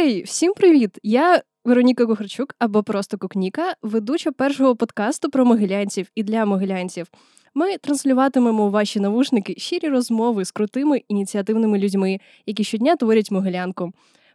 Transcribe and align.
Окей, 0.00 0.22
всім 0.22 0.54
привіт! 0.54 0.98
Я 1.02 1.42
Вероніка 1.64 2.06
Кухарчук 2.06 2.54
або 2.58 2.82
просто 2.82 3.18
Кукніка, 3.18 3.74
ведуча 3.82 4.32
першого 4.32 4.76
подкасту 4.76 5.30
про 5.30 5.44
могилянців 5.44 6.10
і 6.14 6.22
для 6.22 6.44
могилянців. 6.44 7.06
Ми 7.54 7.78
транслюватимемо 7.78 8.66
у 8.66 8.70
ваші 8.70 9.00
навушники 9.00 9.54
щирі 9.58 9.88
розмови 9.88 10.44
з 10.44 10.50
крутими 10.50 11.02
ініціативними 11.08 11.78
людьми, 11.78 12.18
які 12.46 12.64
щодня 12.64 12.96
творять 12.96 13.30
могилянку. 13.30 13.92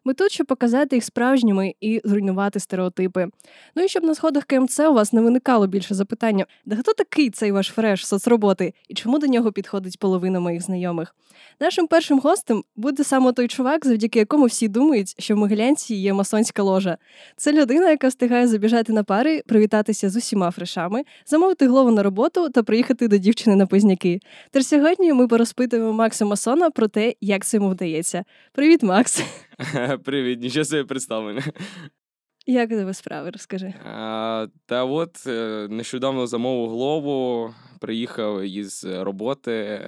Ми 0.08 0.14
тут, 0.14 0.32
щоб 0.32 0.48
показати 0.48 0.96
їх 0.96 1.04
справжніми 1.04 1.76
і 1.82 2.02
зруйнувати 2.04 2.60
стереотипи. 2.60 3.28
Ну 3.76 3.84
і 3.84 3.88
щоб 3.88 4.04
на 4.04 4.16
сходах 4.16 4.44
КМЦ 4.44 4.80
у 4.80 4.94
вас 4.94 5.14
не 5.14 5.22
виникало 5.22 5.68
більше 5.68 5.96
запитання, 5.96 6.46
де 6.66 6.76
хто 6.76 6.94
такий 6.94 7.30
цей 7.30 7.52
ваш 7.52 7.68
фреш 7.68 8.08
соцроботи 8.08 8.74
і 8.90 8.94
чому 8.94 9.20
до 9.20 9.28
нього 9.28 9.52
підходить 9.52 10.00
половина 10.00 10.40
моїх 10.40 10.62
знайомих? 10.62 11.16
Нашим 11.60 11.88
першим 11.88 12.20
гостем 12.20 12.64
буде 12.76 13.04
саме 13.04 13.34
той 13.34 13.48
чувак, 13.48 13.86
завдяки 13.86 14.20
якому 14.20 14.46
всі 14.46 14.68
думають, 14.68 15.16
що 15.20 15.36
в 15.36 15.38
Могилянці 15.38 15.96
є 15.96 16.14
масонська 16.14 16.64
ложа. 16.64 16.98
Це 17.38 17.54
людина, 17.54 17.90
яка 17.90 18.08
встигає 18.08 18.48
забіжати 18.48 18.94
на 18.94 19.04
пари, 19.04 19.42
привітатися 19.48 20.10
з 20.10 20.16
усіма 20.16 20.52
фрешами, 20.52 21.04
замовити 21.26 21.68
голову 21.68 21.92
на 21.92 22.04
роботу 22.04 22.50
та 22.50 22.64
приїхати 22.64 23.08
до 23.08 23.18
дівчини 23.18 23.56
на 23.56 23.66
позняки. 23.66 24.20
Тож 24.52 24.68
сьогодні 24.68 25.14
ми 25.14 25.28
порозпитуємо 25.28 25.94
Макса 25.94 26.26
Масона 26.26 26.70
про 26.70 26.88
те, 26.88 27.14
як 27.22 27.46
це 27.46 27.58
йому 27.58 27.70
вдається. 27.70 28.24
Привіт, 28.54 28.84
Макс! 28.84 29.24
Привіт, 30.04 30.42
нічого 30.42 30.66
собі 30.66 30.84
представлення. 30.84 31.44
Як 32.46 32.70
тебе 32.70 32.94
справи, 32.94 33.30
розкажи. 33.30 33.74
А, 33.86 34.48
Та 34.66 34.84
от 34.84 35.28
е, 35.28 35.68
нещодавно 35.70 36.28
замовив 36.28 36.70
голову, 36.70 37.54
приїхав 37.80 38.44
із 38.44 38.84
роботи. 38.84 39.82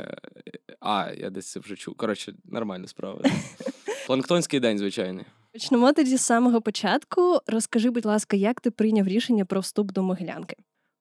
А, 0.80 1.12
я 1.18 1.30
десь 1.30 1.52
це 1.52 1.60
вже 1.60 1.76
чув. 1.76 1.96
Коротше, 1.96 2.34
нормальна 2.46 2.88
справа. 2.88 3.22
Планктонський 4.08 4.60
день, 4.60 4.78
звичайний. 4.78 5.26
Почнемо 5.54 5.94
тоді 5.94 6.18
з 6.18 6.22
самого 6.22 6.62
початку. 6.62 7.40
Розкажи, 7.48 7.90
будь 7.90 8.06
ласка, 8.06 8.38
як 8.38 8.62
ти 8.62 8.72
прийняв 8.72 9.08
рішення 9.08 9.46
про 9.46 9.60
вступ 9.60 9.92
до 9.92 10.04
Могилянки? 10.04 10.56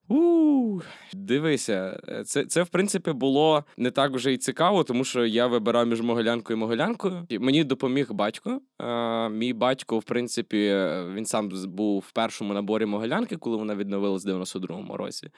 У, 0.09 0.79
Дивися, 1.13 1.99
це 2.25 2.45
це 2.45 2.63
в 2.63 2.67
принципі 2.67 3.11
було 3.11 3.63
не 3.77 3.91
так 3.91 4.11
вже 4.11 4.33
й 4.33 4.37
цікаво, 4.37 4.83
тому 4.83 5.03
що 5.03 5.25
я 5.25 5.47
вибирав 5.47 5.87
між 5.87 6.01
Могилянкою 6.01 6.57
і 6.57 6.59
Могилянкою. 6.59 7.27
Мені 7.39 7.63
допоміг 7.63 8.11
батько. 8.11 8.61
Е, 8.81 9.29
Мій 9.29 9.53
батько, 9.53 9.99
в 9.99 10.03
принципі, 10.03 10.57
він 11.13 11.25
сам 11.25 11.49
був 11.67 11.99
в 12.07 12.11
першому 12.11 12.53
наборі 12.53 12.85
Могилянки, 12.85 13.37
коли 13.37 13.57
вона 13.57 13.75
відновилась 13.75 14.25
в 14.25 14.29
92-му 14.29 14.97
році. 14.97 15.29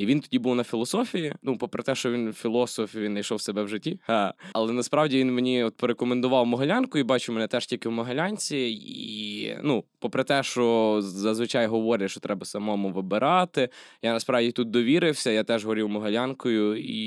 І 0.00 0.06
він 0.06 0.20
тоді 0.20 0.38
був 0.38 0.54
на 0.54 0.64
філософії. 0.64 1.34
Ну, 1.42 1.58
попри 1.58 1.82
те, 1.82 1.94
що 1.94 2.12
він 2.12 2.32
філософ, 2.32 2.94
він 2.94 3.10
знайшов 3.10 3.40
себе 3.40 3.62
в 3.62 3.68
житті. 3.68 4.00
Ха. 4.06 4.34
Але 4.52 4.72
насправді 4.72 5.18
він 5.18 5.34
мені 5.34 5.64
от 5.64 5.76
порекомендував 5.76 6.46
Могилянку 6.46 6.98
і 6.98 7.02
бачив 7.02 7.34
мене 7.34 7.46
теж 7.46 7.66
тільки 7.66 7.88
в 7.88 7.92
Могилянці. 7.92 8.56
І 8.56 9.58
ну, 9.62 9.84
попри 9.98 10.24
те, 10.24 10.42
що 10.42 10.96
зазвичай 11.02 11.66
говорять, 11.66 12.10
що 12.10 12.20
треба 12.20 12.46
самому 12.46 12.90
вибирати. 12.90 13.68
Я 14.02 14.12
насправді 14.12 14.52
тут 14.52 14.70
довірився. 14.70 15.30
Я 15.30 15.44
теж 15.44 15.64
горів 15.64 15.88
Могилянкою, 15.88 16.76
і 16.76 16.98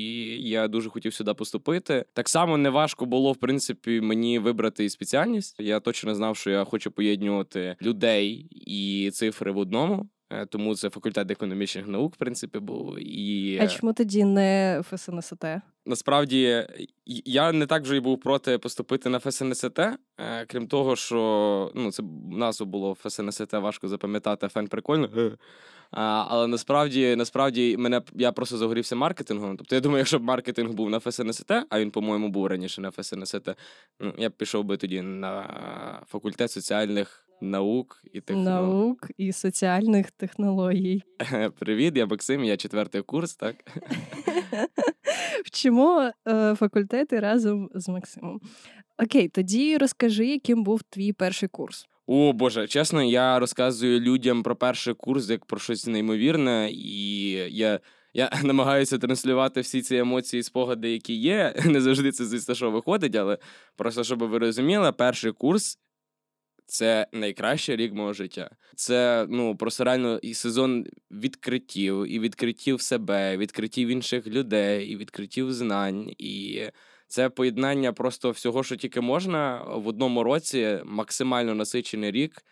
я 0.48 0.68
дуже 0.68 0.90
хотів 0.90 1.14
сюди 1.14 1.34
поступити. 1.34 2.04
Так 2.12 2.28
само 2.28 2.56
неважко 2.58 3.06
було, 3.06 3.32
в 3.32 3.36
принципі, 3.36 4.00
мені 4.00 4.38
вибрати 4.38 4.90
спеціальність. 4.90 5.56
Я 5.60 5.80
точно 5.80 6.14
знав, 6.14 6.36
що 6.36 6.50
я 6.50 6.64
хочу 6.64 6.90
поєднувати 6.90 7.76
людей 7.82 8.46
і 8.50 9.10
цифри 9.12 9.52
в 9.52 9.58
одному. 9.58 10.08
Е, 10.34 10.46
тому 10.46 10.74
це 10.74 10.90
факультет 10.90 11.30
економічних 11.30 11.86
наук, 11.86 12.14
в 12.14 12.16
принципі, 12.16 12.58
був. 12.58 12.98
І... 12.98 13.58
А 13.62 13.68
чому 13.68 13.92
тоді 13.92 14.24
не 14.24 14.82
ФСНСТ? 14.90 15.44
Насправді 15.86 16.66
я 17.06 17.52
не 17.52 17.66
так 17.66 17.82
вже 17.82 17.96
й 17.96 18.00
був 18.00 18.20
проти 18.20 18.58
поступити 18.58 19.08
на 19.08 19.18
ФСНСТ, 19.18 19.78
е, 19.78 19.96
крім 20.46 20.66
того, 20.66 20.96
що 20.96 21.72
ну, 21.74 21.92
це 21.92 22.02
назву 22.32 22.66
було 22.66 22.94
ФСНСТ 22.94 23.52
важко 23.52 23.88
запам'ятати, 23.88 24.48
фен 24.48 24.68
прикольно. 24.68 25.08
А, 25.90 26.26
Але 26.28 26.46
насправді 26.46 27.16
насправді 27.16 27.76
мене 27.76 28.02
я 28.14 28.32
просто 28.32 28.56
загорівся 28.56 28.96
маркетингом. 28.96 29.56
Тобто 29.56 29.74
я 29.74 29.80
думаю, 29.80 29.98
якщо 29.98 30.18
б 30.18 30.22
маркетинг 30.22 30.72
був 30.72 30.90
на 30.90 31.00
ФСНСТ, 31.00 31.50
а 31.68 31.80
він, 31.80 31.90
по-моєму, 31.90 32.28
був 32.28 32.46
раніше 32.46 32.80
на 32.80 32.90
ФСНСТ, 32.90 33.48
ну, 34.00 34.14
я 34.18 34.28
б 34.28 34.32
пішов 34.32 34.64
би 34.64 34.76
тоді 34.76 35.02
на 35.02 36.02
факультет 36.08 36.50
соціальних 36.50 37.24
наук 37.44 38.02
і 38.12 38.20
технологій. 38.20 38.74
Наук 38.74 39.10
і 39.16 39.32
соціальних 39.32 40.10
технологій. 40.10 41.02
Привіт, 41.58 41.96
я 41.96 42.06
Максим, 42.06 42.44
я 42.44 42.56
четвертий 42.56 43.02
курс, 43.02 43.36
так? 43.36 43.56
Вчимо 45.44 46.10
е, 46.28 46.54
факультети 46.54 47.20
разом 47.20 47.70
з 47.74 47.88
Максимом. 47.88 48.40
Окей, 49.02 49.28
тоді 49.28 49.76
розкажи, 49.76 50.26
яким 50.26 50.64
був 50.64 50.82
твій 50.82 51.12
перший 51.12 51.48
курс. 51.48 51.86
О 52.06 52.32
Боже, 52.32 52.66
чесно, 52.66 53.02
я 53.02 53.38
розказую 53.38 54.00
людям 54.00 54.42
про 54.42 54.56
перший 54.56 54.94
курс 54.94 55.30
як 55.30 55.44
про 55.44 55.58
щось 55.58 55.86
неймовірне, 55.86 56.70
і 56.72 57.30
я 57.30 57.80
я 58.14 58.30
намагаюся 58.44 58.98
транслювати 58.98 59.60
всі 59.60 59.82
ці 59.82 59.96
емоції, 59.96 60.40
і 60.40 60.42
спогади, 60.42 60.92
які 60.92 61.14
є. 61.14 61.54
Не 61.64 61.80
завжди 61.80 62.12
це 62.12 62.24
звісно, 62.24 62.54
що 62.54 62.70
виходить, 62.70 63.16
але 63.16 63.38
просто 63.76 64.04
щоб 64.04 64.18
ви 64.18 64.38
розуміли, 64.38 64.92
перший 64.92 65.32
курс 65.32 65.78
це 66.66 67.06
найкращий 67.12 67.76
рік 67.76 67.92
мого 67.94 68.12
життя. 68.12 68.50
Це 68.76 69.26
ну 69.28 69.56
просто 69.56 69.84
реально 69.84 70.18
і 70.22 70.34
сезон 70.34 70.86
відкриттів, 71.10 72.12
і 72.12 72.18
відкриттів 72.18 72.80
себе, 72.80 73.36
відкриттів 73.36 73.88
інших 73.88 74.26
людей, 74.26 74.86
і 74.86 74.96
відкриттів 74.96 75.52
знань. 75.52 76.10
І 76.18 76.62
це 77.06 77.28
поєднання 77.28 77.92
просто 77.92 78.30
всього, 78.30 78.64
що 78.64 78.76
тільки 78.76 79.00
можна 79.00 79.62
в 79.62 79.88
одному 79.88 80.22
році, 80.22 80.78
максимально 80.84 81.54
насичений 81.54 82.10
рік. 82.10 82.44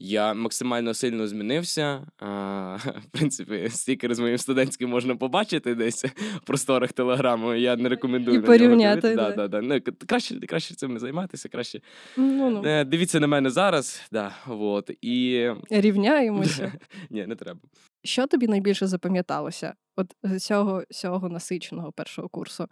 Я 0.00 0.34
максимально 0.34 0.94
сильно 0.94 1.26
змінився. 1.26 2.06
А, 2.18 2.76
В 3.06 3.10
принципі, 3.10 3.68
стікери 3.70 4.14
з 4.14 4.18
моїм 4.18 4.38
студентським 4.38 4.90
можна 4.90 5.16
побачити 5.16 5.74
десь 5.74 6.04
в 6.04 6.40
просторах 6.44 6.92
телеграму. 6.92 7.54
Я 7.54 7.76
не 7.76 7.88
рекомендую 7.88 8.38
І 8.38 8.42
порівняти. 8.42 9.14
Да, 9.14 9.30
да, 9.30 9.48
да. 9.48 9.60
Ну, 9.60 9.80
краще 10.06 10.40
краще 10.40 10.74
цим 10.74 10.98
займатися, 10.98 11.48
краще 11.48 11.80
ну, 12.16 12.50
ну. 12.50 12.62
Е, 12.64 12.84
дивіться 12.84 13.20
на 13.20 13.26
мене 13.26 13.50
зараз. 13.50 14.02
Да, 14.12 14.34
вот. 14.46 14.90
І... 15.00 15.48
Рівняємося. 15.70 16.72
Ні, 17.10 17.26
не 17.26 17.36
треба. 17.36 17.60
Що 18.04 18.26
тобі 18.26 18.46
найбільше 18.48 18.86
запам'яталося 18.86 19.74
от 19.96 20.14
з 20.22 20.38
цього, 20.38 20.82
цього 20.90 21.28
насиченого 21.28 21.92
першого 21.92 22.28
курсу? 22.28 22.68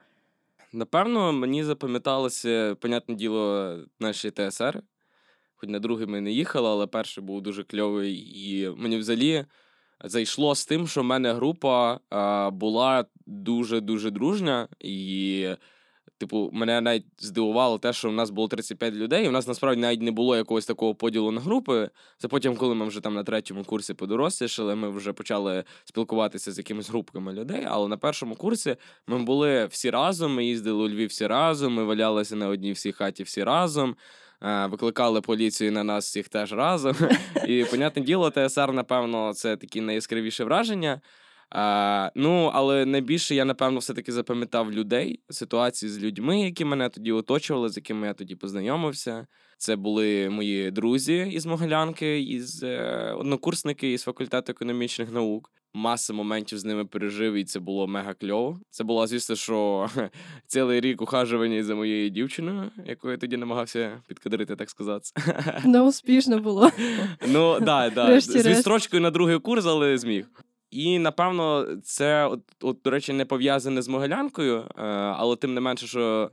Напевно, 0.72 1.32
мені 1.32 1.64
запам'яталося, 1.64 2.76
понятне 2.80 3.14
діло, 3.14 3.76
наші 4.00 4.30
ТСР 4.30 4.82
хоч 5.56 5.70
на 5.70 5.78
другий 5.78 6.06
ми 6.06 6.20
не 6.20 6.32
їхали, 6.32 6.68
але 6.68 6.86
перший 6.86 7.24
був 7.24 7.42
дуже 7.42 7.64
кльовий. 7.64 8.14
І 8.36 8.68
мені 8.76 8.96
взагалі 8.96 9.44
зайшло 10.04 10.54
з 10.54 10.66
тим, 10.66 10.88
що 10.88 11.00
в 11.00 11.04
мене 11.04 11.32
група 11.32 12.00
а, 12.10 12.50
була 12.50 13.04
дуже-дуже 13.26 14.10
дружня. 14.10 14.68
І, 14.80 15.48
типу, 16.18 16.50
мене 16.52 16.80
навіть 16.80 17.06
здивувало 17.18 17.78
те, 17.78 17.92
що 17.92 18.10
в 18.10 18.12
нас 18.12 18.30
було 18.30 18.48
35 18.48 18.94
людей, 18.94 19.24
і 19.24 19.28
в 19.28 19.32
нас 19.32 19.48
насправді 19.48 19.80
навіть 19.80 20.02
не 20.02 20.10
було 20.10 20.36
якогось 20.36 20.66
такого 20.66 20.94
поділу 20.94 21.30
на 21.30 21.40
групи. 21.40 21.90
Це 22.18 22.28
потім, 22.28 22.56
коли 22.56 22.74
ми 22.74 22.86
вже 22.86 23.00
там 23.00 23.14
на 23.14 23.24
третьому 23.24 23.64
курсі 23.64 23.94
подорослішали, 23.94 24.74
ми 24.74 24.90
вже 24.90 25.12
почали 25.12 25.64
спілкуватися 25.84 26.52
з 26.52 26.58
якимись 26.58 26.90
групками 26.90 27.32
людей. 27.32 27.66
Але 27.68 27.88
на 27.88 27.96
першому 27.96 28.34
курсі 28.34 28.76
ми 29.06 29.18
були 29.18 29.66
всі 29.66 29.90
разом, 29.90 30.34
ми 30.34 30.44
їздили 30.44 30.84
у 30.84 30.88
Львів 30.88 31.08
всі 31.08 31.26
разом, 31.26 31.74
ми 31.74 31.84
валялися 31.84 32.36
на 32.36 32.48
одній 32.48 32.72
всій 32.72 32.92
хаті 32.92 33.22
всі 33.22 33.44
разом. 33.44 33.96
Е, 34.42 34.66
викликали 34.66 35.20
поліцію 35.20 35.72
на 35.72 35.84
нас 35.84 36.06
всіх 36.06 36.28
теж 36.28 36.52
разом. 36.52 36.96
І, 37.48 37.64
понятне 37.70 38.02
діло, 38.02 38.30
ТСР, 38.30 38.72
напевно, 38.72 39.34
це 39.34 39.56
такі 39.56 39.80
найяскравіші 39.80 40.44
враження. 40.44 41.00
А, 41.50 42.10
Ну, 42.14 42.50
але 42.54 42.86
найбільше 42.86 43.34
я, 43.34 43.44
напевно, 43.44 43.78
все-таки 43.78 44.12
запам'ятав 44.12 44.72
людей, 44.72 45.20
ситуації 45.30 45.90
з 45.90 45.98
людьми, 45.98 46.40
які 46.40 46.64
мене 46.64 46.88
тоді 46.88 47.12
оточували, 47.12 47.68
з 47.68 47.76
якими 47.76 48.06
я 48.06 48.14
тоді 48.14 48.36
познайомився. 48.36 49.26
Це 49.58 49.76
були 49.76 50.30
мої 50.30 50.70
друзі 50.70 51.30
із 51.32 51.46
Могилянки, 51.46 52.20
із 52.20 52.62
е, 52.62 53.12
однокурсники 53.18 53.92
із 53.92 54.02
факультету 54.02 54.52
економічних 54.52 55.12
наук 55.12 55.50
маса 55.76 56.12
моментів 56.12 56.58
з 56.58 56.64
ними 56.64 56.84
пережив, 56.84 57.34
і 57.34 57.44
це 57.44 57.60
було 57.60 57.86
мега 57.86 58.14
кльово. 58.14 58.60
Це 58.70 58.84
було, 58.84 59.06
звісно, 59.06 59.36
що 59.36 59.88
цілий 60.46 60.80
рік 60.80 61.02
ухажування 61.02 61.62
за 61.62 61.74
моєю 61.74 62.10
дівчиною, 62.10 62.70
яку 62.86 63.10
я 63.10 63.16
тоді 63.16 63.36
намагався 63.36 64.02
підкадрити, 64.08 64.56
так 64.56 64.70
сказати. 64.70 65.10
Неуспішно 65.64 66.38
було. 66.38 66.70
Ну, 67.28 67.60
да, 67.60 67.90
да. 67.90 68.20
З 68.20 68.46
відстрочкою 68.46 69.02
на 69.02 69.10
другий 69.10 69.38
курс, 69.38 69.66
але 69.66 69.98
зміг. 69.98 70.26
І 70.70 70.98
напевно, 70.98 71.66
це, 71.82 72.26
от, 72.26 72.40
от, 72.60 72.78
до 72.84 72.90
речі, 72.90 73.12
не 73.12 73.24
пов'язане 73.24 73.82
з 73.82 73.88
Могилянкою, 73.88 74.58
е, 74.58 74.82
але 75.16 75.36
тим 75.36 75.54
не 75.54 75.60
менше, 75.60 75.86
що 75.86 76.30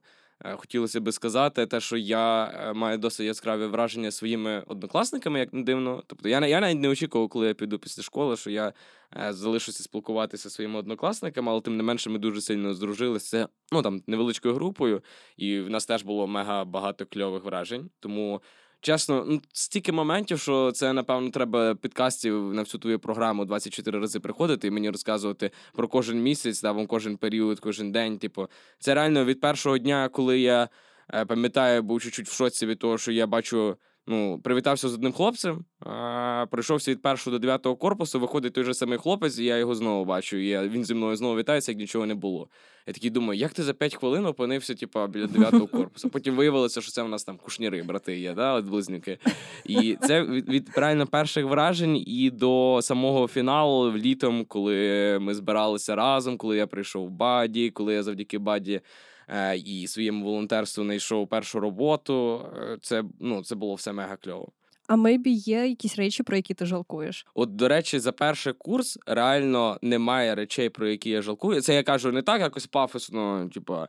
хотілося 0.51 0.99
би 0.99 1.11
сказати, 1.11 1.65
те, 1.65 1.79
що 1.79 1.97
я 1.97 2.45
е, 2.45 2.73
маю 2.73 2.97
досить 2.97 3.25
яскраві 3.25 3.65
враження 3.65 4.11
своїми 4.11 4.63
однокласниками, 4.67 5.39
як 5.39 5.53
не 5.53 5.63
дивно. 5.63 6.03
Тобто 6.07 6.29
я 6.29 6.47
я 6.47 6.59
навіть 6.59 6.79
не 6.79 6.89
очікував, 6.89 7.29
коли 7.29 7.47
я 7.47 7.53
піду 7.53 7.79
після 7.79 8.03
школи, 8.03 8.37
що 8.37 8.49
я 8.49 8.73
е, 9.17 9.33
залишуся 9.33 9.83
спілкуватися 9.83 10.49
зі 10.49 10.55
своїми 10.55 10.79
однокласниками, 10.79 11.51
але 11.51 11.61
тим 11.61 11.77
не 11.77 11.83
менше 11.83 12.09
ми 12.09 12.19
дуже 12.19 12.41
сильно 12.41 12.73
здружилися. 12.73 13.47
Ну 13.71 13.81
там 13.81 14.01
невеличкою 14.07 14.55
групою, 14.55 15.03
і 15.37 15.59
в 15.59 15.69
нас 15.69 15.85
теж 15.85 16.03
було 16.03 16.27
мега 16.27 16.65
багато 16.65 17.05
кльових 17.05 17.43
вражень. 17.43 17.89
Тому 17.99 18.41
чесно, 18.83 19.25
ну, 19.27 19.41
стільки 19.53 19.91
моментів, 19.91 20.39
що 20.39 20.71
це, 20.71 20.94
напевно, 20.94 21.30
треба 21.30 21.75
підкастів 21.75 22.53
на 22.53 22.62
всю 22.62 22.81
твою 22.81 23.00
програму 23.00 23.45
24 23.45 24.00
рази 24.00 24.19
приходити 24.19 24.68
і 24.68 24.71
мені 24.71 24.89
розказувати 24.89 25.51
про 25.74 25.88
кожен 25.88 26.21
місяць, 26.21 26.62
там, 26.62 26.88
кожен 26.88 27.18
період, 27.18 27.59
кожен 27.59 27.91
день. 27.91 28.18
Типу, 28.18 28.47
це 28.80 28.94
реально 28.94 29.25
від 29.25 29.41
першого 29.41 29.77
дня, 29.77 30.09
коли 30.09 30.39
я 30.39 30.69
е, 31.13 31.25
пам'ятаю, 31.25 31.83
був 31.83 32.01
чуть-чуть 32.01 32.27
в 32.27 32.33
шоці 32.33 32.65
від 32.65 32.80
того, 32.80 32.97
що 32.97 33.12
я 33.12 33.27
бачу 33.27 33.77
ну, 34.07 34.39
привітався 34.44 34.89
з 34.89 34.94
одним 34.94 35.11
хлопцем, 35.11 35.65
а, 35.79 36.45
пройшовся 36.51 36.91
від 36.91 37.01
першого 37.01 37.31
до 37.31 37.39
дев'ятого 37.39 37.75
корпусу, 37.75 38.19
виходить 38.19 38.53
той 38.53 38.63
же 38.63 38.73
самий 38.73 38.97
хлопець, 38.97 39.39
і 39.39 39.45
я 39.45 39.57
його 39.57 39.75
знову 39.75 40.05
бачу. 40.05 40.38
І 40.38 40.47
я, 40.47 40.67
він 40.67 40.85
зі 40.85 40.94
мною 40.94 41.15
знову 41.15 41.38
вітається, 41.38 41.71
як 41.71 41.79
нічого 41.79 42.05
не 42.05 42.15
було. 42.15 42.47
Я 42.88 42.94
такий 42.94 43.09
думаю, 43.09 43.39
як 43.39 43.53
ти 43.53 43.63
за 43.63 43.73
п'ять 43.73 43.95
хвилин 43.95 44.25
опинився, 44.25 44.75
типу, 44.75 45.07
біля 45.07 45.27
дев'ятого 45.27 45.67
корпусу. 45.67 46.09
Потім 46.09 46.35
виявилося, 46.35 46.81
що 46.81 46.91
це 46.91 47.03
у 47.03 47.07
нас 47.07 47.23
там 47.23 47.38
кушніри, 47.38 47.83
брати 47.83 48.19
є, 48.19 48.33
да, 48.33 48.53
от 48.53 48.65
близнюки. 48.65 49.17
І 49.65 49.97
це 50.01 50.23
від, 50.23 50.50
від 50.50 50.69
реально 50.75 51.07
перших 51.07 51.45
вражень 51.45 52.03
і 52.07 52.29
до 52.29 52.79
самого 52.81 53.27
фіналу 53.27 53.97
літом, 53.97 54.45
коли 54.45 55.17
ми 55.21 55.33
збиралися 55.33 55.95
разом, 55.95 56.38
коли 56.38 56.57
я 56.57 56.67
прийшов 56.67 57.07
в 57.07 57.11
Баді, 57.11 57.69
коли 57.69 57.94
я 57.94 58.03
завдяки 58.03 58.38
Баді. 58.38 58.81
Е, 59.27 59.57
і 59.57 59.87
своєму 59.87 60.25
волонтерству 60.25 60.83
знайшов 60.83 61.27
першу 61.27 61.59
роботу. 61.59 62.45
Е, 62.57 62.77
це 62.81 63.03
ну, 63.19 63.43
це 63.43 63.55
було 63.55 63.75
все 63.75 63.93
мега 63.93 64.15
кльово. 64.15 64.47
А 64.87 64.95
мейбі 64.95 65.31
є 65.31 65.67
якісь 65.67 65.95
речі, 65.95 66.23
про 66.23 66.35
які 66.35 66.53
ти 66.53 66.65
жалкуєш? 66.65 67.25
От, 67.33 67.55
до 67.55 67.67
речі, 67.67 67.99
за 67.99 68.11
перший 68.11 68.53
курс 68.53 68.99
реально 69.05 69.77
немає 69.81 70.35
речей, 70.35 70.69
про 70.69 70.87
які 70.87 71.09
я 71.09 71.21
жалкую. 71.21 71.61
Це 71.61 71.75
я 71.75 71.83
кажу 71.83 72.11
не 72.11 72.21
так, 72.21 72.41
якось 72.41 72.67
пафосно, 72.67 73.49
типа 73.53 73.87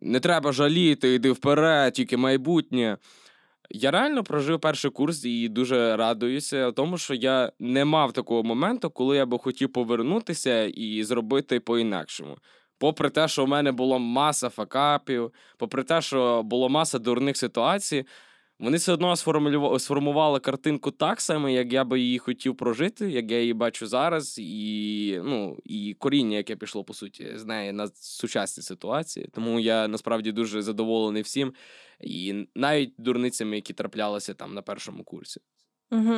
не 0.00 0.20
треба 0.20 0.52
жаліти, 0.52 1.14
йди 1.14 1.30
вперед, 1.30 1.92
тільки 1.92 2.16
майбутнє. 2.16 2.98
Я 3.70 3.90
реально 3.90 4.24
прожив 4.24 4.60
перший 4.60 4.90
курс 4.90 5.24
і 5.24 5.48
дуже 5.48 5.96
радуюся, 5.96 6.72
тому 6.72 6.98
що 6.98 7.14
я 7.14 7.52
не 7.58 7.84
мав 7.84 8.12
такого 8.12 8.42
моменту, 8.42 8.90
коли 8.90 9.16
я 9.16 9.26
би 9.26 9.38
хотів 9.38 9.72
повернутися 9.72 10.64
і 10.64 11.02
зробити 11.02 11.60
по-інакшому. 11.60 12.36
Попри 12.78 13.10
те, 13.10 13.28
що 13.28 13.44
у 13.44 13.46
мене 13.46 13.72
було 13.72 13.98
маса 13.98 14.48
факапів, 14.48 15.32
попри 15.56 15.82
те, 15.82 16.02
що 16.02 16.42
було 16.42 16.68
маса 16.68 16.98
дурних 16.98 17.36
ситуацій, 17.36 18.04
вони 18.58 18.76
все 18.76 18.92
одно 18.92 19.16
сформували 19.78 20.40
картинку 20.40 20.90
так 20.90 21.20
само, 21.20 21.48
як 21.48 21.72
я 21.72 21.84
би 21.84 22.00
її 22.00 22.18
хотів 22.18 22.56
прожити, 22.56 23.10
як 23.10 23.30
я 23.30 23.40
її 23.40 23.52
бачу 23.54 23.86
зараз, 23.86 24.38
і 24.38 25.20
ну, 25.24 25.58
і 25.64 25.96
коріння, 25.98 26.36
яке 26.36 26.56
пішло, 26.56 26.84
по 26.84 26.94
суті, 26.94 27.38
з 27.38 27.44
неї 27.44 27.72
на 27.72 27.88
сучасні 27.94 28.62
ситуації. 28.62 29.28
Тому 29.32 29.60
я 29.60 29.88
насправді 29.88 30.32
дуже 30.32 30.62
задоволений 30.62 31.22
всім, 31.22 31.52
і 32.00 32.46
навіть 32.54 32.94
дурницями, 32.98 33.56
які 33.56 33.72
траплялися 33.72 34.34
там 34.34 34.54
на 34.54 34.62
першому 34.62 35.04
курсі. 35.04 35.40
Угу. 35.90 36.14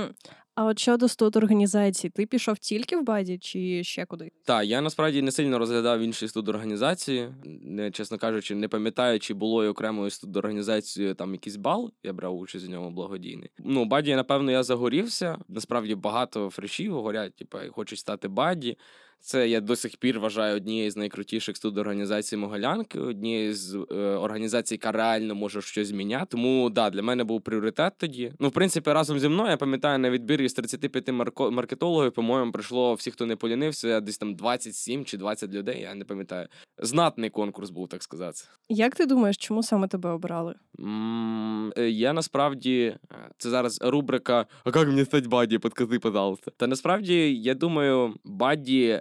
А 0.54 0.64
от 0.64 0.78
щодо 0.78 1.08
студорганізації, 1.08 2.10
ти 2.10 2.26
пішов 2.26 2.58
тільки 2.58 2.96
в 2.96 3.02
бадді 3.02 3.38
чи 3.38 3.84
ще 3.84 4.06
куди? 4.06 4.30
Так, 4.44 4.66
я 4.66 4.80
насправді 4.80 5.22
не 5.22 5.30
сильно 5.30 5.58
розглядав 5.58 6.00
інші 6.00 6.28
студорганізації. 6.28 7.28
Не, 7.44 7.90
Чесно 7.90 8.18
кажучи, 8.18 8.54
не 8.54 8.68
пам'ятаю, 8.68 9.20
чи 9.20 9.34
було 9.34 9.56
окремою 9.56 9.70
окремою 9.70 10.10
студорганізацією 10.10 11.14
там 11.14 11.32
якийсь 11.32 11.56
бал. 11.56 11.90
Я 12.02 12.12
брав 12.12 12.38
участь 12.38 12.66
у 12.66 12.70
ньому 12.70 12.90
благодійний. 12.90 13.50
Ну, 13.58 13.84
бадді, 13.84 14.16
напевно, 14.16 14.50
я 14.50 14.62
загорівся. 14.62 15.38
Насправді 15.48 15.94
багато 15.94 16.50
фрешів 16.50 16.94
горять, 17.02 17.36
типу, 17.36 17.58
хочуть 17.70 17.98
стати 17.98 18.28
бадді. 18.28 18.76
Це 19.20 19.48
я 19.48 19.60
до 19.60 19.76
сих 19.76 19.96
пір 19.96 20.20
вважаю 20.20 20.56
однією 20.56 20.90
з 20.90 20.96
найкрутіших 20.96 21.56
студорганізацій 21.56 22.36
Могилянки, 22.36 23.00
однією 23.00 23.54
з 23.54 23.74
е, 23.90 23.94
організацій, 23.94 24.74
яка 24.74 24.92
реально 24.92 25.34
може 25.34 25.62
щось 25.62 25.88
зміняти. 25.88 26.26
Тому 26.30 26.70
да, 26.70 26.90
для 26.90 27.02
мене 27.02 27.24
був 27.24 27.40
пріоритет 27.42 27.92
тоді. 27.96 28.32
Ну, 28.38 28.48
в 28.48 28.52
принципі, 28.52 28.92
разом 28.92 29.18
зі 29.18 29.28
мною 29.28 29.50
я 29.50 29.56
пам'ятаю 29.56 29.98
на 29.98 30.10
відбірі 30.10 30.48
з 30.48 30.54
35 30.54 31.08
марко- 31.08 31.50
маркетологів, 31.50 32.12
по-моєму, 32.12 32.52
прийшло 32.52 32.94
всі, 32.94 33.10
хто 33.10 33.26
не 33.26 33.36
полінився, 33.36 34.00
десь 34.00 34.18
там 34.18 34.34
27 34.34 35.04
чи 35.04 35.16
20 35.16 35.52
людей. 35.52 35.80
Я 35.80 35.94
не 35.94 36.04
пам'ятаю. 36.04 36.48
Знатний 36.78 37.30
конкурс 37.30 37.70
був, 37.70 37.88
так 37.88 38.02
сказати. 38.02 38.38
Як 38.68 38.94
ти 38.94 39.06
думаєш, 39.06 39.36
чому 39.36 39.62
саме 39.62 39.88
тебе 39.88 40.10
обрали? 40.10 40.54
М, 40.80 41.72
е, 41.78 41.90
Я 41.90 42.12
насправді 42.12 42.96
е, 43.12 43.30
це 43.38 43.50
зараз 43.50 43.78
рубрика 43.82 44.46
А 44.64 44.78
як 44.78 44.88
мені 44.88 45.04
стати 45.04 45.28
бадді? 45.28 45.58
Підкажи, 45.58 45.98
пожалуйста. 45.98 46.50
Та 46.56 46.66
насправді 46.66 47.34
я 47.34 47.54
думаю, 47.54 48.14
бадді 48.24 49.00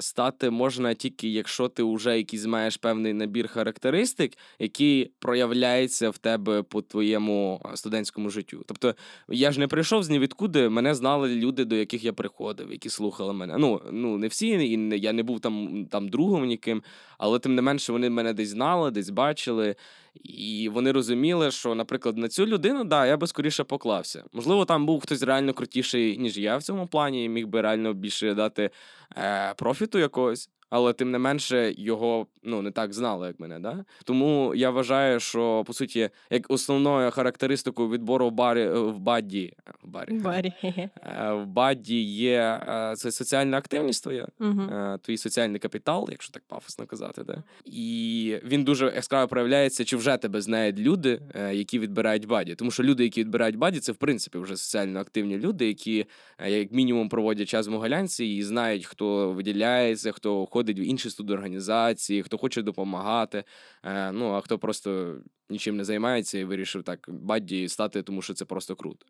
стати 0.00 0.50
можна 0.50 0.94
тільки, 0.94 1.28
якщо 1.28 1.68
ти 1.68 1.82
вже 1.82 2.16
якийсь 2.16 2.46
маєш 2.46 2.76
певний 2.76 3.12
набір 3.12 3.48
характеристик, 3.48 4.32
які 4.58 5.10
проявляються 5.18 6.10
в 6.10 6.18
тебе 6.18 6.62
по 6.62 6.82
твоєму 6.82 7.60
е, 7.72 7.76
студентському 7.76 8.30
життю. 8.30 8.64
Тобто 8.66 8.94
я 9.28 9.52
ж 9.52 9.60
не 9.60 9.68
прийшов 9.68 10.02
з 10.02 10.10
нівідкуди, 10.10 10.68
мене 10.68 10.94
знали 10.94 11.34
люди, 11.34 11.64
до 11.64 11.76
яких 11.76 12.04
я 12.04 12.12
приходив, 12.12 12.72
які 12.72 12.88
слухали 12.88 13.32
мене. 13.32 13.58
Ну 13.58 13.80
ну 13.92 14.18
не 14.18 14.28
всі, 14.28 14.48
і 14.48 15.00
я 15.00 15.12
не 15.12 15.22
був 15.22 15.40
там 15.40 15.86
там 15.90 16.08
другом 16.08 16.46
ніким, 16.46 16.82
але 17.18 17.38
тим 17.38 17.54
не 17.54 17.62
менше 17.62 17.92
вони 17.92 18.10
мене 18.10 18.32
десь 18.32 18.48
знали, 18.48 18.90
десь 18.90 19.10
бачили. 19.10 19.74
І 20.14 20.68
вони 20.68 20.92
розуміли, 20.92 21.50
що, 21.50 21.74
наприклад, 21.74 22.18
на 22.18 22.28
цю 22.28 22.46
людину, 22.46 22.84
да, 22.84 23.06
я 23.06 23.16
би 23.16 23.26
скоріше 23.26 23.64
поклався. 23.64 24.24
Можливо, 24.32 24.64
там 24.64 24.86
був 24.86 25.00
хтось 25.00 25.22
реально 25.22 25.54
крутіший, 25.54 26.18
ніж 26.18 26.38
я 26.38 26.56
в 26.56 26.62
цьому 26.62 26.86
плані, 26.86 27.24
і 27.24 27.28
міг 27.28 27.46
би 27.46 27.60
реально 27.60 27.94
більше 27.94 28.34
дати 28.34 28.70
е, 29.16 29.54
профіту 29.54 29.98
якогось 29.98 30.50
але 30.70 30.92
тим 30.92 31.10
не 31.10 31.18
менше 31.18 31.74
його 31.78 32.26
ну 32.42 32.62
не 32.62 32.70
так 32.70 32.92
знали, 32.92 33.26
як 33.26 33.40
мене. 33.40 33.58
Да? 33.58 33.84
Тому 34.04 34.54
я 34.54 34.70
вважаю, 34.70 35.20
що 35.20 35.64
по 35.66 35.72
суті, 35.72 36.10
як 36.30 36.50
основною 36.50 37.10
характеристикою 37.10 37.88
відбору 37.88 38.28
в 38.28 38.32
барі 38.32 38.60
е, 38.60 38.78
в 38.78 38.98
бадді 38.98 39.52
в 39.82 39.88
барі, 39.88 40.12
барі. 40.12 40.52
Е, 41.20 41.32
в 41.32 41.46
бадді 41.46 42.02
є 42.02 42.60
е, 42.68 42.94
це 42.96 43.10
соціальна 43.10 43.58
активність 43.58 44.02
твоя, 44.02 44.28
угу. 44.40 44.62
твій 45.02 45.16
соціальний 45.16 45.58
капітал, 45.58 46.08
якщо 46.10 46.32
так 46.32 46.42
пафосно 46.46 46.86
казати. 46.86 47.24
Да? 47.24 47.42
І 47.64 48.36
він 48.44 48.64
дуже 48.64 48.92
яскраво 48.94 49.28
проявляється, 49.28 49.84
чи 49.84 49.96
вже 49.96 50.16
тебе 50.16 50.40
знають 50.40 50.78
люди, 50.78 51.20
які 51.52 51.78
відбирають 51.78 52.26
бадді. 52.26 52.54
Тому 52.54 52.70
що 52.70 52.82
люди, 52.82 53.04
які 53.04 53.20
відбирають 53.20 53.56
бадді, 53.56 53.80
це 53.80 53.92
в 53.92 53.96
принципі 53.96 54.38
вже 54.38 54.56
соціально 54.56 55.00
активні 55.00 55.38
люди, 55.38 55.66
які 55.66 56.06
як 56.46 56.72
мінімум 56.72 57.08
проводять 57.08 57.48
час 57.48 57.68
в 57.68 57.70
Могилянці 57.70 58.26
і 58.26 58.42
знають, 58.42 58.86
хто 58.86 59.32
виділяється, 59.32 60.12
хто 60.12 60.46
ходить 60.58 60.78
в 60.78 60.88
інші 60.90 61.10
студорганізації, 61.10 62.22
хто 62.22 62.38
хоче 62.38 62.62
допомагати. 62.62 63.44
Е, 63.84 64.12
ну 64.12 64.32
а 64.34 64.40
хто 64.40 64.58
просто 64.58 65.16
нічим 65.50 65.76
не 65.76 65.84
займається 65.84 66.38
і 66.38 66.44
вирішив 66.44 66.82
так 66.82 67.06
бадді 67.08 67.68
стати, 67.68 68.02
тому 68.02 68.22
що 68.22 68.34
це 68.34 68.44
просто 68.44 68.76
круто. 68.76 69.06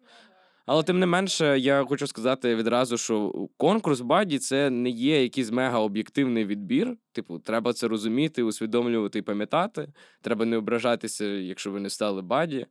Але 0.66 0.82
тим 0.82 0.98
не 0.98 1.06
менше, 1.06 1.58
я 1.58 1.84
хочу 1.84 2.06
сказати 2.06 2.54
відразу, 2.54 2.98
що 2.98 3.48
конкурс 3.56 4.00
бадді 4.00 4.38
це 4.38 4.70
не 4.70 4.90
є 4.90 5.22
якийсь 5.22 5.50
мега 5.50 5.78
об'єктивний 5.78 6.44
відбір. 6.44 6.96
Типу, 7.12 7.38
треба 7.38 7.72
це 7.72 7.88
розуміти, 7.88 8.42
усвідомлювати 8.42 9.18
і 9.18 9.22
пам'ятати. 9.22 9.88
Треба 10.20 10.44
не 10.44 10.56
ображатися, 10.56 11.24
якщо 11.24 11.70
ви 11.70 11.80
не 11.80 11.90
стали 11.90 12.22
бадді. 12.22 12.66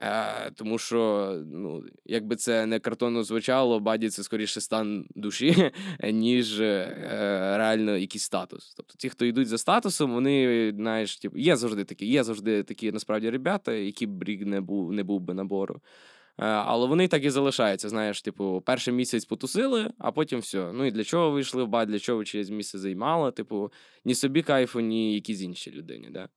Е, 0.00 0.50
Тому 0.50 0.78
що, 0.78 1.34
ну, 1.52 1.84
як 2.04 2.23
би 2.23 2.36
це 2.36 2.66
не 2.66 2.80
картонно 2.80 3.24
звучало, 3.24 3.80
бадді 3.80 4.08
це 4.08 4.22
скоріше 4.22 4.60
стан 4.60 5.06
душі, 5.14 5.70
ніж 6.12 6.60
е, 6.60 6.96
реально 7.56 7.96
якийсь 7.96 8.24
статус. 8.24 8.74
Тобто 8.76 8.94
ті, 8.98 9.08
хто 9.08 9.24
йдуть 9.24 9.48
за 9.48 9.58
статусом, 9.58 10.12
вони, 10.12 10.72
знаєш, 10.76 11.16
типу, 11.16 11.38
є 11.38 11.56
завжди 11.56 11.84
такі, 11.84 12.06
є 12.06 12.24
завжди 12.24 12.62
такі 12.62 12.92
насправді 12.92 13.30
рєбята, 13.30 13.72
які 13.72 14.06
б 14.06 14.22
рік 14.22 14.46
не 14.46 14.60
був 14.60 14.92
не 14.92 15.02
був 15.02 15.20
би 15.20 15.34
набору. 15.34 15.80
Е, 16.38 16.44
але 16.46 16.86
вони 16.86 17.08
так 17.08 17.24
і 17.24 17.30
залишаються. 17.30 17.88
Знаєш, 17.88 18.22
типу, 18.22 18.62
перший 18.66 18.94
місяць 18.94 19.24
потусили, 19.24 19.90
а 19.98 20.12
потім 20.12 20.40
все. 20.40 20.72
Ну 20.72 20.84
і 20.84 20.90
для 20.90 21.04
чого 21.04 21.30
ви 21.30 21.40
йшли 21.40 21.64
в 21.64 21.68
бадді, 21.68 21.88
для 21.88 21.98
чого 21.98 22.24
через 22.24 22.50
місяць 22.50 22.80
займали? 22.80 23.32
Типу, 23.32 23.72
ні 24.04 24.14
собі 24.14 24.42
кайфу, 24.42 24.80
ні 24.80 25.14
якійсь 25.14 25.42
іншій 25.42 25.70
людині. 25.70 26.08
Да? 26.10 26.28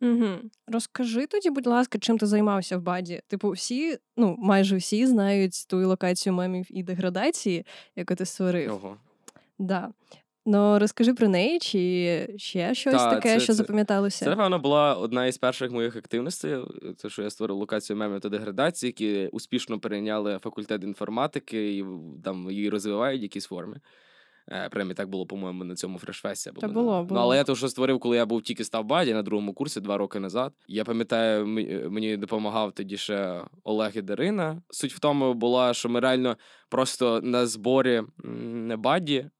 Угу. 0.00 0.26
Розкажи 0.66 1.26
тоді, 1.26 1.50
будь 1.50 1.66
ласка, 1.66 1.98
чим 1.98 2.18
ти 2.18 2.26
займався 2.26 2.78
в 2.78 2.82
бадді? 2.82 3.20
Типу, 3.28 3.50
всі, 3.50 3.98
ну 4.16 4.36
майже 4.38 4.76
всі 4.76 5.06
знають 5.06 5.66
ту 5.68 5.88
локацію 5.88 6.32
мемів 6.32 6.66
і 6.70 6.82
деградації, 6.82 7.66
яку 7.96 8.14
ти 8.14 8.24
створив. 8.24 8.72
Ого. 8.72 8.96
Да. 9.58 9.88
Ну 10.46 10.78
розкажи 10.78 11.14
про 11.14 11.28
неї, 11.28 11.58
чи 11.58 12.34
ще 12.36 12.74
щось 12.74 12.94
Та, 12.94 13.10
таке, 13.14 13.34
це, 13.34 13.40
що 13.40 13.46
це, 13.46 13.54
запам'яталося? 13.54 14.24
Це, 14.24 14.30
напевно, 14.30 14.58
була 14.58 14.94
одна 14.94 15.26
із 15.26 15.38
перших 15.38 15.70
моїх 15.70 15.96
активностей. 15.96 16.56
Це 16.96 17.08
що 17.08 17.22
я 17.22 17.30
створив 17.30 17.56
локацію 17.56 17.96
мемів 17.96 18.20
та 18.20 18.28
деградації, 18.28 18.88
які 18.88 19.28
успішно 19.32 19.80
перейняли 19.80 20.38
факультет 20.38 20.84
інформатики 20.84 21.76
і 21.76 21.84
там 22.24 22.50
її 22.50 22.70
розвивають 22.70 23.20
в 23.20 23.22
якійсь 23.22 23.46
формі. 23.46 23.76
Е, 24.52 24.68
Принаймні 24.68 24.94
так 24.94 25.08
було, 25.08 25.26
по-моєму, 25.26 25.64
на 25.64 25.74
цьому 25.74 25.98
фрешфесті. 25.98 26.50
Та 26.60 26.68
було, 26.68 27.04
було. 27.04 27.06
Ну, 27.10 27.16
але 27.20 27.36
я 27.36 27.44
то 27.44 27.56
що 27.56 27.68
створив, 27.68 28.00
коли 28.00 28.16
я 28.16 28.26
був 28.26 28.42
тільки 28.42 28.64
став 28.64 28.84
бадді 28.84 29.14
на 29.14 29.22
другому 29.22 29.54
курсі 29.54 29.80
два 29.80 29.96
роки 29.96 30.20
назад. 30.20 30.52
Я 30.68 30.84
пам'ятаю, 30.84 31.46
мені 31.90 32.16
допомагав 32.16 32.72
тоді 32.72 32.96
ще 32.96 33.40
Олег 33.64 33.92
і 33.94 34.02
Дарина. 34.02 34.62
Суть 34.70 34.94
в 34.94 34.98
тому 34.98 35.34
була, 35.34 35.74
що 35.74 35.88
ми 35.88 36.00
реально 36.00 36.36
просто 36.68 37.20
на 37.20 37.46
зборі, 37.46 38.02
не, 38.24 38.76
бадді 38.76 39.30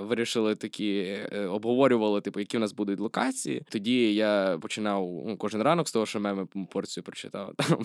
вирішили 0.00 0.54
такі, 0.54 0.98
е, 1.32 1.46
обговорювали, 1.46 2.20
типу, 2.20 2.40
які 2.40 2.56
в 2.56 2.60
нас 2.60 2.72
будуть 2.72 3.00
локації. 3.00 3.62
Тоді 3.68 4.14
я 4.14 4.58
починав 4.62 5.22
ну, 5.26 5.36
кожен 5.36 5.62
ранок 5.62 5.88
з 5.88 5.92
того, 5.92 6.06
що 6.06 6.20
меми 6.20 6.46
порцію 6.70 7.04
прочитав. 7.04 7.52
Там, 7.56 7.78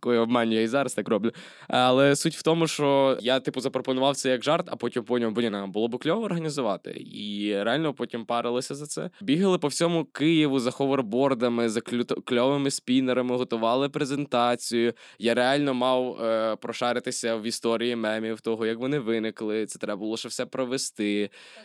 Кою 0.00 0.20
обманюю, 0.20 0.58
я 0.58 0.62
і 0.62 0.66
зараз 0.66 0.94
так 0.94 1.08
роблю. 1.08 1.32
Але 1.68 2.16
суть 2.16 2.36
в 2.36 2.42
тому, 2.42 2.66
що 2.66 3.18
я, 3.20 3.40
типу, 3.40 3.60
запропонував 3.60 4.16
це 4.16 4.30
як 4.30 4.44
жарт, 4.44 4.68
а 4.70 4.76
потім 4.76 5.04
поняв, 5.04 5.32
блін, 5.32 5.56
було 5.68 5.88
б 5.88 5.98
кльово 5.98 6.24
організувати. 6.24 6.90
І 7.14 7.54
реально 7.62 7.94
потім 7.94 8.24
парилися 8.24 8.74
за 8.74 8.86
це. 8.86 9.10
Бігали 9.20 9.58
по 9.58 9.68
всьому 9.68 10.04
Києву 10.04 10.60
за 10.60 10.70
ховербордами, 10.70 11.68
за 11.68 11.80
кльовими 12.24 12.70
спінерами, 12.70 13.36
готували 13.36 13.88
презентацію. 13.88 14.92
Я 15.18 15.34
реально 15.34 15.74
мав 15.74 16.22
е, 16.22 16.56
прошаритися 16.56 17.36
в 17.36 17.42
історії 17.42 17.96
мемів, 17.96 18.40
того, 18.40 18.66
як 18.66 18.78
вони 18.78 18.98
виникли. 18.98 19.66
Це 19.66 19.78
треба 19.78 19.96
було 19.96 20.16
ще 20.16 20.28
все 20.28 20.46
провести. 20.46 21.17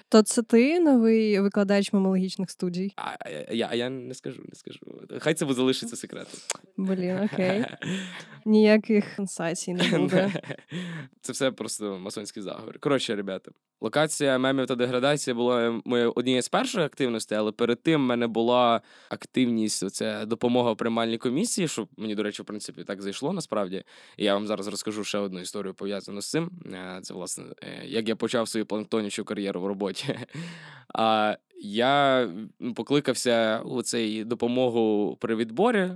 То 0.10 0.22
це 0.22 0.44
ти 0.44 0.80
новий 0.80 1.40
викладач 1.40 1.94
мемологічних 1.94 2.50
студій? 2.50 2.94
А 2.96 3.30
я 3.52 3.68
а 3.72 3.76
я 3.76 3.90
не 3.90 4.14
скажу, 4.14 4.44
не 4.50 4.56
скажу. 4.56 4.80
Хай 5.20 5.34
це 5.34 5.54
залишиться 5.54 5.96
секретом. 5.96 6.40
Блін, 6.78 7.20
окей. 7.20 7.66
Ніяких 8.46 9.06
сенсацій 9.16 9.74
не 9.74 9.98
буде. 9.98 10.32
Це 11.22 11.34
все 11.34 11.52
просто 11.52 12.00
масонський 12.00 12.44
заговір. 12.44 12.80
Коротше, 12.80 13.16
ребята, 13.16 13.52
локація 13.82 14.38
мемів 14.38 14.68
та 14.68 14.76
деградація 14.76 15.34
була 15.34 15.82
моєю 15.86 16.14
однією 16.16 16.42
з 16.42 16.50
перших 16.50 16.82
активностей, 16.82 17.38
але 17.38 17.52
перед 17.52 17.84
тим 17.84 18.02
в 18.02 18.06
мене 18.06 18.28
була 18.28 18.82
активність 19.10 19.90
це 19.90 20.26
допомога 20.26 20.72
в 20.72 20.78
приймальній 20.78 21.18
комісії, 21.18 21.68
що 21.68 21.88
мені, 21.98 22.16
до 22.16 22.24
речі, 22.24 22.42
в 22.42 22.46
принципі, 22.46 22.84
так 22.84 23.02
зайшло 23.02 23.34
насправді. 23.34 23.84
І 24.18 24.24
я 24.24 24.34
вам 24.34 24.48
зараз 24.48 24.68
розкажу 24.68 25.04
ще 25.04 25.18
одну 25.18 25.40
історію 25.40 25.74
пов'язану 25.74 26.22
з 26.22 26.30
цим. 26.30 26.52
Е, 26.74 27.00
це, 27.02 27.14
власне, 27.14 27.44
е, 27.62 27.86
як 27.86 28.10
я 28.10 28.16
почав 28.16 28.48
свою 28.48 28.66
планктонячу 28.66 29.26
кар'єру 29.26 29.43
в 29.52 29.66
роботі. 29.66 30.20
А 30.96 31.38
я 31.66 32.30
покликався 32.76 33.62
у 33.66 33.82
цей 33.82 34.24
допомогу 34.24 35.18
при 35.22 35.36
відборі, 35.36 35.92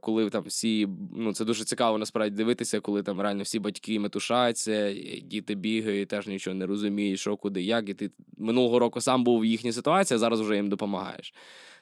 коли 0.00 0.30
там 0.30 0.42
всі 0.46 0.88
ну 1.16 1.32
це 1.32 1.44
дуже 1.44 1.64
цікаво 1.64 1.98
насправді 1.98 2.36
дивитися, 2.36 2.80
коли 2.80 3.02
там 3.02 3.20
реально 3.20 3.42
всі 3.42 3.58
батьки 3.58 4.00
метушаться, 4.00 4.94
діти 5.22 5.54
бігають, 5.54 6.08
теж 6.08 6.26
нічого 6.26 6.54
не 6.54 6.66
розуміють, 6.66 7.20
що 7.20 7.36
куди, 7.36 7.62
як. 7.62 7.88
І 7.88 7.94
ти 7.94 8.10
минулого 8.36 8.78
року 8.78 9.00
сам 9.00 9.24
був 9.24 9.40
в 9.40 9.44
їхній 9.44 9.72
ситуації, 9.72 10.16
а 10.16 10.18
зараз 10.18 10.40
вже 10.40 10.56
їм 10.56 10.68
допомагаєш. 10.68 11.34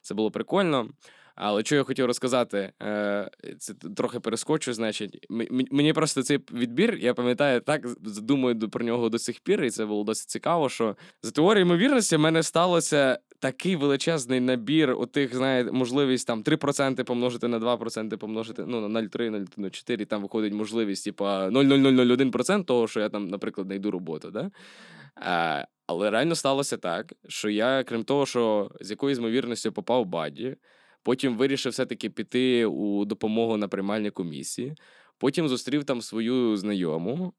Це 0.02 0.14
було 0.14 0.30
прикольно. 0.30 0.88
Але 1.44 1.64
що 1.64 1.76
я 1.76 1.82
хотів 1.82 2.06
розказати, 2.06 2.72
е, 2.82 3.30
це 3.58 3.74
трохи 3.74 4.20
перескочу, 4.20 4.72
значить, 4.72 5.26
мені 5.70 5.92
просто 5.92 6.22
цей 6.22 6.38
відбір, 6.52 6.98
я 7.00 7.14
пам'ятаю, 7.14 7.60
так 7.60 7.86
думаю 8.00 8.58
про 8.58 8.84
нього 8.84 9.08
до 9.08 9.18
сих 9.18 9.40
пір, 9.40 9.64
і 9.64 9.70
це 9.70 9.86
було 9.86 10.04
досить 10.04 10.30
цікаво. 10.30 10.68
Що 10.68 10.96
за 11.22 11.30
теорією 11.30 11.66
ймовірності 11.66 12.16
в 12.16 12.18
мене 12.18 12.42
сталося 12.42 13.18
такий 13.38 13.76
величезний 13.76 14.40
набір 14.40 14.90
у 14.90 15.06
тих, 15.06 15.36
знаєте, 15.36 15.72
можливість 15.72 16.26
там 16.26 16.42
3% 16.42 17.04
помножити 17.04 17.48
на 17.48 17.58
2%, 17.58 18.16
помножити 18.16 18.64
ну, 18.66 18.88
на 18.88 19.00
0,3, 19.00 19.46
0,4, 19.58 20.06
там 20.06 20.22
виходить 20.22 20.52
можливість, 20.52 21.04
типу 21.04 21.48
0,0001% 21.48 22.64
того, 22.64 22.88
що 22.88 23.00
я 23.00 23.08
там, 23.08 23.28
наприклад, 23.28 23.66
знайду 23.66 23.90
роботу. 23.90 24.30
Да? 24.30 24.50
А, 25.14 25.64
Але 25.86 26.10
реально 26.10 26.34
сталося 26.34 26.76
так, 26.76 27.12
що 27.28 27.50
я, 27.50 27.84
крім 27.84 28.04
того, 28.04 28.26
що 28.26 28.70
з 28.80 28.90
якоюсь 28.90 29.18
ймовірністю 29.18 29.72
попав 29.72 30.02
в 30.02 30.06
бадді. 30.06 30.56
Потім 31.02 31.36
вирішив 31.36 31.72
все-таки 31.72 32.10
піти 32.10 32.66
у 32.66 33.04
допомогу 33.04 33.56
на 33.56 33.68
приймальні 33.68 34.10
комісії. 34.10 34.74
Потім 35.18 35.48
зустрів 35.48 35.84
там 35.84 36.02
свою 36.02 36.56
знайому 36.56 37.32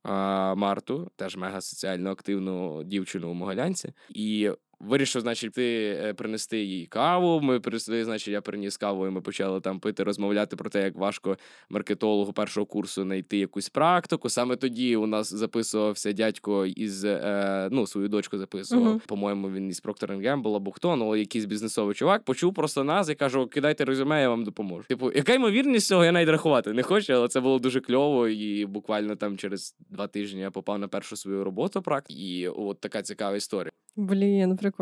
Марту, 0.55 1.11
теж 1.15 1.37
мега 1.37 1.61
соціально 1.61 2.11
активну 2.11 2.83
дівчину 2.83 3.29
у 3.29 3.33
Могилянці. 3.33 3.93
І 4.09 4.51
Вирішив, 4.79 5.21
значить, 5.21 5.53
ти 5.53 5.97
е, 6.03 6.13
принести 6.13 6.63
їй 6.63 6.85
каву. 6.85 7.41
Ми 7.41 7.59
принесли, 7.59 8.05
значить, 8.05 8.27
я 8.27 8.41
приніс 8.41 8.77
каву, 8.77 9.07
і 9.07 9.09
ми 9.09 9.21
почали 9.21 9.61
там 9.61 9.79
пити, 9.79 10.03
розмовляти 10.03 10.55
про 10.55 10.69
те, 10.69 10.83
як 10.83 10.95
важко 10.95 11.37
маркетологу 11.69 12.33
першого 12.33 12.65
курсу 12.65 13.03
знайти 13.03 13.37
якусь 13.37 13.69
практику. 13.69 14.29
Саме 14.29 14.55
тоді 14.55 14.95
у 14.95 15.05
нас 15.05 15.33
записувався 15.33 16.11
дядько 16.11 16.65
із 16.65 17.05
е, 17.05 17.69
ну, 17.71 17.87
свою 17.87 18.07
дочку 18.07 18.37
записував. 18.37 18.95
Uh-huh. 18.95 19.07
По-моєму, 19.07 19.49
він 19.49 19.69
із 19.69 19.83
Procter 19.83 20.21
Gamble 20.21 20.55
або 20.55 20.71
хто, 20.71 20.95
ну 20.95 21.15
якийсь 21.15 21.45
бізнесовий 21.45 21.95
чувак, 21.95 22.23
почув 22.23 22.53
просто 22.53 22.83
нас 22.83 23.09
і 23.09 23.15
кажу: 23.15 23.47
кидайте 23.47 23.85
резюме, 23.85 24.21
я 24.21 24.29
вам 24.29 24.43
допоможу. 24.43 24.87
Типу, 24.87 25.11
яка 25.11 25.33
ймовірність 25.33 25.87
цього 25.87 26.05
я 26.05 26.11
навіть 26.11 26.29
рахувати 26.29 26.73
не 26.73 26.83
хочу, 26.83 27.13
але 27.13 27.27
це 27.27 27.39
було 27.39 27.59
дуже 27.59 27.81
кльово. 27.81 28.27
І 28.27 28.65
буквально 28.65 29.15
там 29.15 29.37
через 29.37 29.75
два 29.89 30.07
тижні 30.07 30.41
я 30.41 30.51
попав 30.51 30.79
на 30.79 30.87
першу 30.87 31.15
свою 31.15 31.43
роботу. 31.43 31.81
Практику. 31.81 32.19
І 32.19 32.47
от 32.47 32.79
така 32.79 33.01
цікава 33.01 33.35
історія. 33.35 33.71
Блін, 33.95 34.57
прикольно. 34.57 34.72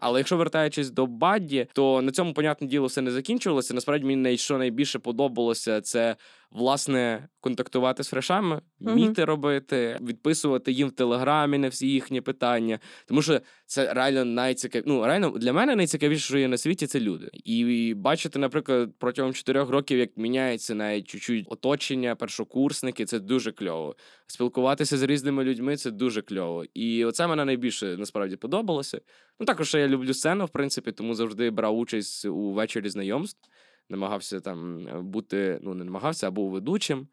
Але 0.00 0.20
якщо 0.20 0.36
вертаючись 0.36 0.90
до 0.90 1.06
Бадді, 1.06 1.68
то 1.72 2.02
на 2.02 2.12
цьому, 2.12 2.34
понятне 2.34 2.66
діло, 2.66 2.86
все 2.86 3.00
не 3.00 3.10
закінчувалося. 3.10 3.74
Насправді 3.74 4.06
мені 4.06 4.22
що 4.38 4.58
найбільше 4.58 4.98
подобалося, 4.98 5.80
це 5.80 6.16
власне 6.50 7.28
контактувати 7.40 8.04
з 8.04 8.08
фрешами, 8.08 8.60
вміти 8.80 9.22
uh-huh. 9.22 9.26
робити, 9.26 9.98
відписувати 10.00 10.72
їм 10.72 10.88
в 10.88 10.92
телеграмі 10.92 11.58
на 11.58 11.68
всі 11.68 11.88
їхні 11.88 12.20
питання. 12.20 12.78
Тому 13.06 13.22
що 13.22 13.40
це 13.66 13.94
реально 13.94 14.24
найцікавіше. 14.24 14.88
Ну, 14.88 15.06
реально 15.06 15.30
для 15.30 15.52
мене 15.52 15.76
найцікавіше, 15.76 16.24
що 16.24 16.38
є 16.38 16.48
на 16.48 16.58
світі, 16.58 16.86
це 16.86 17.00
люди. 17.00 17.30
І 17.32 17.94
бачити, 17.94 18.38
наприклад, 18.38 18.90
протягом 18.98 19.32
чотирьох 19.32 19.70
років, 19.70 19.98
як 19.98 20.16
міняється 20.16 20.74
навіть 20.74 21.08
чуть-чуть 21.08 21.46
оточення, 21.48 22.14
першокурсники, 22.14 23.04
це 23.04 23.18
дуже 23.18 23.52
кльово. 23.52 23.96
Спілкуватися 24.26 24.96
з 24.96 25.02
різними 25.02 25.44
людьми 25.44 25.76
це 25.76 25.90
дуже 25.90 26.22
кльово. 26.22 26.64
І 26.74 27.04
оце 27.04 27.26
мене 27.26 27.44
найбільше 27.44 27.96
насправді 27.96 28.36
подобалося. 28.36 29.00
Ну 29.40 29.46
також 29.46 29.74
я 29.74 29.88
люблю 29.88 30.14
сцену, 30.14 30.44
в 30.44 30.50
принципі, 30.50 30.92
тому 30.92 31.14
завжди 31.14 31.50
брав 31.50 31.78
участь 31.78 32.24
у 32.24 32.52
вечорі 32.52 32.88
знайомств 32.88 33.48
намагався 33.88 34.40
там 34.40 34.88
е, 34.88 35.00
бути, 35.00 35.58
ну, 35.62 35.74
не 35.74 35.84
намагався, 35.84 36.28
а 36.28 36.30
був 36.30 36.50
ведучим. 36.50 37.08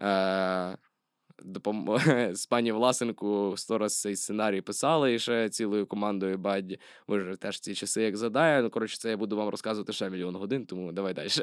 Е, 0.00 0.76
допом... 1.44 1.98
З 2.32 2.46
пані 2.46 2.72
Власенку 2.72 3.54
сто 3.56 3.78
раз 3.78 4.00
цей 4.00 4.16
сценарій 4.16 4.60
писали 4.60 5.14
і 5.14 5.18
ще 5.18 5.48
цілою 5.48 5.86
командою 5.86 6.38
Бадді. 6.38 6.80
Ви 7.08 7.20
ж 7.20 7.36
теж 7.36 7.60
ці 7.60 7.74
часи 7.74 8.02
як 8.02 8.16
задає. 8.16 8.62
Ну, 8.62 8.70
коротше, 8.70 8.98
це 8.98 9.10
я 9.10 9.16
буду 9.16 9.36
вам 9.36 9.48
розказувати 9.48 9.92
ще 9.92 10.10
мільйон 10.10 10.36
годин, 10.36 10.66
тому 10.66 10.92
давай 10.92 11.14
далі. 11.14 11.28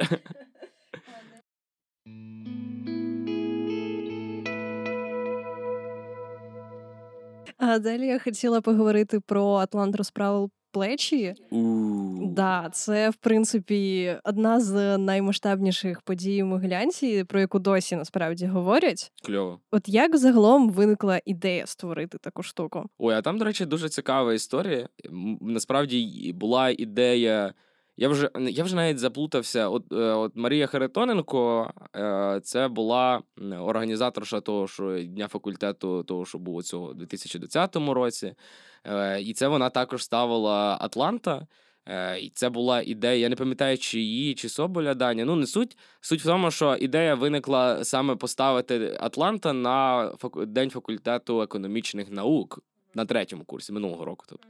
А 7.61 7.79
далі 7.79 8.07
я 8.07 8.19
хотіла 8.19 8.61
поговорити 8.61 9.19
про 9.19 9.53
Атлант 9.53 9.95
розправил 9.95 10.51
плечі. 10.71 11.35
Да, 12.21 12.69
це 12.73 13.09
в 13.09 13.15
принципі 13.15 14.15
одна 14.23 14.59
з 14.59 14.97
наймасштабніших 14.97 16.01
подій 16.01 16.43
у 16.43 16.45
Могилянці, 16.45 17.23
про 17.23 17.39
яку 17.39 17.59
досі 17.59 17.95
насправді 17.95 18.45
говорять. 18.47 19.11
Кльово. 19.23 19.59
От 19.71 19.89
як 19.89 20.17
загалом 20.17 20.69
виникла 20.69 21.19
ідея 21.25 21.65
створити 21.67 22.17
таку 22.17 22.43
штуку? 22.43 22.89
Ой, 22.97 23.15
а 23.15 23.21
там, 23.21 23.37
до 23.37 23.45
речі, 23.45 23.65
дуже 23.65 23.89
цікава 23.89 24.33
історія. 24.33 24.89
Насправді 25.41 26.31
була 26.35 26.69
ідея. 26.69 27.53
Я 27.99 28.09
вже 28.09 28.29
я 28.39 28.63
вже 28.63 28.75
навіть 28.75 28.99
заплутався. 28.99 29.69
От 29.69 29.83
е, 29.91 29.95
от 29.95 30.31
Марія 30.35 30.67
Харитоненко 30.67 31.71
е, 31.95 32.39
це 32.43 32.67
була 32.67 33.21
організаторша 33.59 34.41
того, 34.41 34.67
що 34.67 35.03
дня 35.03 35.27
факультету, 35.27 36.03
того, 36.03 36.25
що 36.25 36.37
було 36.37 36.63
цього 36.63 36.87
у 36.87 36.93
2020 36.93 37.75
році. 37.75 38.33
Е, 38.85 39.21
і 39.21 39.33
це 39.33 39.47
вона 39.47 39.69
також 39.69 40.03
ставила 40.03 40.77
Атланта. 40.81 41.47
І 42.21 42.31
це 42.33 42.49
була 42.49 42.81
ідея, 42.81 43.15
я 43.15 43.29
не 43.29 43.35
пам'ятаю, 43.35 43.77
чи 43.77 43.99
її, 43.99 44.35
чи 44.35 44.49
Соболя 44.49 44.93
Даня. 44.93 45.25
Ну, 45.25 45.35
не 45.35 45.47
суть. 45.47 45.77
Суть 46.01 46.21
в 46.21 46.25
тому, 46.25 46.51
що 46.51 46.75
ідея 46.75 47.15
виникла 47.15 47.83
саме 47.83 48.15
поставити 48.15 48.97
Атланта 48.99 49.53
на 49.53 50.11
День 50.47 50.69
факультету 50.69 51.41
економічних 51.41 52.11
наук 52.11 52.59
на 52.93 53.05
третьому 53.05 53.43
курсі 53.43 53.73
минулого 53.73 54.05
року. 54.05 54.25
Тобто. 54.29 54.47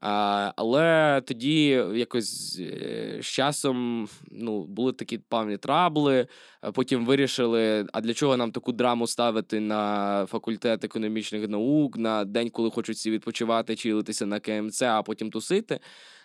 А, 0.00 0.52
Але 0.56 1.20
тоді 1.26 1.66
якось 1.94 2.58
е, 2.60 3.18
з 3.22 3.26
часом 3.26 4.08
ну, 4.30 4.64
були 4.64 4.92
такі 4.92 5.18
певні 5.18 5.56
трабли. 5.56 6.26
Потім 6.74 7.06
вирішили, 7.06 7.86
а 7.92 8.00
для 8.00 8.14
чого 8.14 8.36
нам 8.36 8.52
таку 8.52 8.72
драму 8.72 9.06
ставити 9.06 9.60
на 9.60 10.26
факультет 10.26 10.84
економічних 10.84 11.48
наук 11.48 11.96
на 11.96 12.24
день, 12.24 12.50
коли 12.50 12.70
хочуть 12.70 12.96
всі 12.96 13.10
відпочивати, 13.10 13.76
чилитися 13.76 14.26
на 14.26 14.40
КМЦ, 14.40 14.82
а 14.82 15.02
потім 15.02 15.30
тусити. 15.30 15.80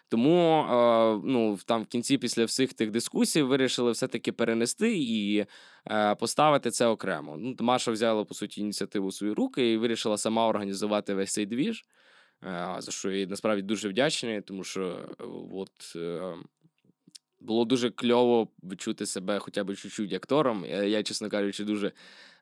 Тому 0.09 0.65
ну, 1.23 1.57
там 1.65 1.83
в 1.83 1.85
кінці, 1.85 2.17
після 2.17 2.45
всіх 2.45 2.73
тих 2.73 2.91
дискусій, 2.91 3.41
вирішили 3.41 3.91
все-таки 3.91 4.31
перенести 4.31 4.97
і 4.97 5.45
е, 5.91 6.15
поставити 6.15 6.71
це 6.71 6.87
окремо. 6.87 7.35
Ну, 7.39 7.55
Маша 7.59 7.91
взяла 7.91 8.23
по 8.23 8.33
суті 8.33 8.61
ініціативу 8.61 9.07
в 9.07 9.13
свої 9.13 9.33
руки 9.33 9.71
і 9.71 9.77
вирішила 9.77 10.17
сама 10.17 10.47
організувати 10.47 11.13
весь 11.13 11.33
цей 11.33 11.45
двіж. 11.45 11.85
За 12.79 12.91
що 12.91 13.11
я 13.11 13.27
насправді 13.27 13.61
дуже 13.61 13.89
вдячний, 13.89 14.41
тому 14.41 14.63
що 14.63 14.99
е, 15.19 15.23
от. 15.51 15.95
Е, 15.95 16.35
було 17.43 17.65
дуже 17.65 17.89
кльово 17.89 18.47
відчути 18.63 19.05
себе 19.05 19.39
хоча 19.39 19.63
б 19.63 19.75
чуть-чуть 19.75 20.13
актором. 20.13 20.65
Я, 20.69 20.83
я, 20.83 21.03
чесно 21.03 21.29
кажучи, 21.29 21.63
дуже. 21.63 21.91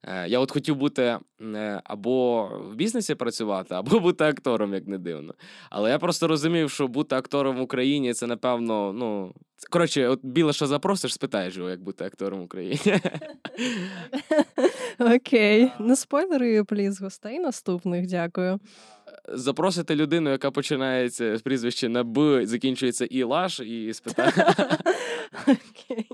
Е, 0.03 0.27
я 0.27 0.39
от 0.39 0.51
хотів 0.51 0.75
бути 0.75 1.19
е, 1.41 1.81
або 1.83 2.45
в 2.71 2.75
бізнесі 2.75 3.15
працювати, 3.15 3.75
або 3.75 3.99
бути 3.99 4.23
актором, 4.23 4.73
як 4.73 4.87
не 4.87 4.97
дивно. 4.97 5.33
Але 5.69 5.89
я 5.89 5.99
просто 5.99 6.27
розумів, 6.27 6.71
що 6.71 6.87
бути 6.87 7.15
актором 7.15 7.57
в 7.57 7.61
Україні 7.61 8.13
це, 8.13 8.27
напевно, 8.27 8.93
ну. 8.93 9.33
Коротше, 9.69 10.07
от 10.07 10.19
біле, 10.23 10.53
що 10.53 10.67
запросиш, 10.67 11.13
спитаєш 11.13 11.57
його, 11.57 11.69
як 11.69 11.81
бути 11.81 12.05
актором 12.05 12.39
в 12.39 12.43
Україні. 12.43 12.79
Окей. 14.99 15.71
Не 15.79 15.95
спойлери, 15.95 16.63
пліз 16.63 17.01
гостей 17.01 17.39
наступних, 17.39 18.07
дякую. 18.07 18.59
Запросити 19.29 19.95
людину, 19.95 20.29
яка 20.29 20.51
починається 20.51 21.37
з 21.37 21.41
прізвища 21.41 21.89
на 21.89 22.03
Б, 22.03 22.45
закінчується 22.45 23.05
і 23.05 23.23
лаш, 23.23 23.59
і 23.59 23.93
спитати. 23.93 24.45
Окей. 25.41 26.07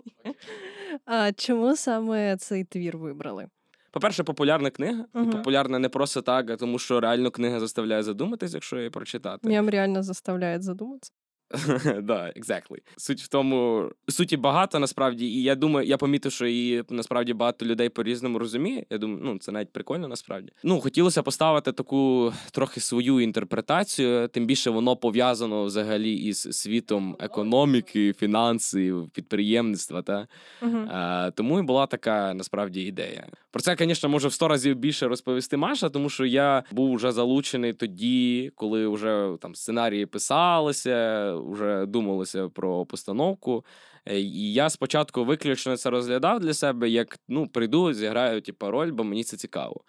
А 1.05 1.31
чому 1.31 1.75
саме 1.75 2.37
цей 2.37 2.63
твір 2.63 2.97
вибрали? 2.97 3.47
По-перше, 3.91 4.23
популярна 4.23 4.69
книга. 4.69 5.05
І 5.15 5.25
популярна 5.25 5.79
не 5.79 5.89
просто 5.89 6.21
так, 6.21 6.49
а 6.49 6.55
тому 6.55 6.79
що 6.79 6.99
реально 6.99 7.31
книга 7.31 7.59
заставляє 7.59 8.03
задуматись, 8.03 8.53
якщо 8.53 8.77
її 8.77 8.89
прочитати. 8.89 9.47
М'ям 9.47 9.69
реально 9.69 10.03
заставляє 10.03 10.61
задуматися. 10.61 11.11
Да, 12.01 12.33
exactly. 12.35 12.77
Суть 12.97 13.21
в 13.21 13.27
тому, 13.27 13.89
суті 14.07 14.37
багато 14.37 14.79
насправді, 14.79 15.25
і 15.25 15.43
я 15.43 15.55
думаю, 15.55 15.87
я 15.87 15.97
помітив, 15.97 16.31
що 16.31 16.45
її 16.45 16.83
насправді 16.89 17.33
багато 17.33 17.65
людей 17.65 17.89
по-різному 17.89 18.39
розуміє. 18.39 18.85
Я 18.89 18.97
думаю, 18.97 19.19
ну 19.23 19.37
це 19.39 19.51
навіть 19.51 19.73
прикольно 19.73 20.07
насправді. 20.07 20.51
Ну, 20.63 20.81
хотілося 20.81 21.23
поставити 21.23 21.71
таку 21.71 22.33
трохи 22.51 22.79
свою 22.79 23.19
інтерпретацію, 23.19 24.27
тим 24.27 24.45
більше 24.45 24.69
воно 24.69 24.95
пов'язано 24.95 25.63
взагалі 25.63 26.13
із 26.13 26.41
світом 26.41 27.15
економіки, 27.19 28.13
фінансів, 28.13 29.09
підприємництва. 29.09 30.01
Та 30.01 30.27
Угу. 30.61 30.77
Е, 30.77 31.31
тому 31.31 31.59
і 31.59 31.61
була 31.61 31.85
така 31.87 32.33
насправді 32.33 32.81
ідея. 32.81 33.27
Про 33.51 33.61
це, 33.61 33.75
звісно, 33.79 34.09
може 34.09 34.27
в 34.27 34.33
сто 34.33 34.47
разів 34.47 34.75
більше 34.75 35.07
розповісти 35.07 35.57
Маша, 35.57 35.89
тому 35.89 36.09
що 36.09 36.25
я 36.25 36.63
був 36.71 36.95
вже 36.95 37.11
залучений 37.11 37.73
тоді, 37.73 38.51
коли 38.55 38.87
вже 38.87 39.35
там 39.41 39.55
сценарії 39.55 40.05
писалися, 40.05 41.36
вже 41.41 41.85
думалося 41.85 42.49
про 42.49 42.85
постановку. 42.85 43.65
Е, 44.05 44.19
І 44.19 44.53
я 44.53 44.69
спочатку 44.69 45.25
виключно 45.25 45.77
це 45.77 45.89
розглядав 45.89 46.39
для 46.39 46.53
себе, 46.53 46.89
як 46.89 47.19
ну 47.27 47.47
прийду, 47.47 47.93
зіграю 47.93 48.41
типу, 48.41 48.71
роль, 48.71 48.91
бо 48.91 49.03
мені 49.03 49.23
це 49.23 49.37
цікаво. 49.37 49.81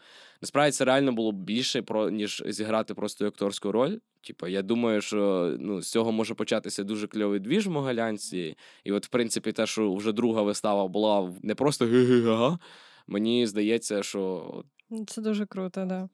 Насправді 0.43 0.73
це 0.73 0.85
реально 0.85 1.13
було 1.13 1.33
більше 1.33 1.83
про 1.83 2.11
ніж 2.11 2.43
зіграти 2.47 2.95
просто 2.95 3.27
акторську 3.27 3.73
роль. 3.73 3.99
Типу, 4.27 4.47
я 4.47 4.63
думаю, 4.63 5.01
що 5.01 5.55
ну, 5.61 5.83
з 5.83 5.91
цього 5.91 6.13
може 6.13 6.35
початися 6.35 6.85
дуже 6.85 7.07
кльовий 7.07 7.41
двіж 7.41 7.67
в 7.67 7.71
Могилянці. 7.71 8.57
І 8.85 8.93
от, 8.93 9.07
в 9.07 9.09
принципі, 9.09 9.53
те, 9.53 9.67
що 9.67 9.95
вже 9.95 10.13
друга 10.13 10.43
вистава 10.43 10.89
була 10.89 11.33
не 11.43 11.55
просто 11.55 11.85
ге-ге-га, 11.87 12.59
мені 13.07 13.47
здається, 13.47 14.03
що 14.03 14.45
Це 15.07 15.23
дуже 15.23 15.47
круто, 15.47 15.85
да. 15.85 16.09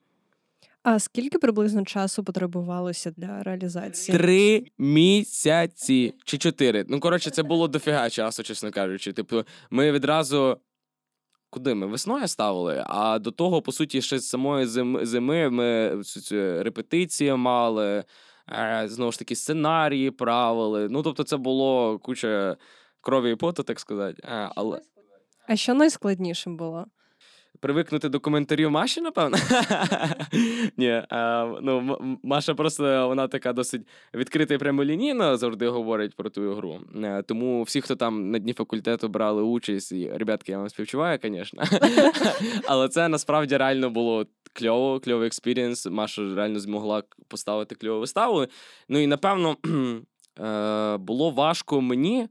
А 0.85 0.99
скільки 0.99 1.39
приблизно 1.39 1.85
часу 1.85 2.25
потребувалося 2.25 3.11
для 3.17 3.43
реалізації? 3.43 4.19
три 4.19 4.67
місяці 4.79 6.15
чи 6.25 6.39
чотири. 6.39 6.85
Ну, 6.89 7.01
коротше, 7.01 7.31
це 7.31 7.43
було 7.43 7.69
дофіга 7.69 8.11
часу, 8.11 8.43
чесно 8.43 8.71
кажучи. 8.71 9.13
Типу, 9.13 9.43
ми 9.71 9.93
відразу. 9.93 10.59
Куди 11.51 11.75
ми 11.75 11.87
весною 11.87 12.29
ставили? 12.29 12.85
А 12.87 13.19
до 13.19 13.31
того, 13.31 13.63
по 13.63 13.73
суті, 13.73 14.03
ще 14.03 14.19
з 14.19 14.29
самої 14.29 14.67
зими, 14.67 15.07
зими 15.07 15.51
ми 15.51 16.03
репетиції 16.63 17.35
мали, 17.35 18.05
е, 18.53 18.85
знову 18.87 19.13
ж 19.13 19.19
таки, 19.19 19.37
сценарії 19.37 20.11
правили. 20.11 20.89
Ну, 20.89 21.03
тобто, 21.03 21.25
це 21.25 21.37
було 21.37 21.99
куча 21.99 22.57
крові 23.01 23.33
і 23.33 23.37
поту, 23.37 23.63
так 23.63 23.81
сказати. 23.81 24.23
Е, 24.25 24.51
але 24.57 24.81
А 25.49 25.57
що 25.57 25.75
найскладнішим 25.75 26.57
було? 26.57 26.87
Привикнути 27.61 28.09
до 28.09 28.21
коментарів 28.21 28.71
Маші, 28.71 29.01
напевно. 29.01 29.37
Ні, 30.77 31.03
ну, 31.63 31.99
Маша 32.23 32.55
просто 32.55 33.09
вона 33.09 33.29
така 33.29 33.53
досить 33.53 33.83
відкрита 34.15 34.55
і 34.55 34.59
прямолінійна, 34.59 35.37
завжди 35.37 35.69
говорить 35.69 36.17
про 36.17 36.31
твою 36.31 36.55
гру. 36.55 36.81
Е, 37.05 37.23
Тому 37.23 37.63
всі, 37.63 37.81
хто 37.81 37.97
там 37.97 38.31
на 38.31 38.39
дні 38.39 38.53
факультету 38.53 39.09
брали 39.09 39.43
участь, 39.43 39.93
і 39.93 40.11
ребятки, 40.11 40.53
я 40.53 40.59
вам 40.59 40.69
співчуваю, 40.69 41.19
звісно. 41.23 41.63
Але 42.67 42.89
це 42.89 43.09
насправді 43.09 43.57
реально 43.57 43.91
було 43.91 44.27
кльово, 44.53 45.01
кльовий 45.01 45.27
експірієнс. 45.27 45.87
Маша 45.87 46.35
реально 46.35 46.61
змогла 46.61 47.03
поставити 47.29 47.75
кльову 47.75 48.01
виставу. 48.01 48.47
Ну 48.89 48.99
і 48.99 49.07
напевно 49.07 49.57
е, 50.41 50.97
було 50.97 51.31
важко 51.31 51.81
мені 51.81 52.29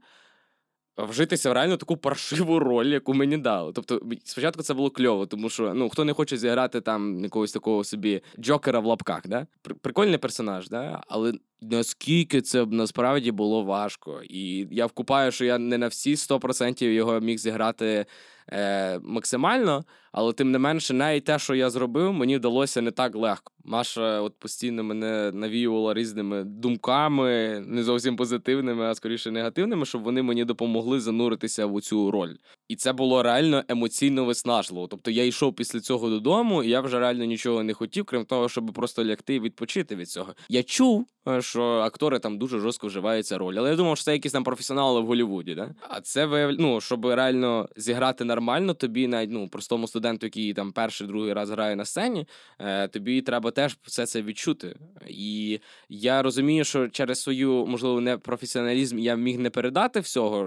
вжитися 0.96 1.50
в 1.50 1.52
реально 1.52 1.76
таку 1.76 1.96
паршиву 1.96 2.58
роль, 2.58 2.86
яку 2.86 3.14
мені 3.14 3.38
дали. 3.38 3.72
Тобто, 3.72 4.00
спочатку 4.24 4.62
це 4.62 4.74
було 4.74 4.90
кльово, 4.90 5.26
тому 5.26 5.50
що 5.50 5.74
ну 5.74 5.88
хто 5.88 6.04
не 6.04 6.12
хоче 6.12 6.36
зіграти 6.36 6.80
там 6.80 7.20
якогось 7.24 7.52
такого 7.52 7.84
собі 7.84 8.22
джокера 8.38 8.80
в 8.80 8.86
лапках, 8.86 9.22
да? 9.24 9.46
Прикольний 9.80 10.18
персонаж, 10.18 10.68
да? 10.68 11.02
але 11.08 11.32
наскільки 11.60 12.42
це 12.42 12.64
б 12.64 12.72
насправді 12.72 13.32
було 13.32 13.62
важко. 13.62 14.22
І 14.22 14.66
я 14.70 14.86
вкурюю, 14.86 15.32
що 15.32 15.44
я 15.44 15.58
не 15.58 15.78
на 15.78 15.88
всі 15.88 16.14
100% 16.14 16.84
його 16.84 17.20
міг 17.20 17.38
зіграти 17.38 18.06
е, 18.52 18.98
максимально, 18.98 19.84
але 20.14 20.32
тим 20.32 20.50
не 20.50 20.58
менше, 20.58 20.94
навіть 20.94 21.24
те, 21.24 21.38
що 21.38 21.54
я 21.54 21.70
зробив, 21.70 22.12
мені 22.12 22.36
вдалося 22.36 22.82
не 22.82 22.90
так 22.90 23.14
легко. 23.14 23.52
Маша 23.64 24.20
от 24.20 24.38
постійно 24.38 24.84
мене 24.84 25.30
навіювала 25.34 25.94
різними 25.94 26.44
думками, 26.44 27.60
не 27.66 27.82
зовсім 27.82 28.16
позитивними, 28.16 28.84
а 28.84 28.94
скоріше 28.94 29.30
негативними, 29.30 29.86
щоб 29.86 30.02
вони 30.02 30.22
мені 30.22 30.44
допомогли 30.44 31.00
зануритися 31.00 31.66
в 31.66 31.80
цю 31.80 32.10
роль. 32.10 32.34
І 32.68 32.76
це 32.76 32.92
було 32.92 33.22
реально 33.22 33.64
емоційно 33.68 34.24
виснажливо. 34.24 34.86
Тобто 34.86 35.10
я 35.10 35.24
йшов 35.24 35.54
після 35.56 35.80
цього 35.80 36.10
додому, 36.10 36.62
і 36.62 36.68
я 36.68 36.80
вже 36.80 36.98
реально 36.98 37.24
нічого 37.24 37.62
не 37.62 37.74
хотів, 37.74 38.04
крім 38.04 38.24
того, 38.24 38.48
щоб 38.48 38.72
просто 38.72 39.04
лягти 39.04 39.34
і 39.34 39.40
відпочити 39.40 39.96
від 39.96 40.08
цього. 40.08 40.34
Я 40.48 40.62
чув, 40.62 41.06
е, 41.28 41.42
що 41.42 41.62
актори 41.62 42.18
там 42.18 42.38
дуже 42.38 42.58
жорстко 42.58 42.86
вживаються 42.86 43.38
роль, 43.38 43.54
але 43.58 43.70
я 43.70 43.76
думав, 43.76 43.96
що 43.96 44.04
це 44.04 44.12
якісь 44.12 44.32
там 44.32 44.44
професіонали 44.44 45.00
в 45.00 45.06
Голлівуді. 45.06 45.54
Да? 45.54 45.74
А 45.88 46.00
це 46.00 46.26
вияв... 46.26 46.52
ну, 46.58 46.80
щоб 46.80 47.06
реально 47.06 47.68
зіграти 47.76 48.24
нормально, 48.24 48.74
тобі 48.74 49.08
навіть 49.08 49.30
ну, 49.30 49.48
простому 49.48 49.88
студенту, 49.88 50.03
який 50.22 50.54
там 50.54 50.72
перший 50.72 51.06
другий 51.06 51.32
раз 51.32 51.50
грає 51.50 51.76
на 51.76 51.84
сцені, 51.84 52.26
е, 52.58 52.88
тобі 52.88 53.22
треба 53.22 53.50
теж 53.50 53.78
все 53.82 54.06
це 54.06 54.22
відчути. 54.22 54.76
І 55.08 55.60
я 55.88 56.22
розумію, 56.22 56.64
що 56.64 56.88
через 56.88 57.22
свою, 57.22 57.66
можливо, 57.66 58.00
непрофесіоналізм 58.00 58.98
я 58.98 59.14
міг 59.14 59.38
не 59.38 59.50
передати 59.50 60.00
всього, 60.00 60.44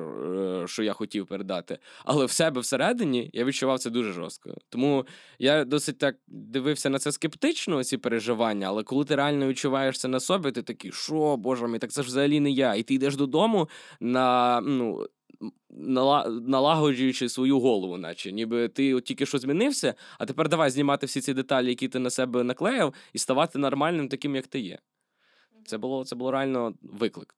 е, 0.63 0.67
що 0.67 0.83
я 0.83 0.93
хотів 0.93 1.27
передати, 1.27 1.77
але 2.05 2.25
в 2.25 2.31
себе 2.31 2.61
всередині 2.61 3.29
я 3.33 3.45
відчував 3.45 3.79
це 3.79 3.89
дуже 3.89 4.13
жорстко. 4.13 4.53
Тому 4.69 5.05
я 5.39 5.65
досить 5.65 5.97
так 5.97 6.15
дивився 6.27 6.89
на 6.89 6.99
це 6.99 7.11
скептично, 7.11 7.83
ці 7.83 7.97
переживання, 7.97 8.67
але 8.67 8.83
коли 8.83 9.05
ти 9.05 9.15
реально 9.15 9.47
відчуваєш 9.47 9.99
це 9.99 10.07
на 10.07 10.19
собі, 10.19 10.51
ти 10.51 10.61
такий, 10.61 10.91
що, 10.91 11.37
боже 11.37 11.67
мій, 11.67 11.79
так 11.79 11.91
це 11.91 12.03
ж 12.03 12.07
взагалі 12.07 12.39
не 12.39 12.51
я. 12.51 12.75
І 12.75 12.83
ти 12.83 12.93
йдеш 12.93 13.15
додому 13.15 13.69
на 13.99 14.61
ну. 14.61 15.07
Нала- 15.69 16.29
Налагоджуючи 16.47 17.29
свою 17.29 17.59
голову, 17.59 17.97
наче 17.97 18.31
ніби 18.31 18.67
ти 18.67 18.93
от 18.93 19.03
тільки 19.03 19.25
що 19.25 19.37
змінився, 19.37 19.93
а 20.19 20.25
тепер 20.25 20.49
давай 20.49 20.69
знімати 20.69 21.05
всі 21.05 21.21
ці 21.21 21.33
деталі, 21.33 21.69
які 21.69 21.87
ти 21.87 21.99
на 21.99 22.09
себе 22.09 22.43
наклеїв, 22.43 22.93
і 23.13 23.17
ставати 23.19 23.59
нормальним 23.59 24.09
таким, 24.09 24.35
як 24.35 24.47
ти 24.47 24.59
є. 24.59 24.79
Це 25.65 25.77
було, 25.77 26.05
це 26.05 26.15
було 26.15 26.31
реально 26.31 26.73
виклик. 26.81 27.35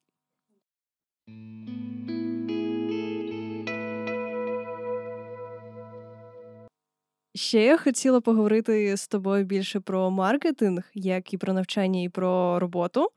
Ще 7.36 7.64
я 7.64 7.78
хотіла 7.78 8.22
поговорити 8.22 8.98
з 8.98 9.08
тобою 9.08 9.46
більше 9.46 9.80
про 9.80 10.12
маркетинг, 10.12 10.84
як 10.94 11.34
і 11.34 11.38
про 11.38 11.54
навчання, 11.54 12.02
і 12.02 12.10
про 12.10 12.60
роботу. 12.60 13.10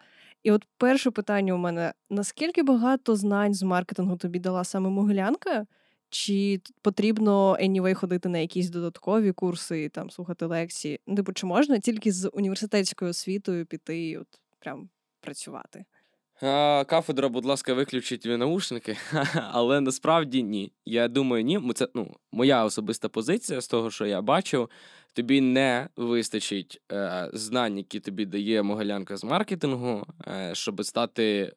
І 0.42 0.50
от 0.52 0.66
перше 0.78 1.10
питання 1.10 1.54
у 1.54 1.56
мене: 1.56 1.92
наскільки 2.10 2.62
багато 2.62 3.16
знань 3.16 3.54
з 3.54 3.62
маркетингу 3.62 4.16
тобі 4.16 4.38
дала 4.38 4.64
саме 4.64 4.90
Могилянка? 4.90 5.66
Чи 6.10 6.60
потрібно 6.82 7.56
anyway 7.60 7.94
ходити 7.94 8.28
на 8.28 8.38
якісь 8.38 8.70
додаткові 8.70 9.32
курси, 9.32 9.88
там 9.88 10.10
слухати 10.10 10.46
лекції? 10.46 11.00
Ну, 11.06 11.14
Типу, 11.14 11.32
чи 11.32 11.46
можна 11.46 11.78
тільки 11.78 12.12
з 12.12 12.30
університетською 12.32 13.10
освітою 13.10 13.66
піти 13.66 14.08
і 14.08 14.18
от 14.18 14.26
прям 14.58 14.88
працювати? 15.20 15.84
А, 16.42 16.84
Кафедра, 16.88 17.28
будь 17.28 17.44
ласка, 17.44 17.74
виключіть 17.74 18.26
ви 18.26 18.36
наушники, 18.36 18.96
але 19.34 19.80
насправді 19.80 20.42
ні. 20.42 20.72
Я 20.84 21.08
думаю, 21.08 21.44
ні. 21.44 21.72
Це 21.74 21.88
ну, 21.94 22.16
моя 22.32 22.64
особиста 22.64 23.08
позиція 23.08 23.60
з 23.60 23.68
того, 23.68 23.90
що 23.90 24.06
я 24.06 24.22
бачив. 24.22 24.68
Тобі 25.14 25.40
не 25.40 25.88
вистачить 25.96 26.82
е, 26.92 27.30
знань, 27.32 27.76
які 27.76 28.00
тобі 28.00 28.26
дає 28.26 28.62
Могилянка 28.62 29.16
з 29.16 29.24
маркетингу, 29.24 30.06
е, 30.26 30.50
щоб 30.54 30.84
стати 30.84 31.52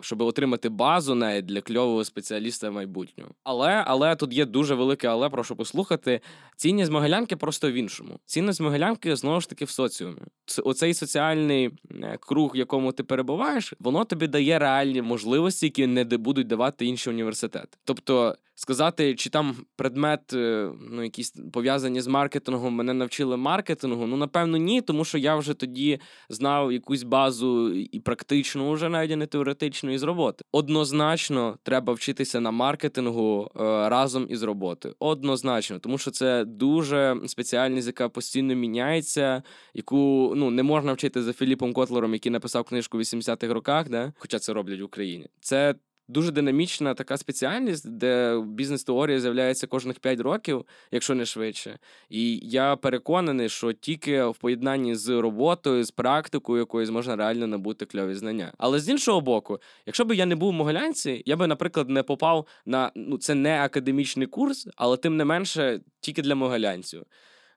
щоб 0.00 0.22
отримати 0.22 0.68
базу 0.68 1.14
навіть 1.14 1.46
для 1.46 1.60
кльового 1.60 2.04
спеціаліста 2.04 2.70
в 2.70 2.72
майбутньому. 2.72 3.30
Але 3.44 3.84
але 3.86 4.16
тут 4.16 4.32
є 4.32 4.44
дуже 4.44 4.74
велике, 4.74 5.08
але 5.08 5.28
прошу 5.28 5.56
послухати. 5.56 6.20
Цінність 6.56 6.90
Могилянки 6.90 7.36
просто 7.36 7.70
в 7.70 7.74
іншому. 7.74 8.18
Цінність 8.26 8.60
Могилянки 8.60 9.16
знову 9.16 9.40
ж 9.40 9.48
таки 9.48 9.64
в 9.64 9.70
соціумі. 9.70 10.20
Оцей 10.64 10.94
соціальний 10.94 11.70
е, 11.90 12.18
круг, 12.20 12.52
в 12.54 12.56
якому 12.56 12.92
ти 12.92 13.02
перебуваєш, 13.02 13.74
воно 13.78 14.04
тобі 14.04 14.26
дає 14.26 14.58
реальні 14.58 15.02
можливості, 15.02 15.66
які 15.66 15.86
не 15.86 16.04
будуть 16.04 16.46
давати 16.46 16.86
інші 16.86 17.10
університети. 17.10 17.78
Тобто 17.84 18.36
сказати, 18.54 19.14
чи 19.14 19.30
там 19.30 19.56
предмет, 19.76 20.32
е, 20.32 20.70
ну 20.90 21.02
якісь 21.02 21.34
пов'язані 21.52 22.00
з 22.00 22.06
маркетингом, 22.06 22.74
мене 22.74 22.94
навчили 22.94 23.36
маркетингу. 23.36 24.06
Ну 24.06 24.16
напевно, 24.16 24.56
ні, 24.56 24.80
тому 24.80 25.04
що 25.04 25.18
я 25.18 25.36
вже 25.36 25.54
тоді 25.54 26.00
знав 26.28 26.72
якусь 26.72 27.02
базу 27.02 27.72
і 27.72 28.00
практичну, 28.00 28.72
вже 28.72 28.88
навіть 28.88 29.16
не 29.16 29.26
теоретичну 29.26 29.53
із 29.92 30.02
роботи. 30.02 30.44
Однозначно, 30.52 31.58
треба 31.62 31.92
вчитися 31.92 32.40
на 32.40 32.50
маркетингу 32.50 33.50
е, 33.56 33.60
разом 33.88 34.26
із 34.30 34.42
роботою. 34.42 34.94
Однозначно, 34.98 35.78
тому 35.78 35.98
що 35.98 36.10
це 36.10 36.44
дуже 36.44 37.16
спеціальність, 37.26 37.86
яка 37.86 38.08
постійно 38.08 38.54
міняється, 38.54 39.42
яку 39.74 40.32
ну 40.36 40.50
не 40.50 40.62
можна 40.62 40.92
вчити 40.92 41.22
за 41.22 41.32
Філіпом 41.32 41.72
Котлером, 41.72 42.12
який 42.12 42.32
написав 42.32 42.64
книжку 42.64 42.98
в 42.98 43.00
80-х 43.00 43.54
роках, 43.54 43.88
да? 43.88 44.12
хоча 44.18 44.38
це 44.38 44.52
роблять 44.52 44.80
в 44.80 44.84
Україні. 44.84 45.28
Це 45.40 45.74
дуже 46.08 46.32
динамічна 46.32 46.94
така 46.94 47.16
спеціальність, 47.16 47.90
де 47.90 48.42
бізнес-теорія 48.46 49.20
з'являється 49.20 49.66
кожних 49.66 49.98
5 49.98 50.20
років, 50.20 50.64
якщо 50.90 51.14
не 51.14 51.26
швидше. 51.26 51.78
І 52.10 52.40
я 52.42 52.76
переконаний, 52.76 53.48
що 53.48 53.72
тільки 53.72 54.24
в 54.24 54.36
поєднанні 54.36 54.94
з 54.94 55.08
роботою, 55.08 55.84
з 55.84 55.90
практикою 55.90 56.58
якоюсь 56.58 56.90
можна 56.90 57.16
реально 57.16 57.46
набути 57.46 57.86
кльові 57.86 58.14
знання. 58.14 58.52
Але 58.58 58.80
з 58.80 58.88
іншого 58.88 59.20
боку, 59.20 59.58
якщо 59.86 60.04
б 60.04 60.16
я 60.16 60.26
не 60.26 60.36
був 60.36 60.50
в 60.50 60.52
Могилянці, 60.52 61.22
я 61.26 61.36
би, 61.36 61.46
наприклад, 61.46 61.88
не 61.88 62.02
попав 62.02 62.46
на 62.66 62.92
ну 62.94 63.18
це 63.18 63.34
не 63.34 63.60
академічний 63.60 64.26
курс, 64.26 64.68
але 64.76 64.96
тим 64.96 65.16
не 65.16 65.24
менше 65.24 65.80
тільки 66.00 66.22
для 66.22 66.34
могилянців. 66.34 67.02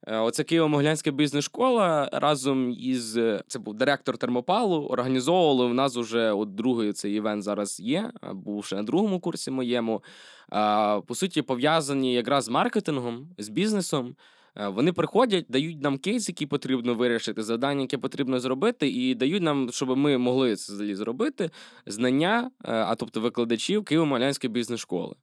Е, 0.09 0.17
оце 0.17 0.43
Києво-Могилянська 0.43 1.11
бізнес-школа 1.11 2.09
разом 2.13 2.71
із 2.71 3.17
е, 3.17 3.43
це 3.47 3.59
був 3.59 3.73
директор 3.73 4.17
термопалу. 4.17 4.85
Організовували 4.85 5.67
в 5.67 5.73
нас 5.73 5.97
уже 5.97 6.31
от 6.31 6.55
другий 6.55 6.93
цей 6.93 7.13
івент 7.13 7.43
зараз 7.43 7.79
є. 7.79 8.11
Був 8.33 8.65
ще 8.65 8.75
на 8.75 8.83
другому 8.83 9.19
курсі 9.19 9.51
моєму. 9.51 10.03
По 11.07 11.15
суті, 11.15 11.41
пов'язані 11.41 12.13
якраз 12.13 12.45
з 12.45 12.49
маркетингом, 12.49 13.27
з 13.37 13.49
бізнесом. 13.49 14.15
Е, 14.55 14.67
вони 14.67 14.93
приходять, 14.93 15.45
дають 15.49 15.81
нам 15.81 15.97
кейс, 15.97 16.29
який 16.29 16.47
потрібно 16.47 16.95
вирішити, 16.95 17.43
завдання, 17.43 17.81
яке 17.81 17.97
потрібно 17.97 18.39
зробити, 18.39 18.89
і 18.89 19.15
дають 19.15 19.43
нам, 19.43 19.69
щоб 19.71 19.97
ми 19.97 20.17
могли 20.17 20.55
це 20.55 20.95
зробити, 20.95 21.49
знання, 21.85 22.51
а 22.63 22.95
тобто 22.95 23.21
викладачів 23.21 23.81
Києво-Могилянської 23.81 24.49
бізнес-школи. 24.49 25.15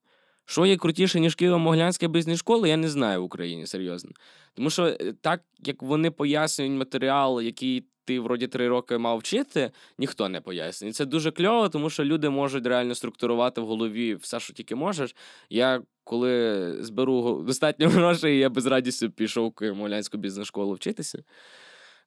Що 0.46 0.66
є 0.66 0.76
крутіше, 0.76 1.20
ніж 1.20 1.36
Києво-Могилянська 1.36 2.08
бізнес-школа, 2.08 2.68
я 2.68 2.76
не 2.76 2.88
знаю 2.88 3.22
в 3.22 3.24
Україні 3.24 3.66
серйозно. 3.66 4.10
Тому 4.54 4.70
що 4.70 4.86
е, 4.86 5.14
так, 5.20 5.40
як 5.58 5.82
вони 5.82 6.10
пояснюють 6.10 6.78
матеріал, 6.78 7.40
який 7.40 7.84
ти 8.04 8.20
вроді 8.20 8.46
три 8.46 8.68
роки 8.68 8.98
мав 8.98 9.18
вчити, 9.18 9.70
ніхто 9.98 10.28
не 10.28 10.40
пояснює. 10.40 10.92
Це 10.92 11.04
дуже 11.04 11.30
кльово, 11.30 11.68
тому 11.68 11.90
що 11.90 12.04
люди 12.04 12.28
можуть 12.28 12.66
реально 12.66 12.94
структурувати 12.94 13.60
в 13.60 13.66
голові 13.66 14.14
все, 14.14 14.40
що 14.40 14.52
тільки 14.52 14.74
можеш. 14.74 15.16
Я 15.50 15.82
коли 16.04 16.76
зберу 16.80 17.42
достатньо 17.46 17.88
грошей, 17.90 18.38
я 18.38 18.50
без 18.50 18.66
радістю 18.66 19.10
пішов 19.10 19.48
в 19.48 19.52
Києво-Могилянську 19.52 20.16
бізнес-школу 20.16 20.74
вчитися. 20.74 21.18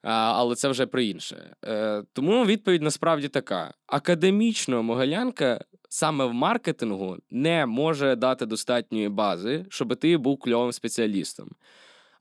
Але 0.02 0.54
це 0.54 0.68
вже 0.68 0.86
про 0.86 1.00
інше. 1.00 1.54
Е, 1.64 2.02
тому 2.12 2.44
відповідь 2.44 2.82
насправді 2.82 3.28
така: 3.28 3.74
академічно 3.86 4.82
Могилянка 4.82 5.64
саме 5.88 6.24
в 6.24 6.32
маркетингу 6.32 7.16
не 7.30 7.66
може 7.66 8.16
дати 8.16 8.46
достатньої 8.46 9.08
бази, 9.08 9.66
щоб 9.68 9.96
ти 9.96 10.16
був 10.16 10.38
кльовим 10.38 10.72
спеціалістом. 10.72 11.50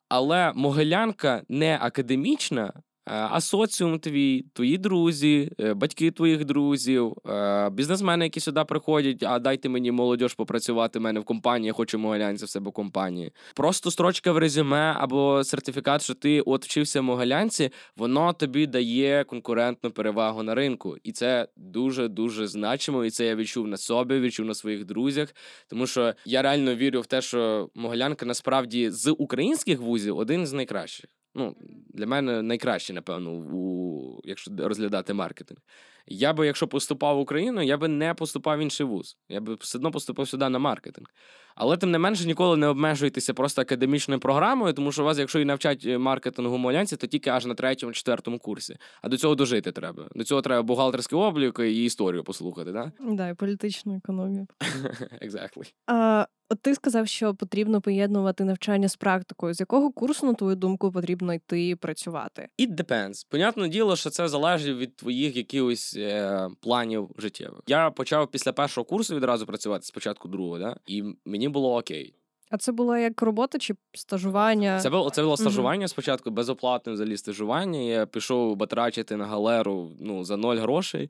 Але 0.10 0.54
Могилянка 0.56 1.44
не 1.50 1.78
академічна, 1.82 2.74
а 3.08 3.42
соціум 3.42 4.00
твій, 4.00 4.46
твої 4.54 4.78
друзі, 4.78 5.52
е, 5.60 5.74
батьки 5.74 6.12
твоїх 6.12 6.46
друзів, 6.46 7.14
е, 7.30 7.70
бізнесмени, 7.70 8.26
які 8.26 8.40
сюди 8.40 8.64
приходять, 8.64 9.24
а 9.24 9.40
дайте 9.40 9.70
мені 9.70 9.92
молодь 9.92 10.36
попрацювати 10.36 11.00
в 11.00 11.02
мене 11.02 11.20
в 11.20 11.24
компанії, 11.24 11.68
я 11.68 11.74
хочу 11.74 12.00
Могилянця 12.00 12.46
в 12.46 12.50
себе 12.50 12.70
в 12.70 12.74
компанії. 12.74 13.32
Просто 13.56 13.92
строчка 13.92 14.32
в 14.32 14.38
резюме 14.38 14.96
або 14.98 15.44
сертифікат, 15.44 16.02
що 16.02 16.14
ти 16.14 16.42
от 16.42 16.66
вчився 16.66 17.02
в 17.02 17.04
Могилянці, 17.04 17.70
воно 17.98 18.34
тобі 18.34 18.68
дає 18.68 19.24
конкурентну 19.24 19.92
перевагу 19.92 20.44
на 20.44 20.56
ринку. 20.56 20.98
І 21.04 21.12
це 21.12 21.48
дуже-дуже 21.58 22.48
значимо. 22.48 23.06
І 23.06 23.10
це 23.10 23.26
я 23.26 23.36
відчув 23.36 23.68
на 23.68 23.78
собі, 23.78 24.20
відчув 24.20 24.46
на 24.46 24.54
своїх 24.54 24.86
друзях. 24.86 25.36
Тому 25.68 25.88
що 25.88 26.14
я 26.26 26.42
реально 26.42 26.76
вірю 26.76 27.02
в 27.02 27.06
те, 27.06 27.22
що 27.22 27.70
Могилянка 27.76 28.26
насправді 28.26 28.90
з 28.90 29.12
українських 29.12 29.80
вузів 29.80 30.18
один 30.18 30.48
з 30.48 30.54
найкращих. 30.54 31.10
Ну, 31.38 31.56
для 31.90 32.08
мене 32.08 32.42
найкраще, 32.42 32.94
напевно, 32.94 33.32
у, 33.32 34.22
якщо 34.24 34.52
розглядати 34.58 35.14
маркетинг. 35.14 35.60
Я 36.08 36.34
би, 36.34 36.46
якщо 36.46 36.68
поступав 36.68 37.18
в 37.18 37.20
Україну, 37.20 37.62
я 37.62 37.78
би 37.78 37.88
не 37.88 38.14
поступав 38.14 38.58
в 38.58 38.62
інший 38.62 38.86
вуз. 38.86 39.18
Я 39.30 39.42
би 39.42 39.56
все 39.56 39.78
одно 39.78 39.92
поступив 39.92 40.28
сюди 40.28 40.50
на 40.50 40.60
маркетинг. 40.60 41.08
Але 41.56 41.78
тим 41.78 41.92
не 41.92 42.00
менше 42.00 42.26
ніколи 42.26 42.58
не 42.58 42.68
обмежуйтеся 42.68 43.34
просто 43.34 43.62
академічною 43.62 44.20
програмою, 44.20 44.74
тому 44.74 44.92
що 44.92 45.04
вас, 45.04 45.18
якщо 45.18 45.40
і 45.40 45.46
навчать 45.46 45.86
е, 45.86 45.98
маркетингу 45.98 46.58
молянці, 46.58 46.98
то 46.98 47.08
тільки 47.08 47.30
аж 47.30 47.46
на 47.46 47.54
третьому, 47.54 47.94
четвертому 47.94 48.40
курсі. 48.40 48.78
А 49.02 49.10
до 49.10 49.18
цього 49.18 49.36
дожити 49.36 49.72
треба. 49.72 50.08
До 50.16 50.24
цього 50.24 50.42
треба 50.42 50.64
бухгалтерський 50.64 51.20
облік 51.20 51.60
і 51.60 51.84
історію 51.84 52.24
послухати, 52.24 52.72
да? 52.72 52.92
Да, 53.00 53.30
і 53.30 53.34
політичну 53.34 53.96
економію. 53.96 54.48
Exactly. 55.22 55.74
А, 55.88 56.26
От 56.50 56.62
ти 56.62 56.76
сказав, 56.76 57.08
що 57.08 57.36
потрібно 57.36 57.82
поєднувати 57.82 58.44
навчання 58.44 58.90
з 58.90 58.96
практикою. 58.96 59.54
З 59.54 59.60
якого 59.60 59.92
курсу, 59.92 60.26
на 60.26 60.34
твою 60.34 60.56
думку, 60.56 60.92
потрібно 60.92 61.34
йти 61.34 61.76
працювати? 61.76 62.48
It 62.60 62.76
depends. 62.76 63.26
Понятне 63.30 63.70
діло, 63.70 63.96
що 63.96 64.10
це 64.10 64.28
залежить 64.28 64.78
від 64.78 64.96
твоїх 64.96 65.36
якихось 65.36 65.96
е, 65.98 66.48
планів 66.62 67.10
життєвих. 67.18 67.60
Я 67.68 67.92
почав 67.92 68.32
після 68.32 68.54
першого 68.54 68.86
курсу 68.86 69.16
відразу 69.16 69.46
працювати 69.46 69.86
спочатку 69.86 70.28
другого, 70.28 70.60
да? 70.60 70.78
і 70.86 71.04
мені 71.26 71.50
було 71.50 71.78
окей. 71.78 72.14
А 72.50 72.58
це 72.58 72.72
було 72.72 72.98
як 72.98 73.22
робота 73.22 73.58
чи 73.58 73.76
стажування? 73.94 74.80
Це 74.80 74.90
було 74.90 75.10
це 75.10 75.24
було 75.24 75.38
стажування 75.38 75.86
uh-huh. 75.86 75.90
спочатку, 75.90 76.32
безоплатне 76.32 76.94
взагалі 76.94 77.18
стажування. 77.18 77.80
Я 77.80 78.06
пішов 78.06 78.56
батрачити 78.56 79.16
на 79.16 79.26
галеру 79.26 79.92
ну, 80.00 80.24
за 80.24 80.38
ноль 80.38 80.58
грошей. 80.58 81.10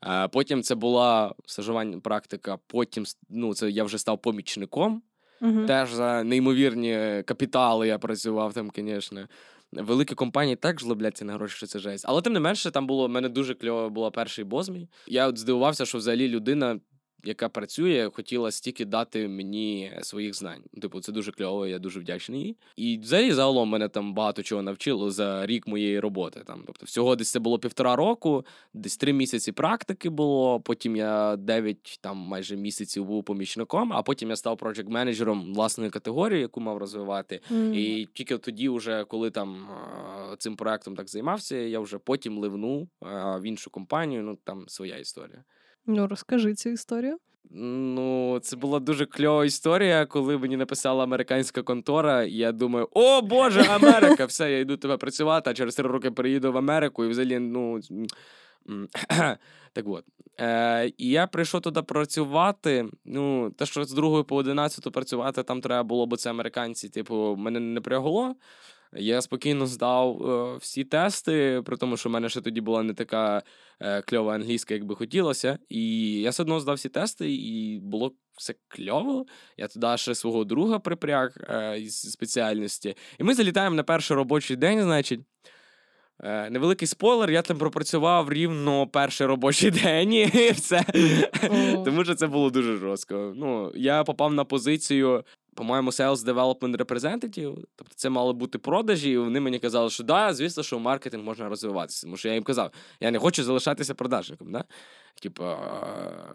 А 0.00 0.28
Потім 0.28 0.62
це 0.62 0.74
була 0.74 1.34
стажування 1.46 2.00
практика. 2.00 2.58
Потім 2.66 3.04
ну, 3.30 3.54
це 3.54 3.70
я 3.70 3.84
вже 3.84 3.98
став 3.98 4.22
помічником. 4.22 5.02
Uh-huh. 5.40 5.66
Теж 5.66 5.92
за 5.92 6.24
неймовірні 6.24 7.22
капітали 7.26 7.88
я 7.88 7.98
працював 7.98 8.54
там, 8.54 8.70
звісно. 8.76 9.28
Великі 9.72 10.14
компанії 10.14 10.56
так 10.56 10.80
жлобляться 10.80 11.24
на 11.24 11.32
гроші, 11.32 11.56
що 11.56 11.66
це 11.66 11.78
жесть. 11.78 12.04
Але 12.08 12.22
тим 12.22 12.32
не 12.32 12.40
менше, 12.40 12.70
там 12.70 12.86
було 12.86 13.06
в 13.06 13.10
мене 13.10 13.28
дуже 13.28 13.54
кльово 13.54 13.90
була 13.90 14.10
перший 14.10 14.44
бозмій. 14.44 14.88
Я 15.06 15.28
от 15.28 15.38
здивувався, 15.38 15.86
що 15.86 15.98
взагалі 15.98 16.28
людина 16.28 16.80
яка 17.24 17.48
працює, 17.48 18.10
хотіла 18.12 18.50
стільки 18.50 18.84
дати 18.84 19.28
мені 19.28 19.92
своїх 20.02 20.34
знань. 20.34 20.62
Типу, 20.82 21.00
це 21.00 21.12
дуже 21.12 21.32
кльово, 21.32 21.66
я 21.66 21.78
дуже 21.78 22.00
вдячний 22.00 22.40
їй. 22.40 22.56
І 22.76 22.98
взагалі 22.98 23.32
загалом 23.32 23.68
мене 23.68 23.88
там 23.88 24.14
багато 24.14 24.42
чого 24.42 24.62
навчило 24.62 25.10
за 25.10 25.46
рік 25.46 25.66
моєї 25.66 26.00
роботи. 26.00 26.42
Там, 26.46 26.62
тобто, 26.66 26.86
всього 26.86 27.16
десь 27.16 27.30
це 27.30 27.38
було 27.38 27.58
півтора 27.58 27.96
року, 27.96 28.46
десь 28.74 28.96
три 28.96 29.12
місяці 29.12 29.52
практики 29.52 30.08
було. 30.10 30.60
Потім 30.60 30.96
я 30.96 31.36
дев'ять 31.36 31.98
там 32.00 32.16
майже 32.16 32.56
місяців 32.56 33.04
був 33.04 33.24
помічником, 33.24 33.92
а 33.92 34.02
потім 34.02 34.30
я 34.30 34.36
став 34.36 34.58
проджект 34.58 34.88
менеджером 34.88 35.54
власної 35.54 35.90
категорії, 35.90 36.40
яку 36.40 36.60
мав 36.60 36.78
розвивати. 36.78 37.40
Mm. 37.50 37.74
І 37.74 38.08
тільки 38.14 38.38
тоді, 38.38 38.68
вже 38.68 39.04
коли 39.04 39.30
там 39.30 39.68
цим 40.38 40.56
проектом 40.56 40.96
так 40.96 41.08
займався, 41.08 41.56
я 41.56 41.80
вже 41.80 41.98
потім 41.98 42.38
ливнув 42.38 42.88
в 43.36 43.42
іншу 43.42 43.70
компанію. 43.70 44.22
Ну 44.22 44.38
там 44.44 44.64
своя 44.68 44.96
історія. 44.96 45.44
Ну, 45.86 46.06
розкажи 46.06 46.54
цю 46.54 46.68
історію. 46.68 47.18
Ну, 47.52 48.38
це 48.42 48.56
була 48.56 48.80
дуже 48.80 49.06
кльова 49.06 49.44
історія, 49.44 50.06
коли 50.06 50.38
мені 50.38 50.56
написала 50.56 51.04
американська 51.04 51.62
контора, 51.62 52.24
і 52.24 52.32
я 52.32 52.52
думаю, 52.52 52.88
о 52.92 53.22
Боже, 53.22 53.62
Америка! 53.62 54.24
Все, 54.24 54.52
я 54.52 54.58
йду 54.58 54.76
тебе 54.76 54.96
працювати, 54.96 55.50
а 55.50 55.54
через 55.54 55.74
три 55.74 55.88
роки 55.88 56.10
переїду 56.10 56.52
в 56.52 56.56
Америку 56.56 57.04
і 57.04 57.08
взагалі, 57.08 57.38
ну. 57.38 57.80
Так 59.72 59.88
от. 59.88 60.04
Е, 60.40 60.92
І 60.98 61.08
я 61.08 61.26
прийшов 61.26 61.60
туди 61.60 61.82
працювати. 61.82 62.86
Ну, 63.04 63.50
те, 63.50 63.66
що 63.66 63.84
з 63.84 63.92
другої 63.92 64.24
по 64.24 64.36
одинадцяту 64.36 64.90
працювати 64.90 65.42
там 65.42 65.60
треба 65.60 65.82
було, 65.82 66.06
бо 66.06 66.16
це 66.16 66.30
американці, 66.30 66.88
типу, 66.88 67.36
мене 67.38 67.60
не 67.60 67.80
прягло. 67.80 68.34
Я 68.92 69.22
спокійно 69.22 69.66
здав 69.66 70.22
е, 70.22 70.56
всі 70.56 70.84
тести, 70.84 71.62
при 71.64 71.76
тому, 71.76 71.96
що 71.96 72.08
в 72.08 72.12
мене 72.12 72.28
ще 72.28 72.40
тоді 72.40 72.60
була 72.60 72.82
не 72.82 72.94
така 72.94 73.42
е, 73.80 74.02
кльова 74.02 74.34
англійська, 74.34 74.74
як 74.74 74.84
би 74.84 74.96
хотілося. 74.96 75.58
І 75.68 76.12
я 76.20 76.30
все 76.30 76.42
одно 76.42 76.60
здав 76.60 76.74
всі 76.74 76.88
тести, 76.88 77.32
і 77.34 77.78
було 77.82 78.12
все 78.38 78.54
кльово. 78.68 79.26
Я 79.56 79.68
туди 79.68 79.96
ще 79.96 80.14
свого 80.14 80.44
друга 80.44 80.78
припряг 80.78 81.36
е, 81.48 81.80
із 81.80 82.00
спеціальності. 82.00 82.94
І 83.18 83.24
ми 83.24 83.34
залітаємо 83.34 83.76
на 83.76 83.82
перший 83.82 84.16
робочий 84.16 84.56
день, 84.56 84.82
значить. 84.82 85.20
Невеликий 86.50 86.88
спойлер, 86.88 87.30
я 87.30 87.42
там 87.42 87.58
пропрацював 87.58 88.32
рівно 88.32 88.86
перший 88.86 89.26
робочий 89.26 89.70
день 89.84 90.12
і 90.12 90.50
все. 90.50 90.84
Тому 91.84 92.04
що 92.04 92.14
це 92.14 92.26
було 92.26 92.50
дуже 92.50 92.76
жорстко. 92.76 93.32
Ну, 93.36 93.72
Я 93.74 94.04
попав 94.04 94.34
на 94.34 94.44
позицію 94.44 95.24
по-моєму, 95.60 95.90
Sales 95.90 96.16
Development 96.16 96.76
Representative, 96.76 97.54
тобто 97.76 97.94
це 97.96 98.10
мали 98.10 98.32
бути 98.32 98.58
продажі, 98.58 99.10
і 99.10 99.18
вони 99.18 99.40
мені 99.40 99.58
казали, 99.58 99.90
що 99.90 100.04
да, 100.04 100.34
звісно, 100.34 100.62
що 100.62 100.78
маркетинг 100.78 101.24
можна 101.24 101.48
розвиватися. 101.48 102.02
Тому 102.06 102.16
що 102.16 102.28
я 102.28 102.34
їм 102.34 102.42
казав, 102.42 102.70
я 103.00 103.10
не 103.10 103.18
хочу 103.18 103.44
залишатися 103.44 103.94
продажником. 103.94 104.52
Да? 104.52 104.64
Типу, 105.22 105.44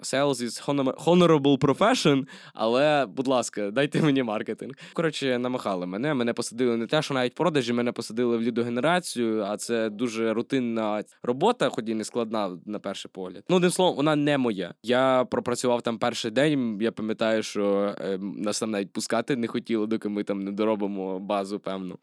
sales 0.01 0.41
is 0.41 0.59
honorable 1.05 1.57
profession, 1.57 2.27
але, 2.53 3.05
будь 3.05 3.27
ласка, 3.27 3.71
дайте 3.71 4.01
мені 4.01 4.23
маркетинг. 4.23 4.73
Коротше, 4.93 5.39
намахали 5.39 5.85
мене. 5.85 6.13
Мене 6.13 6.33
посадили 6.33 6.77
не 6.77 6.87
те, 6.87 7.01
що 7.01 7.13
навіть 7.13 7.35
продажі, 7.35 7.73
мене 7.73 7.91
посадили 7.91 8.37
в 8.37 8.41
лідогенерацію, 8.41 9.43
а 9.43 9.57
це 9.57 9.89
дуже 9.89 10.33
рутинна 10.33 11.03
робота, 11.23 11.69
хоч 11.69 11.85
і 11.87 11.93
не 11.93 12.03
складна 12.03 12.57
на 12.65 12.79
перший 12.79 13.11
погляд. 13.13 13.43
Ну, 13.49 13.55
одним 13.55 13.71
словом, 13.71 13.95
вона 13.95 14.15
не 14.15 14.37
моя. 14.37 14.73
Я 14.83 15.25
пропрацював 15.31 15.81
там 15.81 15.97
перший 15.97 16.31
день. 16.31 16.77
Я 16.81 16.91
пам'ятаю, 16.91 17.43
що 17.43 17.95
е, 17.99 18.17
нас 18.17 18.59
там 18.59 18.71
навіть 18.71 18.93
пускати 19.15 19.35
не 19.35 19.47
хотіли, 19.47 19.87
доки 19.87 20.09
ми 20.09 20.23
там 20.23 20.43
не 20.43 20.51
доробимо 20.51 21.19
базу, 21.19 21.59
певно. 21.59 21.97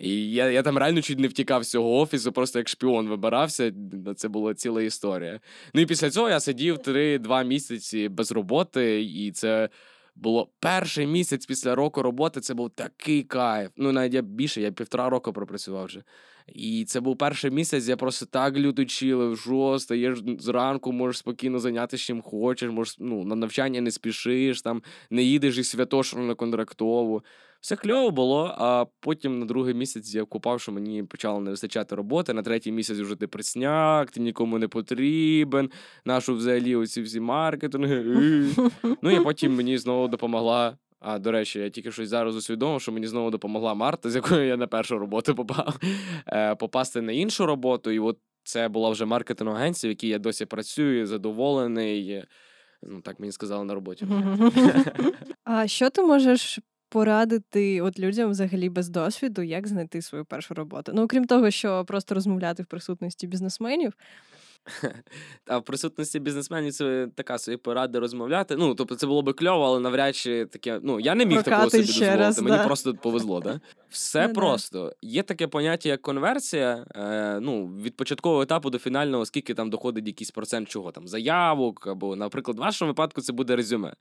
І 0.00 0.30
я 0.30 0.50
я 0.50 0.62
там 0.62 0.78
реально 0.78 1.02
чуть 1.02 1.18
не 1.18 1.28
втікав 1.28 1.62
з 1.62 1.70
цього 1.70 2.00
офісу, 2.00 2.32
просто 2.32 2.58
як 2.58 2.68
шпіон 2.68 3.08
вибирався. 3.08 3.72
Це 4.16 4.28
була 4.28 4.54
ціла 4.54 4.82
історія. 4.82 5.40
Ну 5.74 5.80
і 5.80 5.86
після 5.86 6.10
цього 6.10 6.28
я 6.28 6.40
сидів 6.40 6.76
3-2 6.76 7.44
місяці 7.44 8.08
без 8.08 8.32
роботи, 8.32 9.02
і 9.02 9.32
це. 9.32 9.68
Було 10.18 10.48
перший 10.60 11.06
місяць 11.06 11.46
після 11.46 11.74
року 11.74 12.02
роботи, 12.02 12.40
це 12.40 12.54
був 12.54 12.70
такий 12.70 13.22
кайф. 13.22 13.70
Ну, 13.76 13.92
навіть 13.92 14.14
я 14.14 14.22
більше, 14.22 14.60
я 14.60 14.72
півтора 14.72 15.10
року 15.10 15.32
пропрацював 15.32 15.84
вже. 15.84 16.02
І 16.54 16.84
це 16.84 17.00
був 17.00 17.18
перший 17.18 17.50
місяць, 17.50 17.88
я 17.88 17.96
просто 17.96 18.26
так 18.26 18.56
люто 18.56 18.84
чилив, 18.84 19.36
жо, 19.36 19.78
стаєш 19.78 20.18
зранку, 20.38 20.92
можеш 20.92 21.18
спокійно 21.18 21.58
зайнятися 21.58 22.04
чим 22.04 22.22
хочеш, 22.22 22.70
можеш 22.70 22.96
ну, 22.98 23.24
на 23.24 23.34
навчання 23.34 23.80
не 23.80 23.90
спішиш, 23.90 24.62
там 24.62 24.82
не 25.10 25.22
їдеш 25.22 25.58
із 25.58 25.68
Святошину 25.68 26.26
на 26.26 26.34
контрактову. 26.34 27.22
Все 27.60 27.76
кльово 27.76 28.10
було, 28.10 28.54
а 28.58 28.84
потім 29.00 29.38
на 29.38 29.46
другий 29.46 29.74
місяць 29.74 30.14
я 30.14 30.24
купав, 30.24 30.60
що 30.60 30.72
мені 30.72 31.02
почало 31.02 31.40
не 31.40 31.50
вистачати 31.50 31.94
роботи. 31.94 32.32
На 32.32 32.42
третій 32.42 32.72
місяць 32.72 32.98
вже 32.98 33.16
ти 33.16 33.26
присняк, 33.26 34.10
ти 34.10 34.20
нікому 34.20 34.58
не 34.58 34.68
потрібен. 34.68 35.70
Нашу 36.04 36.34
взагалі 36.34 36.76
оці 36.76 37.02
всі 37.02 37.20
маркетинги. 37.20 38.04
Ну 39.02 39.10
і 39.10 39.20
потім 39.20 39.54
мені 39.54 39.78
знову 39.78 40.08
допомогла. 40.08 40.76
А 41.00 41.18
до 41.18 41.32
речі, 41.32 41.58
я 41.58 41.70
тільки 41.70 41.92
щось 41.92 42.08
зараз 42.08 42.36
усвідомив, 42.36 42.80
що 42.80 42.92
мені 42.92 43.06
знову 43.06 43.30
допомогла 43.30 43.74
Марта, 43.74 44.10
з 44.10 44.14
якою 44.14 44.46
я 44.46 44.56
на 44.56 44.66
першу 44.66 44.98
роботу 44.98 45.34
попав, 45.34 45.78
е, 46.26 46.54
попасти 46.54 47.00
на 47.00 47.12
іншу 47.12 47.46
роботу. 47.46 47.90
І 47.90 47.98
от 47.98 48.18
це 48.44 48.68
була 48.68 48.90
вже 48.90 49.04
маркетинг 49.04 49.50
агенція, 49.50 49.88
в 49.88 49.92
якій 49.92 50.08
я 50.08 50.18
досі 50.18 50.46
працюю, 50.46 51.06
задоволений. 51.06 52.24
Ну, 52.82 53.00
так 53.00 53.20
мені 53.20 53.32
сказали 53.32 53.64
на 53.64 53.74
роботі. 53.74 54.06
А 55.44 55.66
що 55.66 55.90
ти 55.90 56.02
можеш 56.02 56.58
порадити 56.88 57.80
от 57.80 57.98
людям 57.98 58.30
взагалі 58.30 58.68
без 58.68 58.88
досвіду, 58.88 59.42
як 59.42 59.68
знайти 59.68 60.02
свою 60.02 60.24
першу 60.24 60.54
роботу? 60.54 60.92
Ну, 60.94 61.02
окрім 61.02 61.24
того, 61.24 61.50
що 61.50 61.84
просто 61.84 62.14
розмовляти 62.14 62.62
в 62.62 62.66
присутності 62.66 63.26
бізнесменів. 63.26 63.92
А 65.46 65.58
в 65.58 65.64
присутності 65.64 66.18
бізнесменів 66.18 66.72
це 66.72 67.08
така 67.14 67.38
собі 67.38 67.56
порада 67.56 68.00
розмовляти. 68.00 68.56
Ну, 68.56 68.74
тобто, 68.74 68.94
це 68.94 69.06
було 69.06 69.22
би 69.22 69.32
кльово, 69.32 69.64
але 69.64 69.80
навряд 69.80 70.16
чи 70.16 70.46
таке. 70.46 70.80
Ну, 70.82 71.00
я 71.00 71.14
не 71.14 71.26
міг 71.26 71.42
Прокати 71.42 71.50
такого 71.50 71.70
собі 71.70 71.86
дозволити. 71.86 72.16
Раз, 72.16 72.42
Мені 72.42 72.56
да. 72.56 72.66
просто 72.66 72.94
повезло, 72.94 73.40
да? 73.40 73.60
Все 73.88 74.28
ну, 74.28 74.34
просто. 74.34 74.84
Да. 74.84 75.08
Є 75.08 75.22
таке 75.22 75.46
поняття, 75.46 75.88
як 75.88 76.02
конверсія. 76.02 76.86
Е, 76.94 77.40
ну, 77.40 77.66
Від 77.66 77.96
початкового 77.96 78.42
етапу 78.42 78.70
до 78.70 78.78
фінального, 78.78 79.26
скільки 79.26 79.54
там 79.54 79.70
доходить 79.70 80.06
якийсь 80.06 80.30
процент 80.30 80.68
чого 80.68 80.92
там, 80.92 81.08
заявок, 81.08 81.86
або, 81.86 82.16
наприклад, 82.16 82.56
в 82.56 82.60
вашому 82.60 82.90
випадку 82.90 83.20
це 83.20 83.32
буде 83.32 83.56
резюме. 83.56 83.94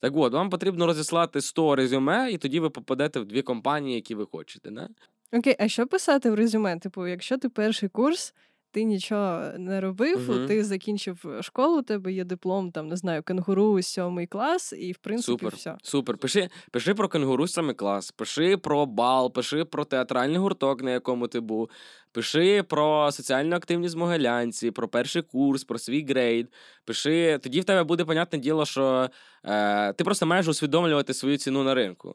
Так 0.00 0.12
от, 0.16 0.32
вам 0.32 0.50
потрібно 0.50 0.86
розіслати 0.86 1.40
100 1.40 1.76
резюме, 1.76 2.30
і 2.30 2.38
тоді 2.38 2.60
ви 2.60 2.70
попадете 2.70 3.20
в 3.20 3.24
дві 3.24 3.42
компанії, 3.42 3.94
які 3.94 4.14
ви 4.14 4.26
хочете. 4.26 4.70
Не? 4.70 4.88
Окей, 5.32 5.56
а 5.58 5.68
що 5.68 5.86
писати 5.86 6.30
в 6.30 6.34
резюме? 6.34 6.78
Типу, 6.78 7.06
якщо 7.06 7.38
ти 7.38 7.48
перший 7.48 7.88
курс 7.88 8.34
ти 8.78 8.84
нічого 8.84 9.42
не 9.58 9.80
робив, 9.80 10.30
Мгм. 10.30 10.46
ти 10.46 10.64
закінчив 10.64 11.24
е, 11.38 11.42
школу, 11.42 11.78
у 11.78 11.82
тебе 11.82 12.12
є 12.12 12.24
диплом, 12.24 12.70
там, 12.70 12.88
не 12.88 12.96
знаю, 12.96 13.22
кенгуру, 13.22 13.82
сьомий 13.82 14.26
клас, 14.26 14.72
і 14.78 14.92
в 14.92 14.98
принципі 14.98 15.32
Супер. 15.32 15.54
все. 15.56 15.76
Супер. 15.82 16.16
Пиши, 16.18 16.48
пиши 16.70 16.94
про 16.94 17.08
кенгуру 17.08 17.46
саме 17.48 17.74
клас, 17.74 18.10
пиши 18.10 18.56
про 18.56 18.86
бал, 18.86 19.32
пиши 19.32 19.64
про 19.64 19.84
театральний 19.84 20.36
гурток, 20.38 20.82
на 20.82 20.90
якому 20.90 21.28
ти 21.28 21.40
був, 21.40 21.68
пиши 22.12 22.62
про 22.62 23.12
соціальну 23.12 23.56
активність 23.56 23.94
в 23.94 23.98
Могилянці, 23.98 24.70
про 24.70 24.88
перший 24.88 25.22
курс, 25.22 25.64
про 25.64 25.78
свій 25.78 26.04
грейд. 26.04 26.48
Пиши, 26.84 27.38
тоді 27.42 27.60
в 27.60 27.64
тебе 27.64 27.84
буде 27.84 28.04
понятне 28.04 28.38
діло, 28.38 28.64
що 28.66 29.10
е, 29.44 29.92
ти 29.92 30.04
просто 30.04 30.26
маєш 30.26 30.48
усвідомлювати 30.48 31.14
свою 31.14 31.36
ціну 31.36 31.64
на 31.64 31.74
ринку. 31.74 32.14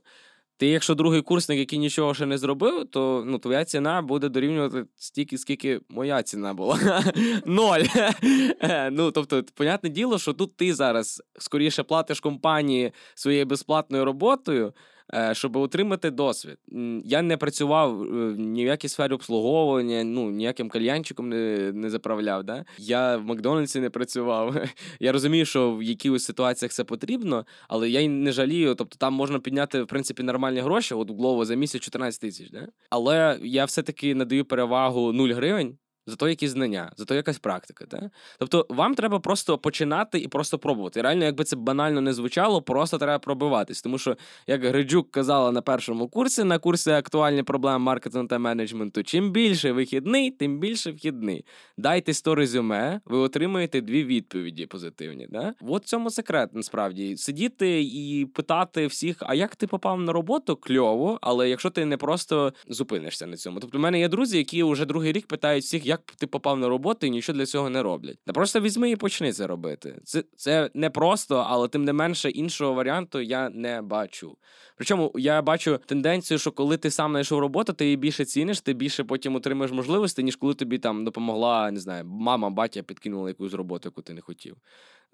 Ти, 0.63 0.69
якщо 0.69 0.95
другий 0.95 1.21
курсник, 1.21 1.59
який 1.59 1.79
нічого 1.79 2.13
ще 2.13 2.25
не 2.25 2.37
зробив, 2.37 2.87
то 2.91 3.23
ну, 3.27 3.39
твоя 3.39 3.65
ціна 3.65 4.01
буде 4.01 4.29
дорівнювати 4.29 4.85
стільки, 4.95 5.37
скільки 5.37 5.79
моя 5.89 6.23
ціна 6.23 6.53
була. 6.53 7.03
Ноль. 7.45 7.83
ну, 8.91 9.11
Тобто, 9.11 9.43
понятне 9.53 9.89
діло, 9.89 10.19
що 10.19 10.33
тут 10.33 10.57
ти 10.57 10.73
зараз 10.73 11.23
скоріше 11.39 11.83
платиш 11.83 12.19
компанії 12.19 12.91
своєю 13.15 13.45
безплатною 13.45 14.05
роботою. 14.05 14.73
Е, 15.15 15.33
щоб 15.33 15.55
отримати 15.55 16.11
досвід. 16.11 16.57
Я 17.05 17.21
не 17.21 17.37
працював 17.37 18.03
е, 18.03 18.05
ні 18.37 18.63
в 18.63 18.67
якій 18.67 18.87
сфері 18.87 19.13
обслуговування, 19.13 20.03
ну 20.03 20.31
ніяким 20.31 20.69
кальянчиком 20.69 21.29
не 21.29 21.71
не 21.71 21.89
заправляв. 21.89 22.43
Да? 22.43 22.65
Я 22.77 23.17
в 23.17 23.25
Макдональдсі 23.25 23.79
не 23.79 23.89
працював. 23.89 24.55
Я 24.99 25.11
розумію, 25.11 25.45
що 25.45 25.75
в 25.75 25.83
якихось 25.83 26.23
ситуаціях 26.23 26.71
це 26.71 26.83
потрібно, 26.83 27.45
але 27.67 27.89
я 27.89 27.99
й 27.99 28.07
не 28.07 28.31
жалію. 28.31 28.75
Тобто 28.75 28.97
там 28.97 29.13
можна 29.13 29.39
підняти 29.39 29.83
в 29.83 29.87
принципі 29.87 30.23
нормальні 30.23 30.59
гроші, 30.59 30.93
от 30.93 31.11
Глово 31.11 31.45
за 31.45 31.55
місяць 31.55 31.81
14 31.81 32.21
тисяч. 32.21 32.49
Да? 32.49 32.67
Але 32.89 33.39
я 33.43 33.65
все-таки 33.65 34.15
надаю 34.15 34.45
перевагу 34.45 35.13
0 35.13 35.29
гривень. 35.29 35.77
Зато 36.07 36.29
якісь 36.29 36.51
знання, 36.51 36.91
зато 36.97 37.15
якась 37.15 37.39
практика. 37.39 37.85
Та? 37.85 38.09
Тобто 38.39 38.65
вам 38.69 38.95
треба 38.95 39.19
просто 39.19 39.57
починати 39.57 40.19
і 40.19 40.27
просто 40.27 40.59
пробувати. 40.59 41.01
реально, 41.01 41.25
якби 41.25 41.43
це 41.43 41.55
банально 41.55 42.01
не 42.01 42.13
звучало, 42.13 42.61
просто 42.61 42.97
треба 42.97 43.19
пробиватись. 43.19 43.81
Тому 43.81 43.97
що, 43.97 44.17
як 44.47 44.65
Гриджук 44.65 45.11
казала 45.11 45.51
на 45.51 45.61
першому 45.61 46.07
курсі, 46.07 46.43
на 46.43 46.59
курсі 46.59 46.91
актуальні 46.91 47.43
проблеми 47.43 47.79
маркетингу 47.79 48.27
та 48.27 48.39
менеджменту, 48.39 49.03
чим 49.03 49.31
більше 49.31 49.71
вихідний, 49.71 50.31
тим 50.31 50.59
більше 50.59 50.91
вхідний. 50.91 51.45
Дайте 51.77 52.13
100 52.13 52.35
резюме, 52.35 53.01
ви 53.05 53.17
отримаєте 53.17 53.81
дві 53.81 54.03
відповіді 54.03 54.65
позитивні. 54.65 55.27
Да? 55.29 55.53
От 55.61 55.83
в 55.83 55.85
цьому 55.85 56.09
секрет 56.09 56.49
насправді. 56.53 57.17
Сидіти 57.17 57.81
і 57.81 58.25
питати 58.25 58.87
всіх, 58.87 59.17
а 59.19 59.35
як 59.35 59.55
ти 59.55 59.67
попав 59.67 60.01
на 60.01 60.11
роботу, 60.11 60.55
кльово, 60.55 61.19
але 61.21 61.49
якщо 61.49 61.69
ти 61.69 61.85
не 61.85 61.97
просто 61.97 62.53
зупинишся 62.67 63.27
на 63.27 63.37
цьому. 63.37 63.59
Тобто, 63.59 63.77
в 63.77 63.81
мене 63.81 63.99
є 63.99 64.07
друзі, 64.07 64.37
які 64.37 64.63
вже 64.63 64.85
другий 64.85 65.11
рік 65.11 65.27
питають 65.27 65.63
всіх 65.63 65.85
як 65.93 66.15
ти 66.17 66.27
попав 66.27 66.59
на 66.59 66.67
роботу 66.67 67.07
і 67.07 67.09
нічого 67.09 67.37
для 67.37 67.45
цього 67.45 67.69
не 67.69 67.83
роблять. 67.83 68.17
Та 68.25 68.33
просто 68.33 68.59
візьми 68.59 68.91
і 68.91 68.95
почни 68.95 69.33
це 69.33 69.47
робити. 69.47 69.99
Це 70.03 70.23
це 70.35 70.69
не 70.73 70.89
просто, 70.89 71.45
але 71.49 71.67
тим 71.67 71.83
не 71.83 71.93
менше 71.93 72.29
іншого 72.29 72.73
варіанту 72.73 73.21
я 73.21 73.49
не 73.49 73.81
бачу. 73.81 74.37
Причому 74.75 75.11
я 75.15 75.41
бачу 75.41 75.79
тенденцію, 75.85 76.37
що 76.37 76.51
коли 76.51 76.77
ти 76.77 76.91
сам 76.91 77.11
знайшов 77.11 77.39
роботу, 77.39 77.73
ти 77.73 77.85
її 77.85 77.97
більше 77.97 78.25
ціниш, 78.25 78.61
ти 78.61 78.73
більше 78.73 79.03
потім 79.03 79.35
отримаєш 79.35 79.71
можливості, 79.71 80.23
ніж 80.23 80.35
коли 80.35 80.53
тобі 80.53 80.77
там 80.77 81.05
допомогла, 81.05 81.71
не 81.71 81.79
знаю, 81.79 82.05
мама, 82.05 82.49
батя 82.49 82.83
підкинула 82.83 83.29
якусь 83.29 83.53
роботу, 83.53 83.87
яку 83.87 84.01
ти 84.01 84.13
не 84.13 84.21
хотів. 84.21 84.55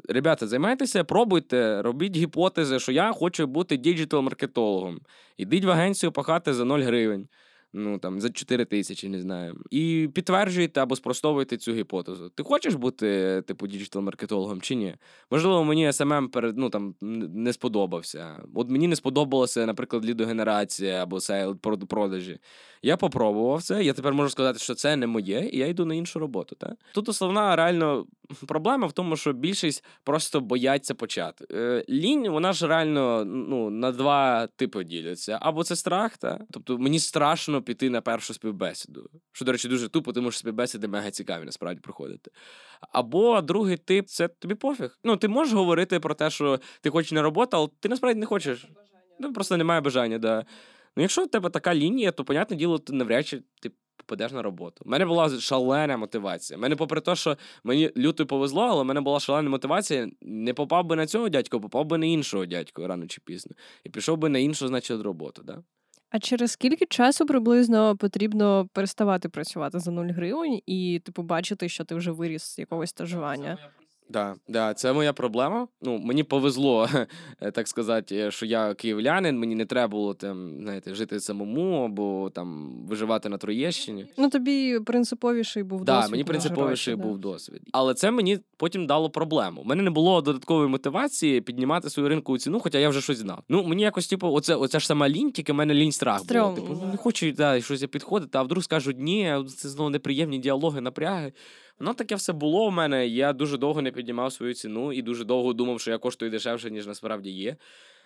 Ребята, 0.09 0.47
займайтеся, 0.47 1.03
пробуйте, 1.03 1.81
робіть 1.81 2.15
гіпотези, 2.15 2.79
що 2.79 2.91
я 2.91 3.11
хочу 3.11 3.47
бути 3.47 3.77
діджитал-маркетологом. 3.77 4.99
Ідіть 5.37 5.65
в 5.65 5.71
агенцію 5.71 6.11
пахати 6.11 6.53
за 6.53 6.65
0 6.65 6.79
гривень 6.79 7.27
ну 7.73 7.97
там 7.97 8.21
за 8.21 8.29
4 8.29 8.65
тисячі, 8.65 9.09
не 9.09 9.21
знаю. 9.21 9.55
І 9.71 10.09
підтверджуєте 10.13 10.81
або 10.81 10.95
спростовуєте 10.95 11.57
цю 11.57 11.73
гіпотезу. 11.73 12.29
Ти 12.29 12.43
хочеш 12.43 12.73
бути, 12.73 13.41
типу, 13.47 13.67
діджитал-маркетологом 13.67 14.61
чи 14.61 14.75
ні? 14.75 14.95
Можливо, 15.31 15.63
мені 15.63 15.87
SMM 15.87 16.27
перед 16.27 16.57
ну 16.57 16.69
там 16.69 16.95
не 17.01 17.53
сподобався. 17.53 18.43
От 18.55 18.69
мені 18.69 18.87
не 18.87 18.95
сподобалося, 18.95 19.65
наприклад, 19.65 20.05
лідогенерація 20.05 21.03
або 21.03 21.19
сейл 21.19 21.55
продажі. 21.89 22.39
Я 22.81 22.97
попробував 22.97 23.63
це. 23.63 23.83
Я 23.83 23.93
тепер 23.93 24.13
можу 24.13 24.29
сказати, 24.29 24.59
що 24.59 24.75
це 24.75 24.95
не 24.95 25.07
моє, 25.07 25.49
і 25.53 25.57
я 25.57 25.67
йду 25.67 25.85
на 25.85 25.95
іншу 25.95 26.19
роботу. 26.19 26.55
Так? 26.55 26.73
Тут 26.93 27.09
основна 27.09 27.55
реально 27.55 28.05
проблема 28.47 28.87
в 28.87 28.91
тому, 28.91 29.15
що 29.15 29.33
більшість 29.33 29.83
просто 30.03 30.41
бояться 30.41 30.95
почати. 30.95 31.45
Е, 31.51 31.85
лінь, 31.89 32.29
вона 32.29 32.53
ж 32.53 32.67
реально 32.67 33.25
ну, 33.25 33.69
на 33.69 33.91
два 33.91 34.47
типи 34.47 34.83
діляться. 34.83 35.39
Або 35.41 35.63
це 35.63 35.75
страх, 35.75 36.17
та? 36.17 36.39
тобто 36.51 36.77
мені 36.77 36.99
страшно 36.99 37.58
піти 37.61 37.89
на 37.89 38.01
першу 38.01 38.33
співбесіду. 38.33 39.09
Що, 39.31 39.45
до 39.45 39.51
речі, 39.51 39.67
дуже 39.67 39.89
тупо, 39.89 40.13
тому 40.13 40.31
що 40.31 40.39
співбесіди 40.39 40.87
мега 40.87 41.11
цікаві 41.11 41.45
насправді 41.45 41.81
проходити. 41.81 42.31
Або 42.91 43.41
другий 43.41 43.77
тип 43.77 44.07
це 44.07 44.27
тобі 44.27 44.55
пофіг. 44.55 44.99
Ну, 45.03 45.17
ти 45.17 45.27
можеш 45.27 45.53
говорити 45.53 45.99
про 45.99 46.13
те, 46.13 46.29
що 46.29 46.59
ти 46.81 46.89
хочеш 46.89 47.11
на 47.11 47.21
роботу, 47.21 47.57
але 47.57 47.67
ти 47.79 47.89
насправді 47.89 48.19
не 48.19 48.25
хочеш. 48.25 48.67
Ну, 49.19 49.33
Просто 49.33 49.57
немає 49.57 49.81
бажання, 49.81 50.17
да. 50.17 50.45
Ну, 50.95 51.01
якщо 51.01 51.23
в 51.23 51.27
тебе 51.27 51.49
така 51.49 51.75
лінія, 51.75 52.11
то, 52.11 52.23
понятне 52.23 52.57
діло, 52.57 52.79
ти 52.79 52.93
навряд 52.93 53.27
чи 53.27 53.43
ти 53.61 53.71
попадеш 53.97 54.31
на 54.31 54.41
роботу. 54.41 54.83
У 54.85 54.89
мене 54.89 55.05
була 55.05 55.29
шалена 55.29 55.97
мотивація. 55.97 56.57
У 56.57 56.61
мене, 56.61 56.75
попри 56.75 57.01
те, 57.01 57.15
що 57.15 57.37
мені 57.63 57.91
люто 57.97 58.25
повезло, 58.25 58.61
але 58.61 58.83
в 58.83 58.85
мене 58.85 59.01
була 59.01 59.19
шалена 59.19 59.49
мотивація. 59.49 60.09
Не 60.21 60.53
попав 60.53 60.85
би 60.85 60.95
на 60.95 61.07
цього 61.07 61.29
дядька, 61.29 61.59
попав 61.59 61.85
би 61.85 61.97
на 61.97 62.05
іншого 62.05 62.45
дядька 62.45 62.87
рано 62.87 63.07
чи 63.07 63.21
пізно. 63.25 63.55
І 63.83 63.89
пішов 63.89 64.17
би 64.17 64.29
на 64.29 64.39
іншу, 64.39 64.67
значить, 64.67 65.01
роботу. 65.01 65.41
Да? 65.45 65.63
А 66.09 66.19
через 66.19 66.51
скільки 66.51 66.85
часу 66.85 67.25
приблизно 67.25 67.97
потрібно 67.97 68.67
переставати 68.73 69.29
працювати 69.29 69.79
за 69.79 69.91
0 69.91 70.05
гривень 70.05 70.61
і 70.65 71.01
типу 71.05 71.23
бачити, 71.23 71.69
що 71.69 71.83
ти 71.85 71.95
вже 71.95 72.11
виріс 72.11 72.43
з 72.43 72.59
якогось 72.59 72.89
стажування? 72.89 73.57
Да, 74.09 74.35
да, 74.47 74.73
це 74.73 74.93
моя 74.93 75.13
проблема. 75.13 75.67
Ну, 75.81 75.97
мені 75.97 76.23
повезло, 76.23 76.89
так 77.53 77.67
сказати, 77.67 78.31
що 78.31 78.45
я 78.45 78.73
київлянин, 78.73 79.39
мені 79.39 79.55
не 79.55 79.65
треба 79.65 79.87
було 79.87 80.13
там, 80.13 80.57
знаєте, 80.61 80.95
жити 80.95 81.19
самому 81.19 81.85
або 81.85 82.29
там 82.29 82.69
виживати 82.87 83.29
на 83.29 83.37
Троєщині. 83.37 84.05
Ну 84.17 84.29
тобі 84.29 84.79
принциповіший 84.79 85.63
був 85.63 85.85
да, 85.85 85.95
досвід. 85.95 86.11
мені 86.11 86.23
принциповіший 86.23 86.93
гроші, 86.93 87.07
був 87.07 87.17
да. 87.17 87.29
досвід. 87.29 87.61
Але 87.71 87.93
це 87.93 88.11
мені 88.11 88.39
потім 88.57 88.87
дало 88.87 89.09
проблему. 89.09 89.61
У 89.61 89.65
мене 89.65 89.83
не 89.83 89.89
було 89.89 90.21
додаткової 90.21 90.69
мотивації 90.69 91.41
піднімати 91.41 91.89
свою 91.89 92.09
ринкову 92.09 92.37
ціну, 92.37 92.59
хоча 92.59 92.77
я 92.77 92.89
вже 92.89 93.01
щось 93.01 93.17
знав. 93.17 93.43
Ну 93.49 93.63
мені 93.63 93.83
якось, 93.83 94.07
типу, 94.07 94.27
оце, 94.27 94.55
оце 94.55 94.79
ж 94.79 94.87
сама 94.87 95.09
лінь, 95.09 95.31
тільки 95.31 95.51
в 95.51 95.55
мене 95.55 95.73
лінь 95.73 95.91
страх 95.91 96.25
було. 96.25 96.53
Типу, 96.53 96.77
ну 96.81 96.91
не 96.91 96.97
хочу 96.97 97.31
да, 97.31 97.61
щось 97.61 97.81
підходити, 97.81 98.37
а 98.37 98.41
вдруг 98.41 98.63
скажуть 98.63 98.99
ні, 98.99 99.35
це 99.57 99.69
знову 99.69 99.89
неприємні 99.89 100.39
діалоги, 100.39 100.81
напряги. 100.81 101.31
Воно 101.79 101.93
таке 101.93 102.15
все 102.15 102.33
було 102.33 102.67
в 102.67 102.71
мене. 102.71 103.07
Я 103.07 103.33
дуже 103.33 103.57
довго 103.57 103.81
не 103.81 103.91
піднімав 103.91 104.33
свою 104.33 104.53
ціну 104.53 104.93
і 104.93 105.01
дуже 105.01 105.23
довго 105.23 105.53
думав, 105.53 105.81
що 105.81 105.91
я 105.91 105.97
коштую 105.97 106.31
дешевше, 106.31 106.71
ніж 106.71 106.87
насправді 106.87 107.29
є. 107.29 107.55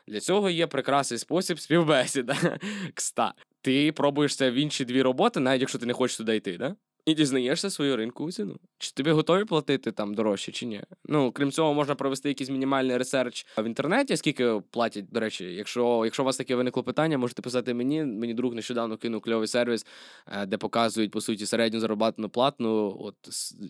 Для 0.07 0.19
цього 0.19 0.49
є 0.49 0.67
прекрасний 0.67 1.17
спосіб 1.17 1.59
співбесіда. 1.59 2.59
Кста, 2.93 3.33
ти 3.61 3.91
пробуєш 3.91 4.35
це 4.35 4.51
в 4.51 4.53
інші 4.53 4.85
дві 4.85 5.01
роботи, 5.01 5.39
навіть 5.39 5.61
якщо 5.61 5.79
ти 5.79 5.85
не 5.85 5.93
хочеш 5.93 6.17
туди 6.17 6.35
йти, 6.35 6.57
да? 6.57 6.75
І 7.05 7.13
дізнаєшся 7.13 7.69
свою 7.69 7.97
ринкову 7.97 8.31
ціну. 8.31 8.59
Чи 8.77 8.91
тобі 8.91 9.11
готові 9.11 9.45
платити 9.45 9.91
там 9.91 10.13
дорожче, 10.13 10.51
чи 10.51 10.65
ні? 10.65 10.83
Ну, 11.05 11.31
крім 11.31 11.51
цього, 11.51 11.73
можна 11.73 11.95
провести 11.95 12.29
якийсь 12.29 12.49
мінімальний 12.49 12.97
ресерч 12.97 13.45
в 13.57 13.65
інтернеті, 13.65 14.17
скільки 14.17 14.61
платять, 14.71 15.05
до 15.11 15.19
речі, 15.19 15.45
якщо, 15.45 16.01
якщо 16.05 16.23
у 16.23 16.25
вас 16.25 16.37
таке 16.37 16.55
виникло 16.55 16.83
питання, 16.83 17.17
можете 17.17 17.41
писати 17.41 17.73
мені. 17.73 18.03
Мені 18.03 18.33
друг 18.33 18.53
нещодавно 18.53 18.97
кинув 18.97 19.21
кльовий 19.21 19.47
сервіс, 19.47 19.85
е, 20.27 20.45
де 20.45 20.57
показують, 20.57 21.11
по 21.11 21.21
суті, 21.21 21.45
середню 21.45 21.79
заробітну 21.79 22.29
платну 22.29 22.97
от 22.99 23.15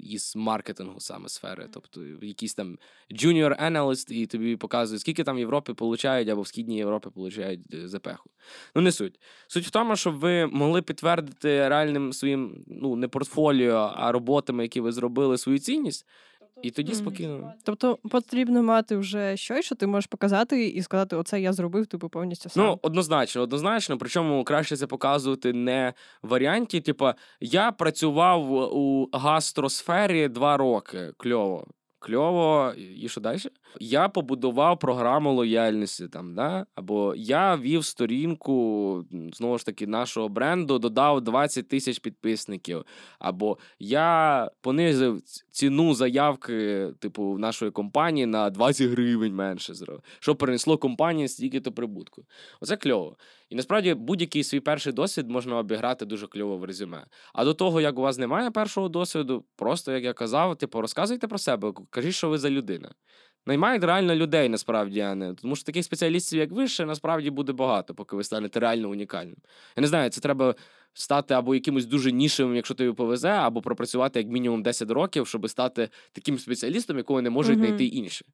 із 0.03 0.35
маркетингу 0.35 0.99
саме 0.99 1.29
сфери. 1.29 1.67
Тобто 1.73 2.01
якийсь 2.21 2.53
там 2.53 2.77
junior 3.11 3.71
analyst, 3.71 4.11
і 4.11 4.25
тобі 4.25 4.55
показують, 4.55 5.01
скільки 5.01 5.23
там 5.23 5.35
в 5.35 5.39
Європі 5.39 5.73
получають, 5.73 6.29
або 6.29 6.41
в 6.41 6.47
Східній 6.47 6.77
Європі 6.77 7.09
получають 7.15 7.61
е, 7.73 7.87
ЗПХу. 7.87 8.29
Ну, 8.75 8.81
не 8.81 8.91
суть. 8.91 9.19
Суть 9.47 9.67
в 9.67 9.69
тому, 9.69 9.95
щоб 9.95 10.19
ви 10.19 10.47
могли 10.47 10.81
підтвердити 10.81 11.69
реальним 11.69 12.13
своїм, 12.13 12.63
ну, 12.67 12.95
не 12.95 13.07
портфоліо, 13.23 13.93
а 13.95 14.11
роботами, 14.11 14.63
які 14.63 14.81
ви 14.81 14.91
зробили 14.91 15.37
свою 15.37 15.59
цінність, 15.59 16.05
і 16.61 16.71
тоді 16.71 16.93
спокійно. 16.93 17.53
Тобто 17.63 17.97
потрібно 18.11 18.63
мати 18.63 18.97
вже 18.97 19.37
щось, 19.37 19.65
що 19.65 19.75
ти 19.75 19.87
можеш 19.87 20.07
показати 20.07 20.67
і 20.67 20.81
сказати, 20.81 21.15
оце 21.15 21.41
я 21.41 21.53
зробив, 21.53 21.87
типу 21.87 22.09
повністю 22.09 22.49
сам. 22.49 22.65
Ну, 22.65 22.79
однозначно, 22.81 23.41
однозначно. 23.41 23.97
Причому 23.97 24.43
краще 24.43 24.75
це 24.75 24.87
показувати 24.87 25.53
не 25.53 25.93
в 26.23 26.27
варіанті. 26.27 26.81
Типа, 26.81 27.15
я 27.39 27.71
працював 27.71 28.51
у 28.51 29.09
гастросфері 29.13 30.27
два 30.27 30.57
роки. 30.57 31.11
Кльово. 31.17 31.67
Кльово, 32.03 32.73
і 33.01 33.09
що 33.09 33.21
далі? 33.21 33.39
Я 33.79 34.09
побудував 34.09 34.79
програму 34.79 35.33
лояльності 35.33 36.07
там, 36.07 36.35
да? 36.35 36.65
або 36.75 37.15
я 37.15 37.55
вів 37.55 37.85
сторінку 37.85 39.05
знову 39.33 39.57
ж 39.57 39.65
таки 39.65 39.87
нашого 39.87 40.29
бренду, 40.29 40.79
додав 40.79 41.21
20 41.21 41.67
тисяч 41.67 41.99
підписників. 41.99 42.85
Або 43.19 43.57
я 43.79 44.49
понизив 44.61 45.21
ціну 45.51 45.93
заявки, 45.93 46.87
типу, 46.99 47.37
нашої 47.37 47.71
компанії 47.71 48.25
на 48.25 48.49
20 48.49 48.89
гривень 48.89 49.35
менше 49.35 49.73
зробив, 49.73 50.01
що 50.19 50.35
принесло 50.35 50.77
компанії 50.77 51.27
стільки-то 51.27 51.71
прибутку. 51.71 52.25
Оце 52.61 52.77
кльово. 52.77 53.17
І 53.49 53.55
насправді 53.55 53.93
будь-який 53.93 54.43
свій 54.43 54.59
перший 54.59 54.93
досвід 54.93 55.29
можна 55.29 55.57
обіграти 55.57 56.05
дуже 56.05 56.27
кльово 56.27 56.57
в 56.57 56.63
резюме. 56.63 57.05
А 57.33 57.45
до 57.45 57.53
того, 57.53 57.81
як 57.81 57.99
у 57.99 58.01
вас 58.01 58.17
немає 58.17 58.51
першого 58.51 58.89
досвіду, 58.89 59.45
просто 59.55 59.91
як 59.91 60.03
я 60.03 60.13
казав, 60.13 60.57
типу, 60.57 60.81
розказуйте 60.81 61.27
про 61.27 61.37
себе, 61.37 61.73
кажіть, 61.89 62.15
що 62.15 62.29
ви 62.29 62.37
за 62.37 62.49
людина. 62.49 62.91
Наймають 63.45 63.83
реально 63.83 64.15
людей, 64.15 64.49
насправді, 64.49 64.99
а 64.99 65.15
не 65.15 65.33
тому 65.33 65.55
що 65.55 65.65
таких 65.65 65.85
спеціалістів, 65.85 66.39
як 66.39 66.51
ви, 66.51 66.67
ще 66.67 66.85
насправді 66.85 67.29
буде 67.29 67.53
багато, 67.53 67.95
поки 67.95 68.15
ви 68.15 68.23
станете 68.23 68.59
реально 68.59 68.89
унікальним. 68.89 69.37
Я 69.77 69.81
не 69.81 69.87
знаю, 69.87 70.09
це 70.09 70.21
треба 70.21 70.55
стати 70.93 71.33
або 71.33 71.55
якимось 71.55 71.85
дуже 71.85 72.11
нішевим, 72.11 72.55
якщо 72.55 72.73
тобі 72.73 72.91
повезе, 72.91 73.29
або 73.29 73.61
пропрацювати 73.61 74.19
як 74.19 74.27
мінімум 74.27 74.63
10 74.63 74.91
років, 74.91 75.27
щоб 75.27 75.49
стати 75.49 75.89
таким 76.11 76.39
спеціалістом, 76.39 76.97
якого 76.97 77.21
не 77.21 77.29
можуть 77.29 77.57
знайти 77.57 77.85
інші. 77.85 78.25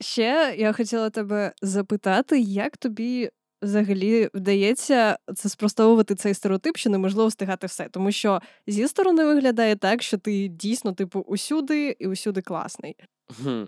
Ще 0.00 0.54
я 0.58 0.72
хотіла 0.72 1.10
тебе 1.10 1.52
запитати, 1.62 2.40
як 2.40 2.76
тобі 2.76 3.30
взагалі 3.62 4.30
вдається 4.34 5.18
це 5.34 5.48
спростовувати 5.48 6.14
цей 6.14 6.34
стереотип, 6.34 6.76
що 6.76 6.90
неможливо 6.90 7.28
встигати 7.28 7.66
все. 7.66 7.88
Тому 7.88 8.12
що 8.12 8.40
зі 8.66 8.88
сторони 8.88 9.24
виглядає 9.24 9.76
так, 9.76 10.02
що 10.02 10.18
ти 10.18 10.48
дійсно, 10.48 10.92
типу, 10.92 11.20
усюди 11.20 11.96
і 11.98 12.06
усюди 12.06 12.42
класний. 12.42 12.96
Хм. 13.42 13.64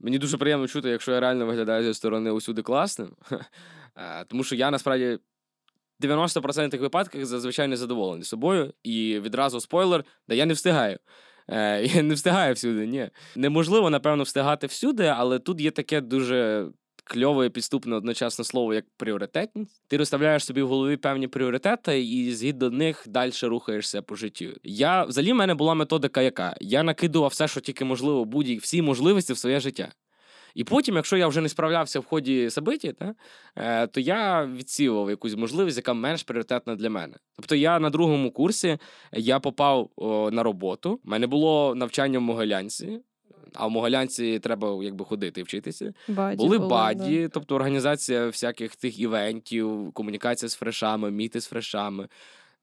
Мені 0.00 0.18
дуже 0.18 0.36
приємно 0.36 0.68
чути, 0.68 0.88
якщо 0.88 1.12
я 1.12 1.20
реально 1.20 1.46
виглядаю 1.46 1.84
зі 1.84 1.94
сторони 1.94 2.30
усюди 2.30 2.62
класним. 2.62 3.16
Е, 3.96 4.24
Тому 4.24 4.44
що 4.44 4.54
я 4.54 4.70
насправді 4.70 5.18
90% 6.00 6.78
випадках 6.78 7.24
зазвичай 7.24 7.68
не 7.68 7.76
задоволений 7.76 8.24
собою. 8.24 8.72
І 8.82 9.20
відразу 9.20 9.60
спойлер, 9.60 10.04
да 10.28 10.34
я 10.34 10.46
не 10.46 10.54
встигаю. 10.54 10.98
Е, 11.48 11.84
Я 11.94 12.02
не 12.02 12.14
встигаю 12.14 12.54
всюди, 12.54 12.86
ні. 12.86 13.10
Неможливо, 13.36 13.90
напевно, 13.90 14.22
встигати 14.22 14.66
всюди, 14.66 15.04
але 15.04 15.38
тут 15.38 15.60
є 15.60 15.70
таке 15.70 16.00
дуже 16.00 16.68
кльове 17.04 17.50
підступне 17.50 17.96
одночасно 17.96 18.44
слово, 18.44 18.74
як 18.74 18.84
пріоритетність. 18.96 19.82
Ти 19.88 19.96
розставляєш 19.96 20.44
собі 20.44 20.62
в 20.62 20.68
голові 20.68 20.96
певні 20.96 21.28
пріоритети, 21.28 22.04
і 22.04 22.32
згідно 22.32 22.70
них 22.70 23.04
далі 23.06 23.32
рухаєшся 23.42 24.02
по 24.02 24.16
життю. 24.16 24.46
Я 24.62 25.04
взагалі 25.04 25.32
в 25.32 25.36
мене 25.36 25.54
була 25.54 25.74
методика, 25.74 26.22
яка 26.22 26.56
я 26.60 26.82
накидував 26.82 27.30
все, 27.30 27.48
що 27.48 27.60
тільки 27.60 27.84
можливо, 27.84 28.24
будь-які 28.24 28.60
всі 28.60 28.82
можливості 28.82 29.32
в 29.32 29.38
своє 29.38 29.60
життя. 29.60 29.88
І 30.54 30.64
потім, 30.64 30.96
якщо 30.96 31.16
я 31.16 31.26
вже 31.28 31.40
не 31.40 31.48
справлявся 31.48 32.00
в 32.00 32.04
ході 32.04 32.50
собиті, 32.50 32.92
та, 32.92 33.14
е, 33.56 33.86
то 33.86 34.00
я 34.00 34.46
відсівав 34.46 35.10
якусь 35.10 35.36
можливість, 35.36 35.76
яка 35.76 35.94
менш 35.94 36.22
пріоритетна 36.22 36.76
для 36.76 36.90
мене. 36.90 37.14
Тобто 37.36 37.54
я 37.54 37.78
на 37.78 37.90
другому 37.90 38.30
курсі 38.30 38.78
я 39.12 39.40
попав 39.40 39.90
о, 39.96 40.30
на 40.30 40.42
роботу. 40.42 41.00
У 41.04 41.10
мене 41.10 41.26
було 41.26 41.74
навчання 41.74 42.18
в 42.18 42.22
Могилянці, 42.22 43.00
а 43.54 43.66
в 43.66 43.70
Могилянці 43.70 44.38
треба 44.38 44.84
якби 44.84 45.04
ходити 45.04 45.40
і 45.40 45.44
вчитися. 45.44 45.92
Бадді 46.08 46.36
Були 46.36 46.58
бадді, 46.58 47.28
тобто 47.32 47.54
організація 47.54 48.26
всяких 48.26 48.76
тих 48.76 48.98
івентів, 48.98 49.92
комунікація 49.92 50.48
з 50.48 50.54
фрешами, 50.54 51.10
міти 51.10 51.40
з 51.40 51.46
фрешами. 51.46 52.08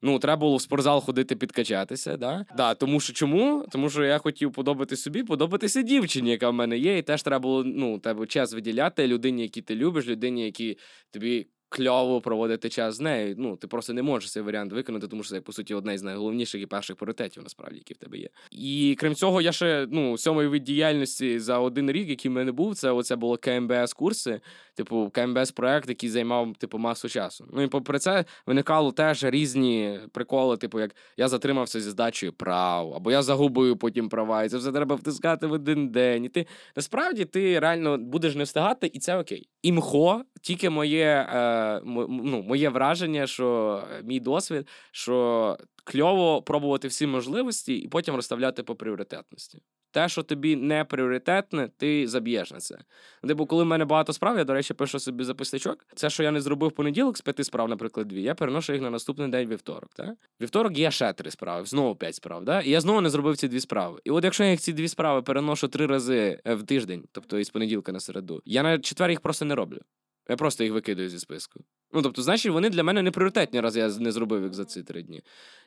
Ну, 0.02 0.18
треба 0.18 0.40
було 0.40 0.56
в 0.56 0.62
спортзал 0.62 1.00
ходити 1.00 1.36
підкачатися. 1.36 2.16
Да? 2.16 2.46
Да, 2.56 2.74
тому 2.74 3.00
що 3.00 3.12
чому? 3.12 3.66
Тому 3.70 3.90
що 3.90 4.04
я 4.04 4.18
хотів 4.18 4.52
подобатися 4.52 4.96
собі, 4.96 5.22
подобатися 5.22 5.82
дівчині, 5.82 6.30
яка 6.30 6.50
в 6.50 6.52
мене 6.52 6.78
є, 6.78 6.98
і 6.98 7.02
теж 7.02 7.22
треба 7.22 7.42
було 7.42 7.64
ну, 7.64 7.98
тебе 7.98 8.26
час 8.26 8.52
виділяти 8.52 9.06
людині, 9.06 9.42
які 9.42 9.62
ти 9.62 9.74
любиш, 9.74 10.06
людині, 10.06 10.44
які 10.44 10.78
тобі. 11.10 11.46
Кльово 11.72 12.20
проводити 12.20 12.68
час 12.68 12.94
з 12.94 13.00
нею. 13.00 13.34
Ну, 13.38 13.56
ти 13.56 13.66
просто 13.66 13.92
не 13.92 14.02
можеш 14.02 14.32
цей 14.32 14.42
варіант 14.42 14.72
виконати, 14.72 15.08
тому 15.08 15.22
що 15.22 15.34
це, 15.34 15.40
по 15.40 15.52
суті, 15.52 15.74
одне 15.74 15.98
з 15.98 16.02
найголовніших 16.02 16.62
і 16.62 16.66
перших 16.66 16.96
пріоритетів, 16.96 17.42
насправді, 17.42 17.76
які 17.76 17.94
в 17.94 17.96
тебе 17.96 18.18
є. 18.18 18.28
І 18.50 18.96
крім 18.98 19.14
цього, 19.14 19.40
я 19.40 19.52
ще 19.52 19.86
ну, 19.90 20.18
сьомий 20.18 20.46
вид 20.46 20.64
діяльності 20.64 21.38
за 21.38 21.58
один 21.58 21.90
рік, 21.90 22.08
який 22.08 22.30
в 22.30 22.34
мене 22.34 22.52
був, 22.52 22.74
це 22.74 22.90
оце 22.90 23.16
було 23.16 23.36
КМБС 23.36 23.92
курси, 23.92 24.40
типу 24.74 25.10
КМБС 25.14 25.50
проект, 25.50 25.88
який 25.88 26.08
займав 26.08 26.56
типу 26.56 26.78
масу 26.78 27.08
часу. 27.08 27.48
Ну 27.52 27.62
і 27.62 27.66
попри 27.66 27.98
це 27.98 28.24
виникало 28.46 28.92
теж 28.92 29.24
різні 29.24 30.00
приколи, 30.12 30.56
типу, 30.56 30.80
як 30.80 30.96
я 31.16 31.28
затримався 31.28 31.80
зі 31.80 31.90
здачею 31.90 32.32
прав, 32.32 32.94
або 32.94 33.10
я 33.10 33.22
загубив 33.22 33.78
потім 33.78 34.08
права, 34.08 34.44
і 34.44 34.48
це 34.48 34.56
все 34.56 34.72
треба 34.72 34.96
втискати 34.96 35.46
в 35.46 35.52
один 35.52 35.88
день. 35.88 36.24
І 36.24 36.28
ти 36.28 36.46
насправді 36.76 37.24
ти 37.24 37.58
реально 37.58 37.98
будеш 37.98 38.34
не 38.34 38.44
встигати, 38.44 38.90
і 38.94 38.98
це 38.98 39.18
окей. 39.18 39.48
Імхо, 39.62 40.24
тільки 40.42 40.70
моє, 40.70 41.26
е, 41.34 41.61
ну, 41.84 42.42
моє 42.42 42.68
враження, 42.68 43.26
що 43.26 43.82
е, 43.92 44.02
мій 44.02 44.20
досвід, 44.20 44.68
що 44.92 45.58
кльово 45.84 46.42
пробувати 46.42 46.88
всі 46.88 47.06
можливості 47.06 47.76
і 47.76 47.88
потім 47.88 48.14
розставляти 48.14 48.62
по 48.62 48.74
пріоритетності. 48.74 49.62
Те, 49.92 50.08
що 50.08 50.22
тобі 50.22 50.56
не 50.56 50.84
пріоритетне, 50.84 51.68
ти 51.76 52.08
заб'єш 52.08 52.52
на 52.52 52.58
це. 52.58 52.78
Ну, 53.22 53.28
Типу, 53.28 53.46
коли 53.46 53.64
в 53.64 53.66
мене 53.66 53.84
багато 53.84 54.12
справ, 54.12 54.38
я, 54.38 54.44
до 54.44 54.52
речі, 54.52 54.74
пишу 54.74 54.98
собі 54.98 55.24
записничок. 55.24 55.86
Це, 55.94 56.10
що 56.10 56.22
я 56.22 56.30
не 56.30 56.40
зробив 56.40 56.72
понеділок 56.72 57.18
з 57.18 57.20
п'яти 57.20 57.44
справ, 57.44 57.68
наприклад, 57.68 58.08
дві, 58.08 58.22
я 58.22 58.34
переношу 58.34 58.72
їх 58.72 58.82
на 58.82 58.90
наступний 58.90 59.28
день 59.28 59.48
вівторок. 59.48 59.90
Так? 59.94 60.14
Вівторок 60.40 60.78
є 60.78 60.90
ще 60.90 61.12
три 61.12 61.30
справи, 61.30 61.66
знову 61.66 61.96
п'ять 61.96 62.14
справ. 62.14 62.44
Да? 62.44 62.60
І 62.60 62.70
я 62.70 62.80
знову 62.80 63.00
не 63.00 63.10
зробив 63.10 63.36
ці 63.36 63.48
дві 63.48 63.60
справи. 63.60 64.00
І 64.04 64.10
от 64.10 64.24
якщо 64.24 64.44
я 64.44 64.50
їх 64.50 64.60
ці 64.60 64.72
дві 64.72 64.88
справи 64.88 65.22
переношу 65.22 65.68
три 65.68 65.86
рази 65.86 66.40
е, 66.46 66.54
в 66.54 66.62
тиждень, 66.62 67.04
тобто 67.12 67.38
із 67.38 67.50
понеділка 67.50 67.92
на 67.92 68.00
середу, 68.00 68.42
я 68.44 68.62
на 68.62 68.78
четвер 68.78 69.10
їх 69.10 69.20
просто 69.20 69.44
не 69.44 69.54
роблю. 69.54 69.80
Я 70.28 70.36
просто 70.36 70.64
їх 70.64 70.72
викидаю 70.72 71.08
зі 71.08 71.18
списку. 71.18 71.60
Ну, 71.92 72.02
тобто, 72.02 72.22
значить, 72.22 72.52
вони 72.52 72.70
для 72.70 72.82
мене 72.82 73.02
не 73.02 73.10
пріоритетні, 73.10 73.60
раз 73.60 73.76
я 73.76 73.88
не 73.88 74.12
зробив 74.12 74.42
їх 74.42 74.54
за 74.54 74.64
ці 74.64 74.82
три 74.82 75.02
дні. 75.02 75.22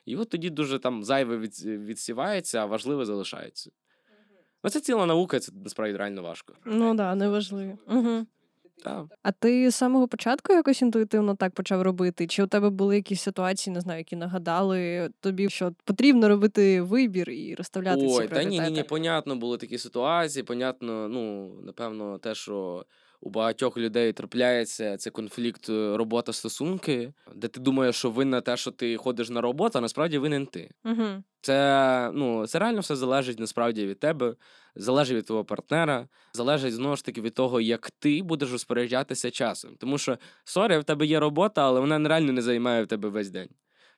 І 0.06 0.16
от 0.16 0.28
тоді 0.28 0.50
дуже 0.50 0.78
там 0.78 1.04
зайве 1.04 1.38
від, 1.38 1.64
відсівається, 1.64 2.58
а 2.58 2.66
важливе 2.66 3.04
залишається. 3.04 3.70
Ну, 4.64 4.70
це 4.70 4.80
ціла 4.80 5.06
наука, 5.06 5.40
це 5.40 5.52
насправді 5.64 5.96
реально 5.96 6.22
важко. 6.22 6.54
Ну 6.64 6.86
так, 6.88 6.96
да, 6.96 7.14
неважливо. 7.14 7.78
Угу. 7.86 8.26
Так. 8.84 9.06
А 9.22 9.32
ти 9.32 9.70
з 9.70 9.74
самого 9.74 10.08
початку 10.08 10.52
якось 10.52 10.82
інтуїтивно 10.82 11.34
так 11.34 11.54
почав 11.54 11.82
робити? 11.82 12.26
Чи 12.26 12.42
у 12.42 12.46
тебе 12.46 12.70
були 12.70 12.96
якісь 12.96 13.22
ситуації, 13.22 13.74
не 13.74 13.80
знаю, 13.80 13.98
які 13.98 14.16
нагадали 14.16 15.10
тобі, 15.20 15.48
що 15.48 15.72
потрібно 15.84 16.28
робити 16.28 16.82
вибір 16.82 17.30
і 17.30 17.54
розставляти 17.54 18.00
ці 18.00 18.06
Ой, 18.06 18.28
та 18.28 18.44
ні, 18.44 18.60
ні, 18.60 18.70
ні, 18.70 18.82
понятно, 18.82 19.36
були 19.36 19.58
такі 19.58 19.78
ситуації. 19.78 20.42
Понятно, 20.42 21.08
ну, 21.08 21.54
напевно, 21.62 22.18
те, 22.18 22.34
що 22.34 22.84
у 23.26 23.30
багатьох 23.30 23.76
людей 23.76 24.12
трапляється 24.12 24.96
це 24.96 25.10
конфлікт 25.10 25.68
е, 25.68 25.96
робота 25.96 26.32
стосунки, 26.32 27.12
де 27.34 27.48
ти 27.48 27.60
думаєш, 27.60 27.96
що 27.96 28.10
винна 28.10 28.40
те, 28.40 28.56
що 28.56 28.70
ти 28.70 28.96
ходиш 28.96 29.30
на 29.30 29.40
роботу, 29.40 29.78
а 29.78 29.80
насправді 29.80 30.18
винен 30.18 30.46
ти. 30.46 30.70
Угу. 30.84 31.22
Це 31.40 32.10
ну, 32.14 32.46
це 32.46 32.58
реально 32.58 32.80
все 32.80 32.96
залежить 32.96 33.38
насправді 33.38 33.86
від 33.86 33.98
тебе, 33.98 34.34
залежить 34.76 35.16
від 35.16 35.26
твого 35.26 35.44
партнера, 35.44 36.08
залежить 36.32 36.74
знову 36.74 36.96
ж 36.96 37.04
таки 37.04 37.20
від 37.20 37.34
того, 37.34 37.60
як 37.60 37.90
ти 37.90 38.22
будеш 38.22 38.52
розпоряджатися 38.52 39.30
часом. 39.30 39.76
Тому 39.78 39.98
що 39.98 40.18
сорі, 40.44 40.78
в 40.78 40.84
тебе 40.84 41.06
є 41.06 41.20
робота, 41.20 41.66
але 41.66 41.80
вона 41.80 42.08
реально 42.08 42.32
не 42.32 42.42
займає 42.42 42.82
в 42.82 42.86
тебе 42.86 43.08
весь 43.08 43.30
день. 43.30 43.48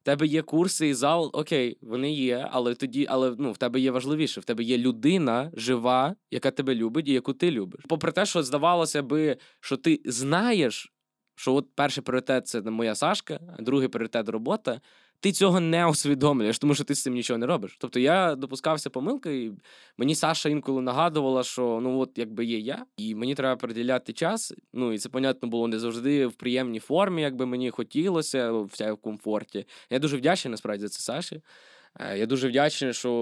В 0.09 0.12
тебе 0.12 0.27
є 0.27 0.43
курси 0.43 0.89
і 0.89 0.95
зал, 0.95 1.31
окей, 1.33 1.79
вони 1.83 2.13
є, 2.13 2.49
але 2.51 2.75
тоді, 2.75 3.07
але 3.11 3.35
ну, 3.39 3.53
в 3.53 3.57
тебе 3.57 3.81
є 3.81 3.91
важливіше, 3.91 4.41
в 4.41 4.45
тебе 4.45 4.63
є 4.63 4.79
людина 4.79 5.51
жива, 5.55 6.17
яка 6.31 6.51
тебе 6.51 6.75
любить 6.75 7.09
і 7.09 7.13
яку 7.13 7.33
ти 7.33 7.51
любиш. 7.51 7.85
Попри 7.89 8.13
те, 8.13 8.27
що 8.27 8.43
здавалося 8.43 9.03
би, 9.03 9.37
що 9.61 9.77
ти 9.77 10.01
знаєш, 10.05 10.93
що 11.35 11.55
от 11.55 11.67
перший 11.75 12.03
пріоритет 12.05 12.49
це 12.49 12.61
моя 12.61 12.95
Сашка, 12.95 13.41
а 13.59 13.63
другий 13.63 13.89
пріоритет 13.89 14.29
робота 14.29 14.81
ти 15.21 15.33
цього 15.33 15.61
не 15.61 15.87
усвідомлюєш, 15.87 16.59
тому 16.59 16.75
що 16.75 16.85
ти 16.85 16.95
з 16.95 17.03
цим 17.03 17.15
нічого 17.15 17.39
не 17.39 17.47
робиш. 17.47 17.77
Тобто 17.81 18.01
я 18.01 18.35
допускався 18.35 18.91
помилки, 18.91 19.45
і 19.45 19.53
мені 19.99 20.15
Саша 20.15 20.49
інколи 20.49 20.83
нагадувала, 20.83 21.43
що 21.43 21.81
ну 21.83 21.99
от 21.99 22.11
якби 22.17 22.45
є 22.45 22.59
я, 22.59 22.85
і 22.97 23.15
мені 23.15 23.35
треба 23.35 23.57
приділяти 23.57 24.13
час. 24.13 24.55
Ну 24.73 24.93
і 24.93 24.99
це, 24.99 25.09
понятно, 25.09 25.49
було 25.49 25.69
не 25.69 25.79
завжди 25.79 26.27
в 26.27 26.33
приємній 26.33 26.81
формі, 26.81 27.23
якби 27.23 27.47
мені 27.47 27.71
хотілося, 27.71 28.53
вся 28.53 28.93
в 28.93 28.97
комфорті. 28.97 29.67
Я 29.91 29.99
дуже 29.99 30.17
вдячний 30.17 30.51
насправді 30.51 30.83
за 30.83 30.89
це 30.89 31.01
Саші. 31.01 31.41
Е, 32.01 32.19
я 32.19 32.27
дуже 32.27 32.49
вдячний, 32.49 32.93
що 32.93 33.13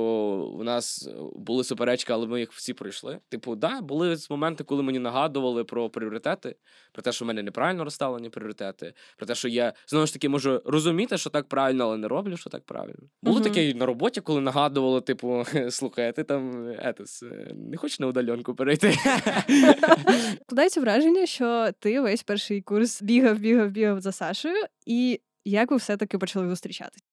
у 0.58 0.64
нас 0.64 1.08
були 1.34 1.64
суперечки, 1.64 2.12
але 2.12 2.26
ми 2.26 2.40
їх 2.40 2.52
всі 2.52 2.72
пройшли. 2.72 3.18
Типу, 3.28 3.56
да, 3.56 3.80
були 3.80 4.16
моменти, 4.30 4.64
коли 4.64 4.82
мені 4.82 4.98
нагадували 4.98 5.64
про 5.64 5.90
пріоритети, 5.90 6.56
про 6.92 7.02
те, 7.02 7.12
що 7.12 7.24
в 7.24 7.28
мене 7.28 7.42
неправильно 7.42 7.84
розставлені 7.84 8.30
пріоритети, 8.30 8.94
про 9.16 9.26
те, 9.26 9.34
що 9.34 9.48
я 9.48 9.72
знову 9.86 10.06
ж 10.06 10.12
таки 10.12 10.28
можу 10.28 10.62
розуміти, 10.64 11.18
що 11.18 11.30
так 11.30 11.48
правильно, 11.48 11.84
але 11.84 11.96
не 11.96 12.08
роблю, 12.08 12.36
що 12.36 12.50
так 12.50 12.64
правильно. 12.64 13.08
Було 13.22 13.40
uh-huh. 13.40 13.42
таке 13.42 13.74
на 13.74 13.86
роботі, 13.86 14.20
коли 14.20 14.40
нагадували, 14.40 15.00
типу, 15.00 15.44
слухай, 15.70 16.12
ти 16.12 16.24
там 16.24 16.68
етес, 16.78 17.24
не 17.54 17.76
хочеш 17.76 18.00
на 18.00 18.06
удаленку 18.06 18.54
перейти? 18.54 18.96
Подається 20.48 20.80
враження, 20.80 21.26
що 21.26 21.70
ти 21.78 22.00
весь 22.00 22.22
перший 22.22 22.62
курс 22.62 23.02
бігав, 23.02 23.38
бігав, 23.38 23.70
бігав 23.70 24.00
за 24.00 24.12
Сашою, 24.12 24.64
і 24.86 25.20
як 25.44 25.70
ви 25.70 25.76
все-таки 25.76 26.18
почали 26.18 26.48
зустрічатися? 26.48 27.04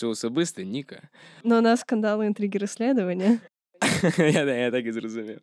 Це 0.00 0.06
особисте, 0.06 0.64
Ніка. 0.64 1.02
Ну, 1.44 1.58
у 1.58 1.60
нас 1.60 1.80
скандали, 1.80 2.26
інтриги, 2.26 2.58
розслідування. 2.58 3.38
Я 4.18 4.44
я 4.44 4.70
так 4.70 4.86
і 4.86 4.92
зрозумів. 4.92 5.38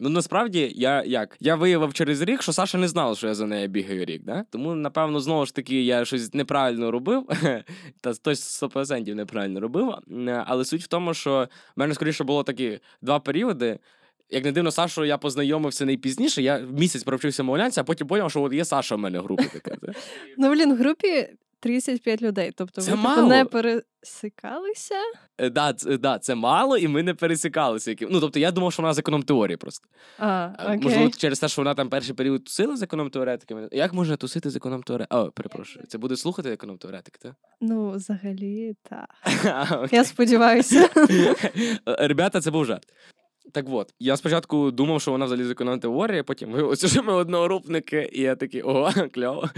Ну 0.00 0.08
насправді 0.08 0.72
я 0.74 1.02
як? 1.06 1.36
Я 1.40 1.56
виявив 1.56 1.94
через 1.94 2.22
рік, 2.22 2.42
що 2.42 2.52
Саша 2.52 2.78
не 2.78 2.88
знала, 2.88 3.14
що 3.14 3.26
я 3.26 3.34
за 3.34 3.46
нею 3.46 3.68
бігаю 3.68 4.04
рік. 4.04 4.24
да? 4.24 4.44
Тому, 4.50 4.74
напевно, 4.74 5.20
знову 5.20 5.46
ж 5.46 5.54
таки, 5.54 5.82
я 5.82 6.04
щось 6.04 6.34
неправильно 6.34 6.90
робив, 6.90 7.26
та 8.00 8.12
хтось 8.12 8.62
100% 8.62 9.14
неправильно 9.14 9.60
робив. 9.60 9.94
Але 10.46 10.64
суть 10.64 10.82
в 10.82 10.86
тому, 10.86 11.14
що 11.14 11.48
в 11.76 11.80
мене 11.80 11.94
скоріше 11.94 12.24
було 12.24 12.42
такі 12.42 12.80
два 13.02 13.20
періоди. 13.20 13.78
Як 14.30 14.44
не 14.44 14.52
дивно, 14.52 14.70
Сашу 14.70 15.04
я 15.04 15.18
познайомився 15.18 15.84
найпізніше, 15.84 16.42
я 16.42 16.58
місяць 16.58 17.02
провчився 17.02 17.42
мовлянця, 17.42 17.80
а 17.80 17.84
потім 17.84 18.06
поняв, 18.06 18.30
що 18.30 18.42
от 18.42 18.52
є 18.52 18.64
Саша 18.64 18.96
в 18.96 18.98
мене 18.98 19.20
в 19.20 19.22
групі 19.22 19.44
така. 19.52 19.76
Ну, 20.38 20.50
блін, 20.50 20.74
в 20.74 20.76
групі 20.76 21.28
35 21.62 22.22
людей. 22.22 22.52
Тобто 22.56 22.80
це 22.80 22.90
ви 22.90 22.96
мало. 22.96 23.16
Типу, 23.16 23.28
не 23.28 23.44
пересікалися? 23.44 24.94
Е, 25.38 25.50
да, 25.50 25.72
це, 25.72 25.98
да, 25.98 26.18
це 26.18 26.34
мало, 26.34 26.76
і 26.76 26.88
ми 26.88 27.02
не 27.02 27.14
пересікалися. 27.14 27.94
Ну, 28.00 28.20
тобто, 28.20 28.38
я 28.38 28.50
думав, 28.50 28.72
що 28.72 28.82
вона 28.82 28.94
з 28.94 28.98
економ-теорії 28.98 29.56
просто. 29.56 29.88
А, 30.18 30.48
окей. 30.64 30.78
Можливо, 30.82 31.10
через 31.10 31.40
те, 31.40 31.48
що 31.48 31.62
вона 31.62 31.74
там 31.74 31.88
перший 31.88 32.14
період 32.14 32.44
тусила 32.44 32.76
з 32.76 32.82
економ-теоретиками. 32.82 33.68
Як 33.72 33.92
можна 33.92 34.16
тусити 34.16 34.50
з 34.50 34.56
економ-теоретиками? 34.56 35.22
О, 35.22 35.30
перепрошую. 35.30 35.86
Це 35.86 35.98
буде 35.98 36.16
слухати 36.16 36.52
економ-теоретик, 36.52 37.18
так? 37.18 37.34
Ну, 37.60 37.90
взагалі, 37.90 38.76
так. 38.82 39.88
Я 39.92 40.04
сподіваюся. 40.04 40.88
Ребята, 41.86 42.40
це 42.40 42.50
був 42.50 42.64
жарт. 42.64 42.86
Так 43.52 43.66
от, 43.70 43.94
я 44.00 44.16
спочатку 44.16 44.70
думав, 44.70 45.00
що 45.00 45.10
вона 45.10 45.24
взагалі 45.24 45.44
з 45.44 45.78
теорія, 45.80 46.24
потім 46.24 46.50
виявилося, 46.50 46.88
що 46.88 47.02
ми 47.02 47.12
одногрупники, 47.12 48.10
і 48.12 48.20
я 48.20 48.36
такий 48.36 48.62
ого, 48.62 48.92
кльово. 49.14 49.50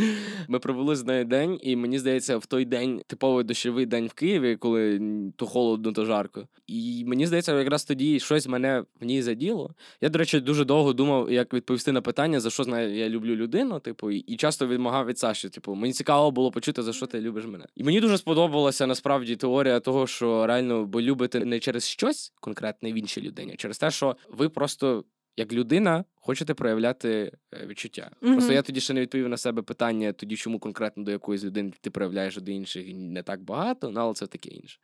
Ми 0.48 0.58
провели 0.58 0.96
з 0.96 1.04
нею 1.04 1.24
день, 1.24 1.58
і 1.62 1.76
мені 1.76 1.98
здається, 1.98 2.36
в 2.36 2.46
той 2.46 2.64
день 2.64 3.02
типовий 3.06 3.44
дощовий 3.44 3.86
день 3.86 4.06
в 4.06 4.12
Києві, 4.12 4.56
коли 4.56 5.00
то 5.36 5.46
холодно, 5.46 5.92
то 5.92 6.04
жарко. 6.04 6.48
І 6.66 7.04
мені 7.06 7.26
здається, 7.26 7.58
якраз 7.58 7.84
тоді 7.84 8.20
щось 8.20 8.46
мене 8.46 8.84
в 9.00 9.04
ній 9.04 9.22
заділо. 9.22 9.74
Я, 10.00 10.08
до 10.08 10.18
речі, 10.18 10.40
дуже 10.40 10.64
довго 10.64 10.92
думав, 10.92 11.32
як 11.32 11.54
відповісти 11.54 11.92
на 11.92 12.00
питання, 12.00 12.40
за 12.40 12.50
що 12.50 12.64
знаю, 12.64 12.96
я 12.96 13.08
люблю 13.08 13.36
людину, 13.36 13.80
типу, 13.80 14.10
і 14.10 14.36
часто 14.36 14.66
відмагав 14.66 15.06
від 15.06 15.18
Саші. 15.18 15.48
Типу, 15.48 15.74
мені 15.74 15.92
цікаво 15.92 16.30
було 16.30 16.50
почути, 16.50 16.82
за 16.82 16.92
що 16.92 17.06
ти 17.06 17.20
любиш 17.20 17.44
мене. 17.44 17.64
І 17.76 17.84
мені 17.84 18.00
дуже 18.00 18.18
сподобалася 18.18 18.86
насправді 18.86 19.36
теорія 19.36 19.80
того, 19.80 20.06
що 20.06 20.46
реально 20.46 20.84
бо 20.84 21.00
любите 21.00 21.44
не 21.44 21.60
через 21.60 21.88
щось 21.88 22.32
конкретне 22.40 22.92
в 22.92 22.94
іншій 22.94 23.20
людині, 23.20 23.52
а 23.52 23.56
через 23.74 23.78
те, 23.78 23.90
що 23.96 24.16
ви 24.28 24.48
просто 24.48 25.04
як 25.36 25.52
людина 25.52 26.04
хочете 26.24 26.54
проявляти 26.54 27.32
е, 27.54 27.66
відчуття. 27.66 28.10
Mm-hmm. 28.22 28.32
Просто 28.32 28.52
я 28.52 28.62
тоді 28.62 28.80
ще 28.80 28.94
не 28.94 29.00
відповів 29.00 29.28
на 29.28 29.36
себе 29.36 29.62
питання, 29.62 30.12
тоді 30.12 30.36
чому 30.36 30.58
конкретно 30.58 31.04
до 31.04 31.10
якоїсь 31.10 31.44
людини 31.44 31.72
ти 31.80 31.90
проявляєш 31.90 32.36
до 32.36 32.50
інших 32.52 32.86
не 32.94 33.22
так 33.22 33.42
багато, 33.42 33.90
ну, 33.90 34.00
але 34.00 34.14
це 34.14 34.26
таке 34.26 34.48
інше. 34.48 34.78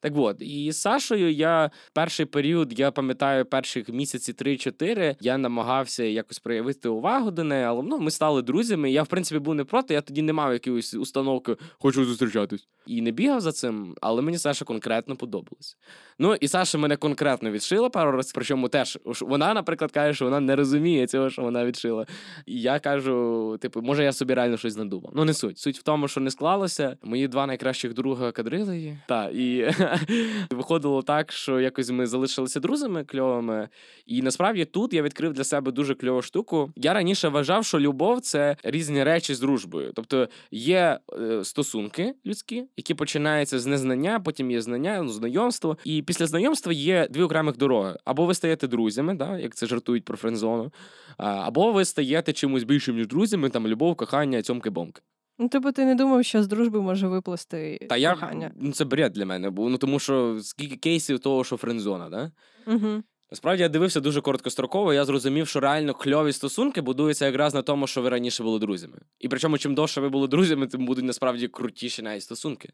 Так 0.00 0.12
от, 0.16 0.36
і 0.40 0.72
з 0.72 0.80
Сашою 0.80 1.32
я 1.32 1.70
перший 1.92 2.26
період, 2.26 2.78
я 2.78 2.90
пам'ятаю, 2.90 3.44
перших 3.44 3.88
місяці 3.88 4.32
3-4 4.32 5.16
я 5.20 5.38
намагався 5.38 6.04
якось 6.04 6.38
проявити 6.38 6.88
увагу 6.88 7.30
до 7.30 7.44
неї, 7.44 7.64
але 7.64 7.82
ну, 7.82 7.98
ми 7.98 8.10
стали 8.10 8.42
друзями. 8.42 8.90
Я, 8.90 9.02
в 9.02 9.06
принципі, 9.06 9.38
був 9.38 9.54
не 9.54 9.64
проти, 9.64 9.94
я 9.94 10.00
тоді 10.00 10.22
не 10.22 10.32
мав 10.32 10.52
якоїсь 10.52 10.94
установки, 10.94 11.56
хочу 11.78 12.04
зустрічатись. 12.04 12.68
І 12.86 13.02
не 13.02 13.10
бігав 13.10 13.40
за 13.40 13.52
цим, 13.52 13.94
але 14.00 14.22
мені 14.22 14.38
Саша 14.38 14.64
конкретно 14.64 15.16
подобалась. 15.16 15.76
Ну 16.18 16.34
і 16.34 16.48
Саша 16.48 16.78
мене 16.78 16.96
конкретно 16.96 17.50
відшила 17.50 17.90
пару 17.90 18.12
разів, 18.12 18.32
причому 18.34 18.68
теж 18.68 18.98
вона, 19.20 19.54
наприклад, 19.54 19.90
каже, 19.94 20.14
що 20.14 20.24
вона 20.24 20.40
не 20.40 20.56
розуміє 20.56 21.06
цього, 21.06 21.30
що 21.30 21.42
вона 21.42 21.64
відшила. 21.64 22.06
І 22.46 22.60
я 22.60 22.78
кажу: 22.78 23.56
типу, 23.60 23.82
може, 23.82 24.04
я 24.04 24.12
собі 24.12 24.34
реально 24.34 24.56
щось 24.56 24.76
надумав. 24.76 25.12
Ну, 25.14 25.24
не 25.24 25.34
суть. 25.34 25.58
Суть 25.58 25.78
в 25.78 25.82
тому, 25.82 26.08
що 26.08 26.20
не 26.20 26.30
склалося. 26.30 26.96
Мої 27.02 27.28
два 27.28 27.46
найкращих 27.46 27.94
друга 27.94 28.32
кадрили 28.32 28.76
її. 28.76 28.98
Та, 29.08 29.30
і 29.34 29.70
виходило 30.50 31.02
так, 31.02 31.32
що 31.32 31.60
якось 31.60 31.90
ми 31.90 32.06
залишилися 32.06 32.60
друзями 32.60 33.04
кльовими. 33.04 33.68
І 34.06 34.22
насправді 34.22 34.64
тут 34.64 34.92
я 34.92 35.02
відкрив 35.02 35.32
для 35.32 35.44
себе 35.44 35.72
дуже 35.72 35.94
кльову 35.94 36.22
штуку. 36.22 36.72
Я 36.76 36.94
раніше 36.94 37.28
вважав, 37.28 37.64
що 37.64 37.80
любов 37.80 38.20
це 38.20 38.56
різні 38.62 39.04
речі 39.04 39.34
з 39.34 39.40
дружбою. 39.40 39.92
Тобто 39.94 40.28
є 40.50 40.98
е, 41.20 41.44
стосунки 41.44 42.14
людські, 42.26 42.64
які 42.76 42.94
починаються 42.94 43.58
з 43.58 43.66
незнання, 43.66 44.20
потім 44.20 44.50
є 44.50 44.60
знання, 44.60 45.02
ну, 45.02 45.08
знайомство. 45.08 45.78
І 45.84 46.02
після 46.02 46.26
знайомства 46.26 46.72
є 46.72 47.08
дві 47.10 47.22
окремих 47.22 47.56
дороги. 47.56 47.96
Або 48.04 48.26
ви 48.26 48.34
стаєте 48.34 48.68
друзями, 48.68 49.14
да, 49.14 49.38
як 49.38 49.54
це 49.54 49.66
жартують 49.84 50.04
про 50.04 50.16
френдзону, 50.16 50.72
або 51.18 51.72
ви 51.72 51.84
стаєте 51.84 52.32
чимось 52.32 52.64
більшим, 52.64 52.96
ніж 52.96 53.06
друзями, 53.06 53.50
там 53.50 53.68
любов, 53.68 53.96
кохання, 53.96 54.42
цьомки 54.42 54.70
бомки. 54.70 55.02
Ну, 55.38 55.48
типу, 55.48 55.72
ти 55.72 55.84
не 55.84 55.94
думав, 55.94 56.24
що 56.24 56.42
з 56.42 56.46
дружби 56.46 56.80
може 56.80 57.08
виплисти 57.08 57.86
Та 57.88 58.10
кохання? 58.14 58.46
Я, 58.46 58.52
ну, 58.60 58.72
Це 58.72 58.84
бред 58.84 59.12
для 59.12 59.26
мене, 59.26 59.50
був. 59.50 59.70
Ну 59.70 59.78
тому 59.78 59.98
що 59.98 60.38
скільки 60.42 60.76
кейсів 60.76 61.18
того, 61.18 61.44
що 61.44 61.56
френдзона, 61.56 62.08
да? 62.08 62.32
Угу. 62.66 63.02
Насправді 63.30 63.62
я 63.62 63.68
дивився 63.68 64.00
дуже 64.00 64.20
короткостроково. 64.20 64.92
Я 64.92 65.04
зрозумів, 65.04 65.48
що 65.48 65.60
реально 65.60 65.94
кльові 65.94 66.32
стосунки 66.32 66.80
будуються 66.80 67.26
якраз 67.26 67.54
на 67.54 67.62
тому, 67.62 67.86
що 67.86 68.02
ви 68.02 68.08
раніше 68.08 68.42
були 68.42 68.58
друзями. 68.58 68.98
І 69.20 69.28
причому, 69.28 69.58
чим 69.58 69.74
довше 69.74 70.00
ви 70.00 70.08
були 70.08 70.28
друзями, 70.28 70.66
тим 70.66 70.86
будуть 70.86 71.04
насправді 71.04 71.48
крутіші 71.48 72.02
навіть 72.02 72.22
стосунки. 72.22 72.68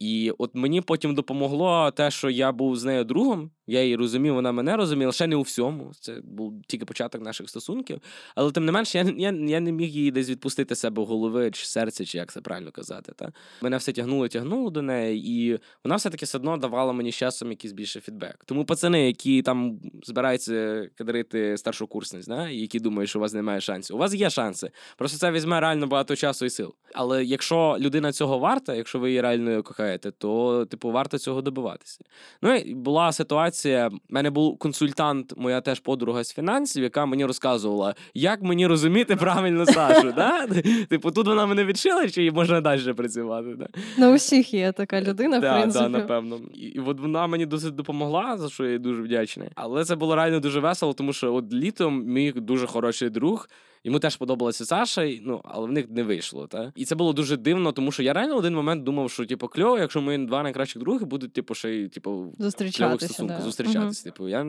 І 0.00 0.32
от 0.38 0.50
мені 0.54 0.80
потім 0.80 1.14
допомогло 1.14 1.90
те, 1.90 2.10
що 2.10 2.30
я 2.30 2.52
був 2.52 2.76
з 2.76 2.84
нею 2.84 3.04
другом. 3.04 3.50
Я 3.66 3.82
її 3.82 3.96
розумів, 3.96 4.34
вона 4.34 4.52
мене 4.52 4.76
розуміла, 4.76 5.12
ще 5.12 5.26
не 5.26 5.36
у 5.36 5.42
всьому. 5.42 5.92
Це 6.00 6.20
був 6.24 6.62
тільки 6.66 6.84
початок 6.84 7.22
наших 7.22 7.50
стосунків. 7.50 8.00
Але 8.34 8.52
тим 8.52 8.64
не 8.64 8.72
менш, 8.72 8.94
я 8.94 9.02
я, 9.02 9.30
я 9.30 9.60
не 9.60 9.72
міг 9.72 9.88
її 9.88 10.10
десь 10.10 10.28
відпустити 10.28 10.74
себе 10.74 11.04
голови 11.04 11.50
чи 11.50 11.66
серце, 11.66 12.04
чи 12.04 12.18
як 12.18 12.32
це 12.32 12.40
правильно 12.40 12.70
казати. 12.70 13.12
Та? 13.16 13.32
Мене 13.62 13.76
все 13.76 13.92
тягнуло, 13.92 14.28
тягнуло 14.28 14.70
до 14.70 14.82
неї, 14.82 15.30
і 15.30 15.58
вона 15.84 15.96
все-таки 15.96 16.24
все 16.24 16.38
одно 16.38 16.56
давала 16.56 16.92
мені 16.92 17.12
з 17.12 17.14
часом 17.14 17.50
якийсь 17.50 17.72
більше 17.72 18.00
фідбек. 18.00 18.44
Тому 18.46 18.64
пацани, 18.64 19.06
які 19.06 19.42
там 19.42 19.80
збираються 20.02 20.88
кадрити 20.98 21.56
старшокурсниць, 21.56 22.26
да? 22.26 22.48
які 22.48 22.80
думають, 22.80 23.10
що 23.10 23.18
у 23.18 23.22
вас 23.22 23.32
немає 23.32 23.60
шансів. 23.60 23.96
У 23.96 23.98
вас 23.98 24.14
є 24.14 24.30
шанси. 24.30 24.70
Просто 24.96 25.18
це 25.18 25.30
візьме 25.30 25.60
реально 25.60 25.86
багато 25.86 26.16
часу 26.16 26.44
і 26.44 26.50
сил. 26.50 26.74
Але 26.94 27.24
якщо 27.24 27.76
людина 27.80 28.12
цього 28.12 28.38
варта, 28.38 28.74
якщо 28.74 28.98
ви 28.98 29.08
її 29.08 29.20
реально 29.20 29.62
кохаєте, 29.76 30.10
то 30.10 30.64
типу 30.66 30.90
варто 30.90 31.18
цього 31.18 31.42
добиватися. 31.42 32.00
Ну 32.42 32.54
і 32.54 32.74
була 32.74 33.12
ситуація. 33.12 33.88
У 33.88 33.98
мене 34.08 34.30
був 34.30 34.58
консультант, 34.58 35.32
моя 35.36 35.60
теж 35.60 35.80
подруга 35.80 36.24
з 36.24 36.32
фінансів, 36.32 36.82
яка 36.82 37.06
мені 37.06 37.24
розказувала, 37.24 37.94
як 38.14 38.42
мені 38.42 38.66
розуміти 38.66 39.16
правильно 39.16 39.66
Сашу. 39.66 40.12
да? 40.12 40.46
Типу, 40.88 41.10
тут 41.10 41.26
вона 41.26 41.46
мене 41.46 41.64
відшила, 41.64 42.08
чи 42.08 42.30
можна 42.30 42.60
далі 42.60 42.92
працювати. 42.92 43.54
Да? 43.58 43.68
На 43.98 44.12
усіх 44.12 44.54
є 44.54 44.72
така 44.72 45.00
людина, 45.00 45.38
в 45.38 45.40
принципі. 45.40 45.84
да, 45.84 45.88
напевно. 45.88 46.40
І 46.54 46.80
от 46.80 47.00
вона 47.00 47.26
мені 47.26 47.46
досить 47.46 47.74
допомогла, 47.74 48.36
за 48.38 48.48
що 48.48 48.64
я 48.64 48.72
їй 48.72 48.78
дуже 48.78 49.02
вдячний. 49.02 49.48
Але 49.54 49.84
це 49.84 49.96
було 49.96 50.16
реально 50.16 50.40
дуже 50.40 50.60
весело, 50.60 50.92
тому 50.92 51.12
що 51.12 51.34
от 51.34 51.52
літом 51.52 52.04
мій 52.04 52.32
дуже 52.32 52.66
хороший 52.66 53.10
друг. 53.10 53.48
Йому 53.84 53.98
теж 53.98 54.16
подобалася 54.16 54.64
Саша, 54.64 55.10
ну, 55.22 55.40
але 55.44 55.66
в 55.66 55.72
них 55.72 55.90
не 55.90 56.02
вийшло. 56.02 56.46
Та? 56.46 56.72
І 56.76 56.84
це 56.84 56.94
було 56.94 57.12
дуже 57.12 57.36
дивно, 57.36 57.72
тому 57.72 57.92
що 57.92 58.02
я 58.02 58.12
реально 58.12 58.34
в 58.34 58.38
один 58.38 58.54
момент 58.54 58.84
думав, 58.84 59.10
що 59.10 59.26
типу, 59.26 59.48
кльово, 59.48 59.78
якщо 59.78 60.00
мої 60.00 60.18
два 60.26 60.42
найкращих 60.42 60.82
други 60.82 61.04
будуть, 61.04 61.32
типу, 61.32 61.54
ще 61.54 61.70
й 61.70 61.88
типу, 61.88 62.32
Зустрічатися. 62.38 63.06
стосунках, 63.06 63.38
Да. 63.38 63.44
зустрічатися. 63.44 64.04
Типу, 64.04 64.28
я, 64.28 64.46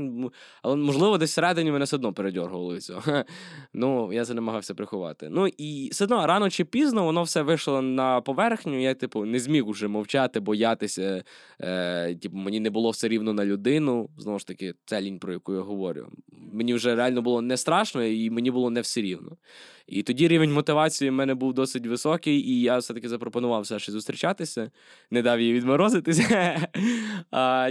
але 0.61 0.75
можливо, 0.75 1.17
десь 1.17 1.31
всередині 1.31 1.71
мене 1.71 1.85
все 1.85 1.95
одно 1.95 2.13
передьоргувало 2.13 2.79
цього. 2.79 3.01
Ну, 3.73 4.13
я 4.13 4.25
це 4.25 4.33
намагався 4.33 4.73
приховати. 4.73 5.29
Ну 5.29 5.47
і 5.47 5.89
все 5.91 6.03
одно 6.03 6.27
рано 6.27 6.49
чи 6.49 6.65
пізно 6.65 7.03
воно 7.03 7.23
все 7.23 7.41
вийшло 7.41 7.81
на 7.81 8.21
поверхню. 8.21 8.81
Я, 8.81 8.93
типу, 8.93 9.25
не 9.25 9.39
зміг 9.39 9.67
уже 9.67 9.87
мовчати, 9.87 10.39
боятися. 10.39 11.23
Е, 11.61 12.15
типу, 12.15 12.37
мені 12.37 12.59
не 12.59 12.69
було 12.69 12.89
все 12.89 13.07
рівно 13.07 13.33
на 13.33 13.45
людину. 13.45 14.09
Знову 14.17 14.39
ж 14.39 14.47
таки, 14.47 14.73
ця 14.85 15.01
лінь, 15.01 15.19
про 15.19 15.33
яку 15.33 15.53
я 15.53 15.59
говорю. 15.59 16.07
Мені 16.53 16.73
вже 16.73 16.95
реально 16.95 17.21
було 17.21 17.41
не 17.41 17.57
страшно, 17.57 18.03
і 18.03 18.29
мені 18.29 18.51
було 18.51 18.69
не 18.69 18.81
все 18.81 19.01
рівно. 19.01 19.24
І 19.87 20.03
тоді 20.03 20.27
рівень 20.27 20.53
мотивації 20.53 21.09
в 21.09 21.13
мене 21.13 21.35
був 21.35 21.53
досить 21.53 21.87
високий, 21.87 22.49
і 22.49 22.61
я 22.61 22.77
все-таки 22.77 23.09
запропонував 23.09 23.67
Саші 23.67 23.91
зустрічатися, 23.91 24.71
не 25.11 25.21
дав 25.21 25.41
їй 25.41 25.53
відморозитися. 25.53 26.67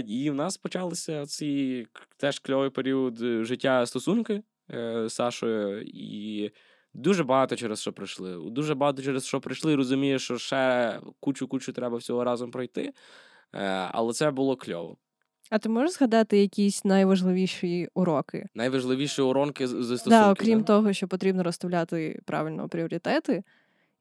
І 0.07 0.29
в 0.29 0.35
нас 0.35 0.57
почалися 0.57 1.25
ці 1.25 1.87
теж 2.17 2.39
кльовий 2.39 2.69
період 2.69 3.21
е, 3.21 3.43
життя 3.43 3.85
стосунки 3.85 4.43
е, 4.73 5.09
з 5.09 5.13
Сашою. 5.13 5.81
І 5.81 6.51
дуже 6.93 7.23
багато 7.23 7.55
через 7.55 7.81
що 7.81 7.93
пройшли. 7.93 8.51
Дуже 8.51 8.75
багато 8.75 9.01
через 9.01 9.25
що 9.25 9.41
пройшли, 9.41 9.73
і 9.73 9.75
розумію, 9.75 10.19
що 10.19 10.37
ще 10.37 10.99
кучу-кучу 11.19 11.73
треба 11.73 11.97
всього 11.97 12.23
разом 12.23 12.51
пройти. 12.51 12.93
Е, 13.53 13.89
але 13.91 14.13
це 14.13 14.31
було 14.31 14.55
кльово. 14.55 14.97
А 15.49 15.57
ти 15.57 15.69
можеш 15.69 15.91
згадати 15.91 16.37
якісь 16.37 16.85
найважливіші 16.85 17.89
уроки? 17.93 18.47
Найважливіші 18.55 19.21
уронки 19.21 19.67
з. 19.67 20.03
Да, 20.03 20.31
окрім 20.31 20.59
да? 20.59 20.65
того, 20.65 20.93
що 20.93 21.07
потрібно 21.07 21.43
розставляти 21.43 22.21
правильно 22.25 22.69
пріоритети 22.69 23.43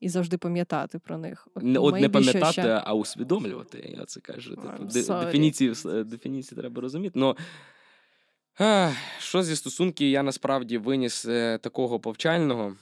і 0.00 0.08
завжди 0.08 0.38
пам'ятати 0.38 0.98
про 0.98 1.18
них. 1.18 1.48
Не, 1.56 1.78
от 1.78 2.00
не 2.00 2.08
пам'ятати, 2.08 2.52
ще? 2.52 2.82
а 2.84 2.94
усвідомлювати. 2.94 3.94
Я 3.98 4.04
це 4.04 4.20
кажу. 4.20 4.50
Типу, 4.50 4.68
I'm 4.68 4.92
де- 4.92 5.00
sorry. 5.00 5.24
дефініції, 5.24 5.74
дефініції 6.04 6.60
треба 6.60 6.82
розуміти. 6.82 7.12
Ну, 7.18 7.36
ех, 8.60 8.96
що 9.18 9.42
зі 9.42 9.56
стосунків 9.56 10.08
я 10.08 10.22
насправді 10.22 10.78
виніс 10.78 11.26
е, 11.26 11.58
такого 11.58 12.00
повчального. 12.00 12.76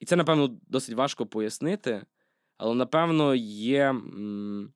І 0.00 0.06
це, 0.06 0.16
напевно, 0.16 0.50
досить 0.68 0.94
важко 0.94 1.26
пояснити, 1.26 2.02
але, 2.56 2.74
напевно, 2.74 3.34
є 3.34 3.88
м, 3.88 4.72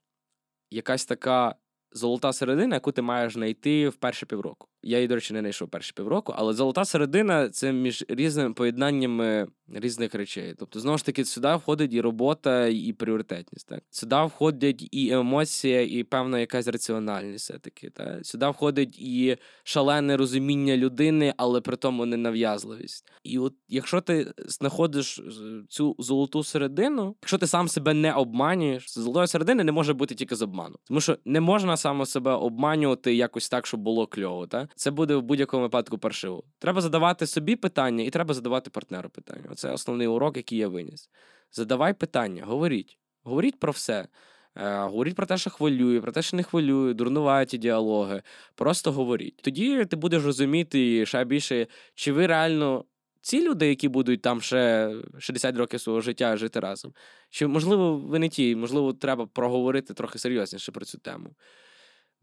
якась 0.71 1.05
така 1.07 1.55
золота 1.95 2.33
середина, 2.33 2.77
яку 2.77 2.93
ти 2.93 3.03
маєш 3.03 3.33
знайти 3.33 3.89
в 3.89 3.95
перші 3.95 4.27
півроку. 4.27 4.69
Я 4.87 4.99
її, 4.99 5.09
до 5.09 5.15
речі, 5.15 5.35
не 5.35 5.41
знайшов 5.41 5.69
перші 5.69 5.93
півроку, 5.93 6.35
але 6.37 6.53
золота 6.53 6.85
середина 6.85 7.49
це 7.49 7.73
між 7.73 8.05
різними 8.09 8.55
поєднаннями 8.55 9.47
різних 9.69 10.15
речей. 10.15 10.55
Тобто, 10.59 10.81
знову 10.81 10.99
ж 10.99 11.05
таки, 11.05 11.25
сюди 11.25 11.55
входить 11.55 11.93
і 11.93 12.01
робота, 12.01 12.67
і 12.67 12.93
пріоритетність. 12.93 13.69
Так? 13.69 13.83
Сюди 13.91 14.17
входить 14.25 14.89
і 14.93 15.11
емоція, 15.11 15.83
і 15.83 16.05
певна 16.05 16.41
якась 16.41 16.67
раціональність 16.67 17.45
все-таки. 17.45 17.91
Так? 17.91 18.27
Сюди 18.27 18.47
входить 18.47 18.99
і 18.99 19.37
шалене 19.65 20.17
розуміння 20.17 20.77
людини, 20.77 21.35
але 21.37 21.61
при 21.61 21.77
тому 21.77 22.07
не 22.07 22.17
нав'язливість. 22.17 23.07
І 23.23 23.39
от 23.39 23.55
якщо 23.69 24.01
ти 24.01 24.33
знаходиш 24.39 25.21
цю 25.69 25.97
золоту 25.99 26.45
середину, 26.45 27.17
якщо 27.23 27.39
ти 27.39 27.47
сам 27.47 27.69
себе 27.69 27.95
не 27.95 28.13
обманюєш, 28.13 28.95
золотої 28.95 29.27
середини 29.27 29.65
не 29.65 29.73
може 29.73 29.95
бути 29.95 30.15
тільки 30.15 30.37
з 30.37 30.43
обману. 30.43 30.77
Тому 30.85 31.01
що 31.01 31.19
не 31.25 31.41
можна 31.41 31.77
саме 31.77 32.07
себе 32.07 32.33
обманювати 32.33 33.15
якось 33.15 33.49
так, 33.49 33.67
щоб 33.67 33.81
було 33.81 34.07
кльово. 34.07 34.47
Та? 34.47 34.69
Це 34.75 34.91
буде 34.91 35.17
в 35.17 35.23
будь-якому 35.23 35.63
випадку 35.63 35.99
паршиво. 35.99 36.45
Треба 36.59 36.81
задавати 36.81 37.27
собі 37.27 37.57
питання, 37.57 38.05
і 38.05 38.11
треба 38.11 38.35
задавати 38.35 38.71
партнеру 38.71 39.11
питання. 39.11 39.55
Це 39.55 39.71
основний 39.71 40.07
урок, 40.07 40.37
який 40.37 40.59
я 40.59 40.69
виніс. 40.69 41.11
Задавай 41.53 41.95
питання, 41.95 42.45
говоріть. 42.45 42.99
Говоріть 43.23 43.61
про 43.61 43.73
все. 43.73 44.09
Е, 44.57 44.79
говоріть 44.79 45.17
про 45.17 45.27
те, 45.27 45.39
що 45.39 45.51
хвилює, 45.51 46.01
про 46.01 46.13
те, 46.13 46.23
що 46.23 46.37
не 46.37 46.43
хвилює, 46.43 46.95
дурнуваті 46.95 47.59
діалоги. 47.59 48.23
Просто 48.55 48.93
говоріть. 48.93 49.37
Тоді 49.37 49.85
ти 49.85 49.97
будеш 49.97 50.25
розуміти 50.25 51.07
ще 51.07 51.25
більше, 51.25 51.67
чи 51.95 52.13
ви 52.13 52.27
реально 52.27 52.85
ці 53.21 53.49
люди, 53.49 53.69
які 53.69 53.89
будуть 53.89 54.23
там 54.23 54.41
ще 54.41 54.93
60 55.19 55.57
років 55.57 55.81
свого 55.81 56.01
життя 56.01 56.37
жити 56.37 56.61
разом. 56.61 56.93
Чи, 57.31 57.47
можливо, 57.47 57.97
ви 57.97 58.19
не 58.19 58.29
ті, 58.29 58.57
можливо, 58.57 58.93
треба 58.93 59.27
проговорити 59.27 59.95
трохи 59.95 60.19
серйозніше 60.19 60.73
про 60.73 60.85
цю 60.85 60.99
тему. 60.99 61.31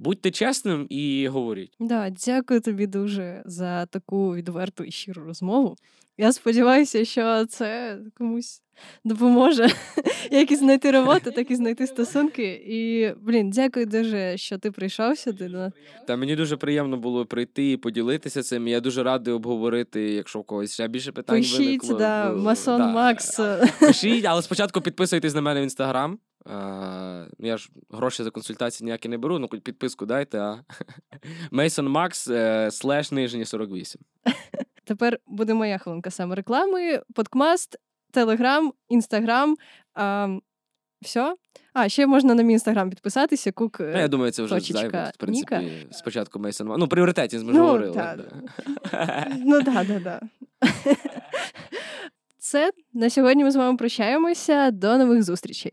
Будьте 0.02 0.32
чесним 0.32 0.88
і 0.90 1.28
говоріть. 1.28 1.76
Да, 1.80 2.10
дякую 2.26 2.62
тобі 2.62 2.88
дуже 2.88 3.42
за 3.46 3.86
таку 3.86 4.36
відверту 4.36 4.84
і 4.84 4.92
щиру 4.92 5.24
розмову. 5.24 5.76
Я 6.18 6.34
сподіваюся, 6.34 7.06
що 7.06 7.46
це 7.46 8.00
комусь 8.18 8.62
допоможе 9.04 9.68
як 10.32 10.52
і 10.52 10.56
знайти 10.56 10.92
роботу, 10.92 11.32
так 11.32 11.52
і 11.52 11.56
знайти 11.56 11.88
стосунки. 11.88 12.64
І 12.68 13.12
блін, 13.22 13.50
дякую 13.50 13.86
дуже, 13.86 14.38
що 14.38 14.58
ти 14.58 14.72
прийшов 14.72 15.18
сюди. 15.18 15.72
Та 16.08 16.16
мені 16.16 16.36
дуже 16.36 16.58
приємно 16.58 16.98
було 16.98 17.26
прийти 17.26 17.72
і 17.72 17.78
поділитися 17.78 18.44
цим. 18.44 18.68
Я 18.68 18.80
дуже 18.80 19.04
радий 19.04 19.34
обговорити, 19.34 20.02
якщо 20.02 20.40
в 20.40 20.44
когось 20.44 20.74
ще 20.74 20.88
більше 20.88 21.12
питань 21.12 21.38
Пишіть, 21.38 21.60
виникло. 21.60 21.98
да, 21.98 22.34
Масон 22.34 22.78
да. 22.78 22.88
Макс. 22.88 23.40
Пишіть, 23.80 24.26
але 24.26 24.42
спочатку 24.42 24.82
підписуйтесь 24.82 25.34
на 25.34 25.42
мене 25.42 25.60
в 25.60 25.64
інстаграм. 25.64 26.20
А, 26.46 27.26
я 27.40 27.58
ж 27.58 27.70
гроші 27.90 28.24
за 28.24 28.32
консультації 28.32 28.86
ніякі 28.86 29.10
не 29.10 29.18
беру, 29.18 29.40
ну 29.40 29.48
хоч 29.52 29.62
підписку 29.62 30.06
дайте. 30.06 30.40
А. 30.40 30.64
Мейсон 31.52 31.88
Макс 31.88 32.28
е, 32.28 32.72
слеш 32.72 33.12
нижній 33.12 33.46
48. 33.46 34.02
Тепер 34.84 35.20
буде 35.28 35.54
моя 35.54 35.78
хвилинка 35.78 36.12
саме 36.12 36.36
реклами. 36.36 37.02
Подкмаст, 37.16 37.76
Телеграм, 38.12 38.74
Інстаграм. 38.90 39.56
Все. 41.02 41.36
А, 41.74 41.90
ще 41.90 42.08
можна 42.08 42.34
на 42.36 42.44
мій 42.44 42.54
інстаграм 42.54 42.90
підписатися. 42.90 43.52
Кук. 43.52 43.80
Ну, 43.80 44.00
я 44.00 44.08
думаю, 44.08 44.32
це 44.32 44.44
вже 44.44 44.56
точечка 44.56 44.80
зайве, 44.80 45.12
в 45.16 45.18
принципі, 45.18 45.56
Ніка. 45.58 45.88
спочатку 45.92 46.40
Мейсон 46.40 46.68
Макс. 46.68 46.80
Ну, 46.80 46.88
пріоритетність 46.88 47.46
ми 47.46 47.54
ж 47.54 47.58
Ну, 47.60 47.66
говорили. 47.66 47.94
та, 47.94 48.16
да. 48.92 49.28
Ну 49.46 49.62
да, 49.62 49.84
да, 49.84 50.00
да. 50.00 50.22
Це 52.38 52.72
на 52.94 53.10
сьогодні 53.10 53.44
ми 53.44 53.52
з 53.52 53.56
вами 53.56 53.78
прощаємося. 53.78 54.72
До 54.72 54.98
нових 54.98 55.24
зустрічей. 55.24 55.72